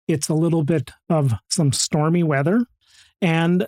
It's 0.08 0.30
a 0.30 0.34
little 0.34 0.64
bit 0.64 0.92
of 1.10 1.34
some 1.50 1.72
stormy 1.72 2.24
weather. 2.24 2.66
And, 3.22 3.68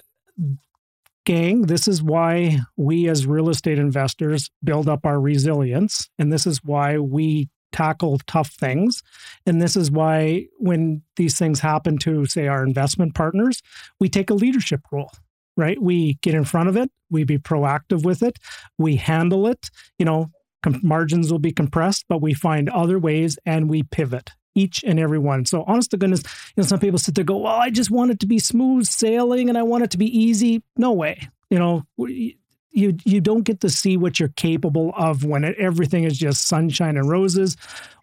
gang, 1.26 1.64
this 1.64 1.88
is 1.88 2.04
why 2.04 2.60
we 2.76 3.08
as 3.08 3.26
real 3.26 3.50
estate 3.50 3.80
investors 3.80 4.50
build 4.64 4.90
up 4.90 5.06
our 5.06 5.20
resilience. 5.20 6.10
And 6.20 6.32
this 6.32 6.46
is 6.46 6.60
why 6.64 6.98
we 6.98 7.50
tackle 7.72 8.20
tough 8.28 8.52
things. 8.52 9.02
And 9.46 9.62
this 9.62 9.76
is 9.76 9.92
why, 9.92 10.48
when 10.58 11.02
these 11.16 11.38
things 11.38 11.60
happen 11.60 11.98
to, 12.00 12.26
say, 12.26 12.48
our 12.48 12.64
investment 12.64 13.16
partners, 13.16 13.62
we 14.00 14.10
take 14.10 14.30
a 14.30 14.34
leadership 14.36 14.82
role 14.92 15.12
right? 15.58 15.82
We 15.82 16.16
get 16.22 16.34
in 16.34 16.44
front 16.44 16.70
of 16.70 16.78
it, 16.78 16.90
we 17.10 17.24
be 17.24 17.38
proactive 17.38 18.04
with 18.04 18.22
it, 18.22 18.38
we 18.78 18.98
handle 18.98 19.48
it. 19.48 19.70
You 19.98 20.06
know, 20.06 20.32
com- 20.66 20.82
margins 20.84 21.32
will 21.32 21.40
be 21.40 21.52
compressed, 21.52 22.06
but 22.10 22.22
we 22.22 22.34
find 22.34 22.70
other 22.70 22.98
ways 22.98 23.38
and 23.46 23.70
we 23.70 23.84
pivot 23.84 24.32
each 24.56 24.84
and 24.84 25.00
every 25.00 25.20
one. 25.20 25.46
So 25.46 25.64
honest 25.68 25.92
to 25.92 25.98
goodness, 25.98 26.24
you 26.56 26.64
know, 26.64 26.64
some 26.64 26.80
people 26.80 26.98
sit 26.98 27.16
there 27.16 27.24
go, 27.24 27.38
well, 27.38 27.56
I 27.56 27.70
just 27.70 27.92
want 27.92 28.12
it 28.12 28.20
to 28.22 28.26
be 28.26 28.40
smooth 28.40 28.86
sailing 28.86 29.50
and 29.50 29.58
I 29.58 29.64
want 29.64 29.84
it 29.84 29.92
to 29.92 29.98
be 29.98 30.18
easy. 30.18 30.64
No 30.76 30.92
way. 30.92 31.30
You 31.50 31.60
know, 31.60 31.84
you 31.98 32.98
you 33.06 33.22
don't 33.22 33.44
get 33.44 33.62
to 33.62 33.70
see 33.70 33.96
what 33.96 34.20
you're 34.20 34.30
capable 34.30 34.92
of 34.98 35.24
when 35.24 35.44
it, 35.44 35.56
everything 35.58 36.04
is 36.04 36.18
just 36.18 36.48
sunshine 36.48 36.98
and 36.98 37.08
roses. 37.08 37.56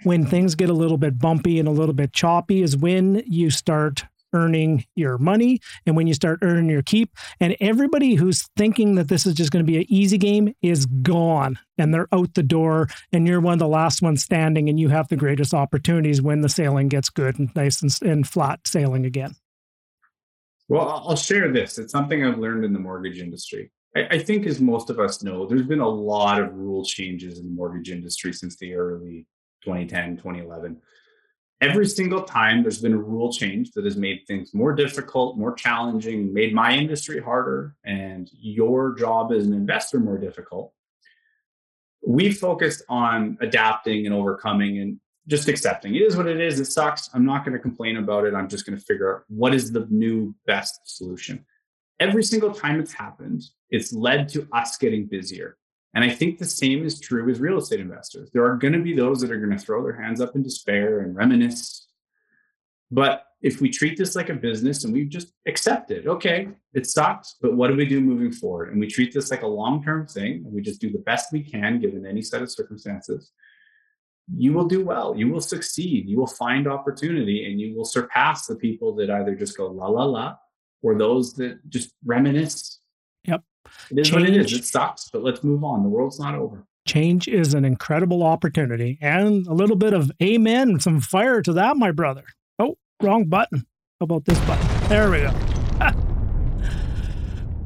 When 0.05 0.25
things 0.25 0.55
get 0.55 0.71
a 0.71 0.75
little 0.75 0.97
bit 0.97 1.19
bumpy 1.19 1.59
and 1.59 1.69
a 1.69 1.73
little 1.73 1.95
bit 1.95 2.13
choppy 2.13 2.63
is 2.63 2.77
when 2.77 3.23
you 3.27 3.51
start 3.51 4.05
earning 4.33 4.85
your 4.95 5.19
money 5.19 5.61
and 5.87 5.97
when 5.97 6.07
you 6.07 6.15
start 6.15 6.41
earning 6.43 6.69
your 6.69 6.83
keep. 6.83 7.11
And 7.41 7.57
everybody 7.61 8.15
who's 8.15 8.49
thinking 8.57 8.95
that 8.97 9.09
this 9.09 9.27
is 9.27 9.35
just 9.35 9.51
going 9.51 9.65
to 9.65 9.71
be 9.71 9.79
an 9.79 9.87
easy 9.89 10.19
game 10.19 10.55
is 10.63 10.87
gone 10.87 11.59
and 11.79 11.93
they're 11.93 12.09
out 12.13 12.35
the 12.35 12.43
door 12.43 12.89
and 13.13 13.27
you're 13.27 13.41
one 13.41 13.55
of 13.55 13.59
the 13.59 13.69
last 13.69 14.03
ones 14.03 14.23
standing 14.23 14.69
and 14.69 14.79
you 14.79 14.89
have 14.89 15.09
the 15.09 15.17
greatest 15.17 15.55
opportunities 15.55 16.23
when 16.23 16.41
the 16.41 16.49
sailing 16.49 16.89
gets 16.89 17.09
good 17.09 17.39
and 17.39 17.55
nice 17.55 17.83
and, 17.83 17.93
and 18.03 18.29
flat 18.29 18.61
sailing 18.67 19.05
again. 19.05 19.35
Well, 20.69 20.89
I'll 20.89 21.17
share 21.17 21.53
this. 21.53 21.79
It's 21.79 21.93
something 21.93 22.25
I've 22.25 22.39
learned 22.39 22.65
in 22.65 22.73
the 22.73 22.79
mortgage 22.79 23.21
industry. 23.21 23.71
I, 23.97 24.07
I 24.13 24.19
think, 24.19 24.47
as 24.47 24.61
most 24.61 24.91
of 24.91 24.99
us 24.99 25.23
know, 25.23 25.47
there's 25.47 25.67
been 25.67 25.81
a 25.81 25.89
lot 25.89 26.41
of 26.41 26.55
rule 26.55 26.85
changes 26.85 27.39
in 27.39 27.45
the 27.45 27.53
mortgage 27.53 27.91
industry 27.91 28.33
since 28.33 28.57
the 28.57 28.75
early 28.75 29.27
2010, 29.65 30.17
2011 30.17 30.81
every 31.63 31.87
single 31.87 32.23
time 32.23 32.63
there's 32.63 32.83
been 32.83 32.93
a 32.93 32.99
rule 32.99 33.33
change 33.33 33.71
that 33.71 33.85
has 33.85 33.97
made 33.97 34.27
things 34.27 34.53
more 34.53 34.75
difficult, 34.75 35.39
more 35.39 35.55
challenging, 35.55 36.35
made 36.35 36.53
my 36.53 36.75
industry 36.75 37.21
harder, 37.21 37.77
and 37.85 38.29
your 38.33 38.95
job 38.95 39.33
as 39.33 39.47
an 39.47 39.53
investor 39.53 40.01
more 40.01 40.19
difficult. 40.19 40.73
We 42.05 42.33
focused 42.33 42.83
on 42.89 43.39
adapting 43.41 44.07
and 44.07 44.15
overcoming 44.15 44.81
and 44.81 45.01
just 45.29 45.49
accepting. 45.49 45.95
It 45.95 46.03
is 46.03 46.17
what 46.17 46.27
it 46.27 46.41
is. 46.41 46.59
It 46.59 46.65
sucks. 46.65 47.09
I'm 47.15 47.25
not 47.25 47.45
going 47.45 47.57
to 47.57 47.63
complain 47.63 47.97
about 47.97 48.25
it. 48.25 48.35
I'm 48.35 48.49
just 48.49 48.67
going 48.67 48.77
to 48.77 48.85
figure 48.85 49.15
out 49.15 49.23
what 49.29 49.55
is 49.55 49.71
the 49.71 49.87
new 49.89 50.35
best 50.45 50.81
solution. 50.85 51.47
Every 52.01 52.25
single 52.25 52.53
time 52.53 52.81
it's 52.81 52.93
happened, 52.93 53.45
it's 53.71 53.93
led 53.93 54.29
to 54.31 54.49
us 54.53 54.77
getting 54.77 55.07
busier. 55.07 55.57
And 55.95 56.05
I 56.05 56.11
think 56.11 56.39
the 56.39 56.47
same 56.47 56.85
is 56.85 56.99
true 56.99 57.25
with 57.27 57.41
real 57.41 57.59
estate 57.59 57.81
investors. 57.81 58.31
There 58.33 58.45
are 58.45 58.57
going 58.57 58.73
to 58.73 58.81
be 58.81 58.95
those 58.95 59.21
that 59.21 59.31
are 59.31 59.39
going 59.39 59.57
to 59.57 59.63
throw 59.63 59.83
their 59.83 60.01
hands 60.01 60.21
up 60.21 60.35
in 60.35 60.43
despair 60.43 61.01
and 61.01 61.15
reminisce. 61.15 61.89
But 62.91 63.27
if 63.43 63.61
we 63.61 63.69
treat 63.69 63.99
this 63.99 64.15
like 64.15 64.29
a 64.31 64.35
business 64.35 64.85
and 64.85 64.93
we 64.93 65.05
just 65.05 65.33
accept 65.47 65.91
it, 65.91 66.07
okay, 66.07 66.49
it 66.73 66.87
sucks, 66.87 67.37
but 67.43 67.55
what 67.55 67.69
do 67.69 67.77
we 67.77 67.85
do 67.85 68.01
moving 68.01 68.33
forward? 68.33 68.71
And 68.71 68.81
we 68.81 68.87
treat 68.87 69.13
this 69.13 69.31
like 69.31 69.43
a 69.43 69.47
long 69.47 69.83
term 69.83 70.07
thing 70.07 70.45
and 70.45 70.53
we 70.53 70.63
just 70.63 70.81
do 70.81 70.91
the 70.91 70.99
best 70.99 71.33
we 71.33 71.43
can 71.43 71.81
given 71.81 72.07
any 72.07 72.23
set 72.23 72.43
of 72.43 72.51
circumstances. 72.51 73.33
You 74.35 74.53
will 74.53 74.67
do 74.67 74.85
well. 74.85 75.15
You 75.17 75.29
will 75.29 75.41
succeed. 75.41 76.09
You 76.09 76.17
will 76.19 76.27
find 76.27 76.67
opportunity 76.69 77.51
and 77.51 77.61
you 77.61 77.75
will 77.75 77.85
surpass 77.85 78.47
the 78.47 78.57
people 78.57 78.95
that 78.97 79.11
either 79.11 79.35
just 79.35 79.57
go 79.57 79.67
la 79.67 79.89
la 79.89 80.05
la 80.05 80.37
or 80.81 80.97
those 80.97 81.35
that 81.35 81.69
just 81.69 81.93
reminisce 82.05 82.79
it 83.91 83.99
is 83.99 84.09
Change, 84.09 84.23
what 84.23 84.29
it 84.29 84.37
is. 84.37 84.53
It 84.53 84.65
sucks, 84.65 85.09
but 85.11 85.23
let's 85.23 85.43
move 85.43 85.65
on. 85.65 85.83
The 85.83 85.89
world's 85.89 86.21
not 86.21 86.35
over. 86.35 86.65
Change 86.87 87.29
is 87.29 87.55
an 87.55 87.65
incredible 87.65 88.23
opportunity 88.23 88.99
and 89.01 89.47
a 89.47 89.55
little 89.55 89.77
bit 89.77 89.93
of 89.93 90.11
amen, 90.23 90.81
some 90.81 91.01
fire 91.01 91.41
to 91.43 91.53
that, 91.53 91.77
my 91.77 91.93
brother. 91.93 92.25
Oh, 92.59 92.77
wrong 93.01 93.27
button. 93.27 93.67
How 94.01 94.05
about 94.05 94.25
this 94.25 94.39
button? 94.41 94.89
There 94.89 95.11
we 95.11 95.21
go. 95.21 95.33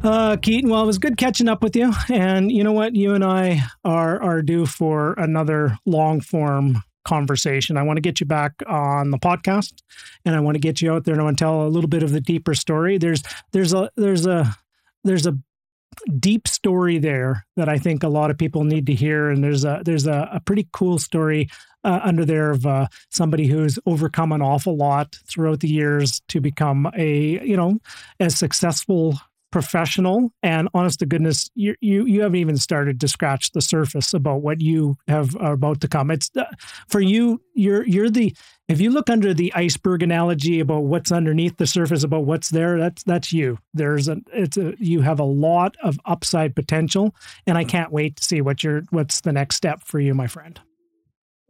Uh, 0.05 0.37
Keaton, 0.37 0.71
well, 0.71 0.85
it 0.85 0.87
was 0.87 0.99
good 0.99 1.17
catching 1.17 1.49
up 1.49 1.65
with 1.65 1.75
you. 1.75 1.93
And 2.09 2.53
you 2.53 2.63
know 2.63 2.71
what? 2.71 2.95
You 2.95 3.15
and 3.15 3.25
I 3.25 3.63
are 3.85 4.23
are 4.23 4.41
due 4.41 4.65
for 4.65 5.15
another 5.15 5.79
long 5.85 6.21
form 6.21 6.83
conversation. 7.05 7.77
I 7.77 7.83
want 7.83 7.97
to 7.97 8.03
get 8.03 8.21
you 8.21 8.27
back 8.27 8.53
on 8.67 9.11
the 9.11 9.19
podcast, 9.19 9.83
and 10.25 10.37
I 10.37 10.41
want 10.41 10.55
to 10.55 10.61
get 10.61 10.81
you 10.81 10.93
out 10.93 11.05
there 11.05 11.15
and 11.15 11.21
I 11.21 11.25
want 11.25 11.39
to 11.39 11.45
tell 11.45 11.63
a 11.63 11.69
little 11.69 11.89
bit 11.89 12.03
of 12.03 12.13
the 12.13 12.21
deeper 12.21 12.55
story. 12.55 12.99
There's 12.99 13.23
there's 13.53 13.73
a 13.73 13.91
there's 13.97 14.27
a 14.27 14.55
there's 15.03 15.27
a 15.27 15.37
deep 16.19 16.47
story 16.47 16.99
there 16.99 17.47
that 17.57 17.69
I 17.69 17.79
think 17.79 18.03
a 18.03 18.09
lot 18.09 18.31
of 18.31 18.39
people 18.39 18.65
need 18.65 18.87
to 18.87 18.95
hear. 18.95 19.31
And 19.31 19.43
there's 19.43 19.65
a 19.65 19.83
there's 19.85 20.07
a, 20.07 20.29
a 20.33 20.41
pretty 20.41 20.69
cool 20.73 20.99
story 20.99 21.49
uh, 21.85 22.01
under 22.03 22.25
there 22.25 22.51
of 22.51 22.67
uh, 22.67 22.89
somebody 23.11 23.47
who's 23.47 23.79
overcome 23.87 24.33
an 24.33 24.43
awful 24.43 24.77
lot 24.77 25.17
throughout 25.29 25.61
the 25.61 25.69
years 25.69 26.21
to 26.29 26.41
become 26.41 26.91
a 26.97 27.45
you 27.45 27.57
know 27.57 27.79
as 28.21 28.37
successful 28.37 29.19
professional. 29.51 30.31
And 30.43 30.69
honest 30.75 30.99
to 31.01 31.07
goodness 31.07 31.51
you 31.55 31.75
you 31.81 32.07
you 32.07 32.23
haven't 32.23 32.37
even 32.37 32.57
started 32.57 33.01
to 33.01 33.09
scratch 33.09 33.53
the 33.53 33.61
surface 33.61 34.13
about 34.15 34.43
what 34.43 34.61
you 34.61 34.97
have 35.09 35.37
are 35.37 35.55
about 35.55 35.81
to 35.83 35.89
come. 35.89 36.11
It's 36.11 36.31
uh, 36.37 36.45
for 36.89 37.01
you 37.01 37.41
you're 37.55 37.87
you're 37.87 38.11
the 38.11 38.35
if 38.69 38.81
you 38.81 38.91
look 38.91 39.09
under 39.09 39.33
the 39.33 39.53
iceberg 39.55 40.03
analogy 40.03 40.61
about 40.61 40.85
what's 40.85 41.13
underneath 41.13 41.57
the 41.57 41.67
surface 41.67 42.03
about 42.03 42.25
what's 42.25 42.51
there 42.51 42.79
that's 42.79 43.03
that's 43.05 43.33
you. 43.33 43.59
There's 43.75 44.09
a 44.09 44.19
it's 44.33 44.57
a 44.57 44.75
you 44.79 45.01
have 45.03 45.21
a 45.21 45.25
lot 45.25 45.77
of 45.83 45.99
upside 46.05 46.55
potential 46.55 47.15
and 47.47 47.57
I 47.57 47.65
can't 47.65 47.93
wait 47.93 48.17
to 48.17 48.25
see 48.25 48.41
what 48.41 48.63
your 48.63 48.83
what's 48.91 49.21
the 49.21 49.33
next 49.33 49.57
step 49.57 49.83
for 49.85 50.01
you 50.01 50.15
my 50.15 50.27
friend 50.27 50.61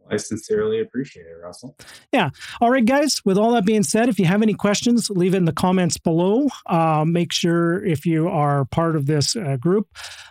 I 0.09 0.17
sincerely 0.17 0.79
appreciate 0.79 1.25
it, 1.25 1.35
Russell. 1.41 1.75
Yeah. 2.11 2.29
All 2.61 2.71
right, 2.71 2.85
guys. 2.85 3.21
With 3.25 3.37
all 3.37 3.51
that 3.53 3.65
being 3.65 3.83
said, 3.83 4.09
if 4.09 4.19
you 4.19 4.25
have 4.25 4.41
any 4.41 4.53
questions, 4.53 5.09
leave 5.09 5.33
it 5.33 5.37
in 5.37 5.45
the 5.45 5.51
comments 5.51 5.97
below. 5.97 6.47
Uh, 6.65 7.05
make 7.05 7.31
sure 7.33 7.83
if 7.85 8.05
you 8.05 8.27
are 8.27 8.65
part 8.65 8.95
of 8.95 9.05
this 9.05 9.35
uh, 9.35 9.57
group, 9.57 9.87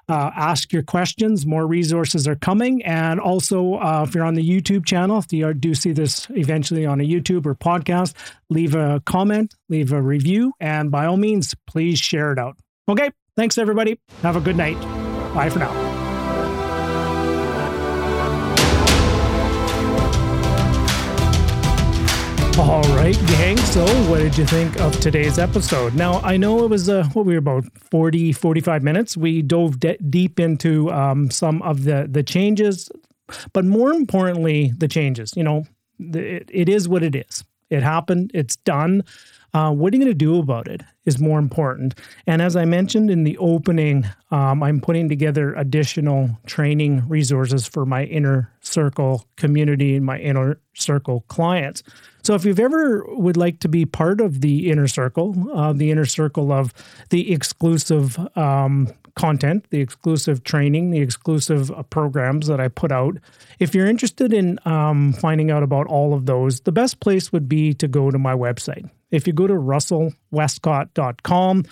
uh, 0.09 0.31
ask 0.35 0.72
your 0.72 0.83
questions. 0.83 1.47
More 1.47 1.66
resources 1.66 2.27
are 2.27 2.37
coming. 2.37 2.85
And 2.85 3.20
also, 3.20 3.74
uh, 3.74 4.05
if 4.07 4.14
you're 4.14 4.24
on 4.24 4.35
the 4.35 4.49
YouTube 4.49 4.87
channel, 4.87 5.18
if 5.18 5.33
you 5.33 5.53
do 5.55 5.74
see 5.74 5.93
this 5.93 6.27
eventually 6.31 6.87
on 6.87 7.01
a 7.01 7.05
YouTube 7.05 7.47
or 7.47 7.55
podcast, 7.55 8.14
leave 8.51 8.74
a 8.74 9.03
comment, 9.07 9.55
leave 9.68 9.93
a 9.93 10.01
review, 10.01 10.53
and 10.61 10.91
by 10.91 11.07
all 11.07 11.16
means, 11.16 11.55
please 11.66 11.99
share 11.99 12.33
it 12.33 12.39
out. 12.39 12.57
Okay. 12.89 13.11
Thanks, 13.37 13.59
everybody. 13.59 14.01
Have 14.22 14.37
a 14.37 14.41
good 14.41 14.57
night. 14.57 14.81
Bye 15.35 15.51
for 15.51 15.59
now. 15.59 15.86
All 22.59 22.81
right, 22.97 23.15
gang. 23.27 23.59
So, 23.59 23.85
what 24.09 24.21
did 24.21 24.39
you 24.39 24.47
think 24.47 24.81
of 24.81 24.99
today's 24.99 25.39
episode? 25.39 25.95
Now, 25.95 26.21
I 26.23 26.39
know 26.39 26.65
it 26.65 26.71
was, 26.71 26.89
uh, 26.89 27.05
what 27.13 27.27
we 27.27 27.35
were 27.35 27.39
about 27.39 27.65
40, 27.91 28.33
45 28.33 28.83
minutes. 28.83 29.15
We 29.15 29.43
dove 29.43 29.79
de- 29.79 29.99
deep 29.99 30.41
into 30.41 30.91
um, 30.91 31.31
some 31.31 31.61
of 31.61 31.85
the, 31.85 32.09
the 32.11 32.23
changes, 32.23 32.91
but 33.53 33.67
more 33.67 33.93
importantly, 33.93 34.73
the 34.79 34.89
changes. 34.89 35.35
You 35.37 35.45
know, 35.45 35.67
the, 35.99 36.37
it, 36.37 36.51
it 36.51 36.69
is 36.71 36.89
what 36.89 37.03
it 37.03 37.15
is. 37.15 37.45
It 37.69 37.83
happened, 37.83 38.31
it's 38.33 38.57
done. 38.57 39.05
Uh, 39.53 39.73
what 39.73 39.93
are 39.93 39.97
you 39.97 40.03
going 40.03 40.13
to 40.13 40.19
do 40.19 40.39
about 40.39 40.67
it 40.67 40.83
is 41.05 41.19
more 41.19 41.39
important. 41.39 41.95
And 42.27 42.43
as 42.43 42.57
I 42.57 42.65
mentioned 42.65 43.11
in 43.11 43.25
the 43.25 43.39
opening, 43.39 44.07
um, 44.31 44.63
I'm 44.63 44.81
putting 44.81 45.09
together 45.09 45.55
additional 45.55 46.31
training 46.47 47.09
resources 47.09 47.67
for 47.67 47.87
my 47.87 48.05
inner 48.05 48.53
circle 48.61 49.25
community 49.37 49.97
and 49.97 50.05
my 50.05 50.19
inner 50.19 50.61
circle 50.75 51.25
clients. 51.29 51.83
So 52.27 52.35
if 52.35 52.45
you've 52.45 52.59
ever 52.59 53.05
would 53.07 53.37
like 53.37 53.61
to 53.61 53.68
be 53.68 53.87
part 53.87 54.20
of 54.20 54.41
the 54.41 54.68
inner 54.68 54.89
circle, 54.89 55.49
uh, 55.55 55.72
the 55.72 55.93
inner 55.93 56.07
circle 56.07 56.51
of 56.51 56.74
the 57.11 57.33
exclusive 57.33 58.18
um, 58.37 58.93
content, 59.14 59.66
the 59.70 59.81
exclusive 59.81 60.43
training, 60.43 60.91
the 60.91 60.99
exclusive 60.99 61.70
uh, 61.70 61.85
programs 61.85 62.49
that 62.49 62.61
I 62.61 62.66
put 62.66 62.91
out. 62.91 63.18
If 63.61 63.77
you're 63.77 63.87
interested 63.87 64.33
in 64.33 64.59
um, 64.64 65.12
finding 65.12 65.53
out 65.53 65.62
about 65.62 65.87
all 65.87 66.14
of 66.14 66.27
those, 66.27 66.62
the 66.62 66.72
best 66.72 66.99
place 66.99 67.31
would 67.31 67.49
be 67.49 67.72
to 67.74 67.87
go 67.87 68.11
to 68.11 68.18
my 68.18 68.35
website. 68.35 68.91
If 69.12 69.29
you 69.29 69.33
go 69.33 69.47
to 69.47 69.55
russellwestcott.com, 69.55 71.64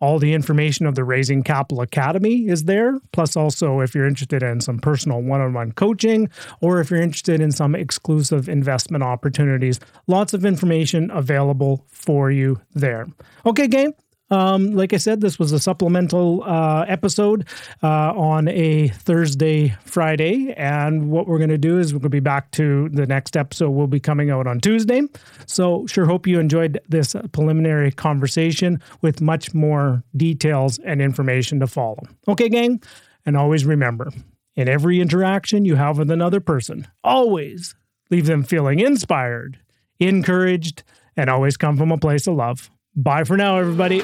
all 0.00 0.18
the 0.18 0.32
information 0.34 0.86
of 0.86 0.94
the 0.94 1.04
Raising 1.04 1.42
Capital 1.42 1.80
Academy 1.80 2.48
is 2.48 2.64
there. 2.64 2.98
Plus, 3.12 3.36
also, 3.36 3.80
if 3.80 3.94
you're 3.94 4.06
interested 4.06 4.42
in 4.42 4.60
some 4.60 4.78
personal 4.78 5.22
one 5.22 5.40
on 5.40 5.52
one 5.52 5.72
coaching 5.72 6.28
or 6.60 6.80
if 6.80 6.90
you're 6.90 7.00
interested 7.00 7.40
in 7.40 7.52
some 7.52 7.74
exclusive 7.74 8.48
investment 8.48 9.04
opportunities, 9.04 9.78
lots 10.06 10.34
of 10.34 10.44
information 10.44 11.10
available 11.10 11.86
for 11.88 12.30
you 12.30 12.60
there. 12.74 13.06
Okay, 13.46 13.68
gang, 13.68 13.94
um, 14.32 14.72
like 14.72 14.94
I 14.94 14.96
said, 14.96 15.20
this 15.20 15.38
was 15.38 15.52
a 15.52 15.58
supplemental 15.58 16.42
uh, 16.44 16.86
episode 16.88 17.46
uh, 17.82 18.14
on 18.16 18.48
a 18.48 18.88
Thursday, 18.88 19.76
Friday. 19.84 20.54
And 20.56 21.10
what 21.10 21.26
we're 21.26 21.36
going 21.36 21.50
to 21.50 21.58
do 21.58 21.78
is 21.78 21.92
we're 21.92 21.98
going 21.98 22.04
to 22.04 22.16
be 22.16 22.20
back 22.20 22.50
to 22.52 22.88
the 22.88 23.06
next 23.06 23.36
episode, 23.36 23.70
We'll 23.70 23.86
be 23.86 24.00
coming 24.00 24.30
out 24.30 24.46
on 24.46 24.58
Tuesday. 24.58 25.02
So, 25.46 25.86
sure 25.86 26.06
hope 26.06 26.26
you 26.26 26.40
enjoyed 26.40 26.80
this 26.88 27.14
preliminary 27.32 27.92
conversation 27.92 28.80
with 29.02 29.20
much 29.20 29.52
more 29.52 30.02
details 30.16 30.78
and 30.78 31.02
information 31.02 31.60
to 31.60 31.66
follow. 31.66 32.02
Okay, 32.26 32.48
gang? 32.48 32.82
And 33.26 33.36
always 33.36 33.66
remember 33.66 34.10
in 34.56 34.66
every 34.66 34.98
interaction 34.98 35.66
you 35.66 35.74
have 35.76 35.98
with 35.98 36.10
another 36.10 36.40
person, 36.40 36.86
always 37.04 37.74
leave 38.10 38.26
them 38.26 38.44
feeling 38.44 38.80
inspired, 38.80 39.58
encouraged, 40.00 40.84
and 41.18 41.28
always 41.28 41.58
come 41.58 41.76
from 41.76 41.92
a 41.92 41.98
place 41.98 42.26
of 42.26 42.36
love. 42.36 42.70
Bye 42.94 43.24
for 43.24 43.36
now, 43.36 43.58
everybody. 43.58 44.02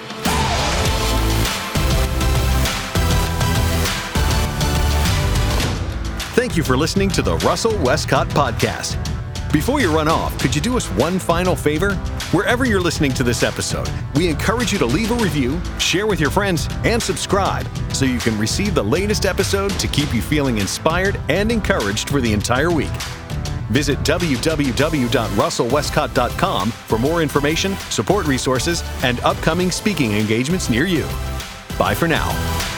Thank 6.34 6.56
you 6.56 6.62
for 6.62 6.76
listening 6.76 7.10
to 7.10 7.22
the 7.22 7.36
Russell 7.38 7.76
Westcott 7.82 8.28
Podcast. 8.28 8.96
Before 9.52 9.80
you 9.80 9.94
run 9.94 10.08
off, 10.08 10.38
could 10.38 10.54
you 10.54 10.60
do 10.60 10.76
us 10.76 10.86
one 10.92 11.18
final 11.18 11.56
favor? 11.56 11.94
Wherever 12.32 12.64
you're 12.64 12.80
listening 12.80 13.12
to 13.14 13.22
this 13.22 13.42
episode, 13.42 13.90
we 14.14 14.28
encourage 14.28 14.72
you 14.72 14.78
to 14.78 14.86
leave 14.86 15.10
a 15.10 15.14
review, 15.16 15.60
share 15.78 16.06
with 16.06 16.20
your 16.20 16.30
friends, 16.30 16.68
and 16.84 17.02
subscribe 17.02 17.66
so 17.92 18.04
you 18.04 18.18
can 18.18 18.38
receive 18.38 18.74
the 18.74 18.84
latest 18.84 19.26
episode 19.26 19.70
to 19.80 19.88
keep 19.88 20.14
you 20.14 20.22
feeling 20.22 20.58
inspired 20.58 21.20
and 21.28 21.50
encouraged 21.50 22.08
for 22.08 22.20
the 22.20 22.32
entire 22.32 22.70
week. 22.70 22.90
Visit 23.70 23.98
www.russellwestcott.com 24.00 26.70
for 26.70 26.98
more 26.98 27.22
information, 27.22 27.76
support 27.90 28.26
resources, 28.26 28.82
and 29.02 29.20
upcoming 29.20 29.70
speaking 29.70 30.14
engagements 30.14 30.70
near 30.70 30.84
you. 30.84 31.04
Bye 31.78 31.94
for 31.94 32.08
now. 32.08 32.77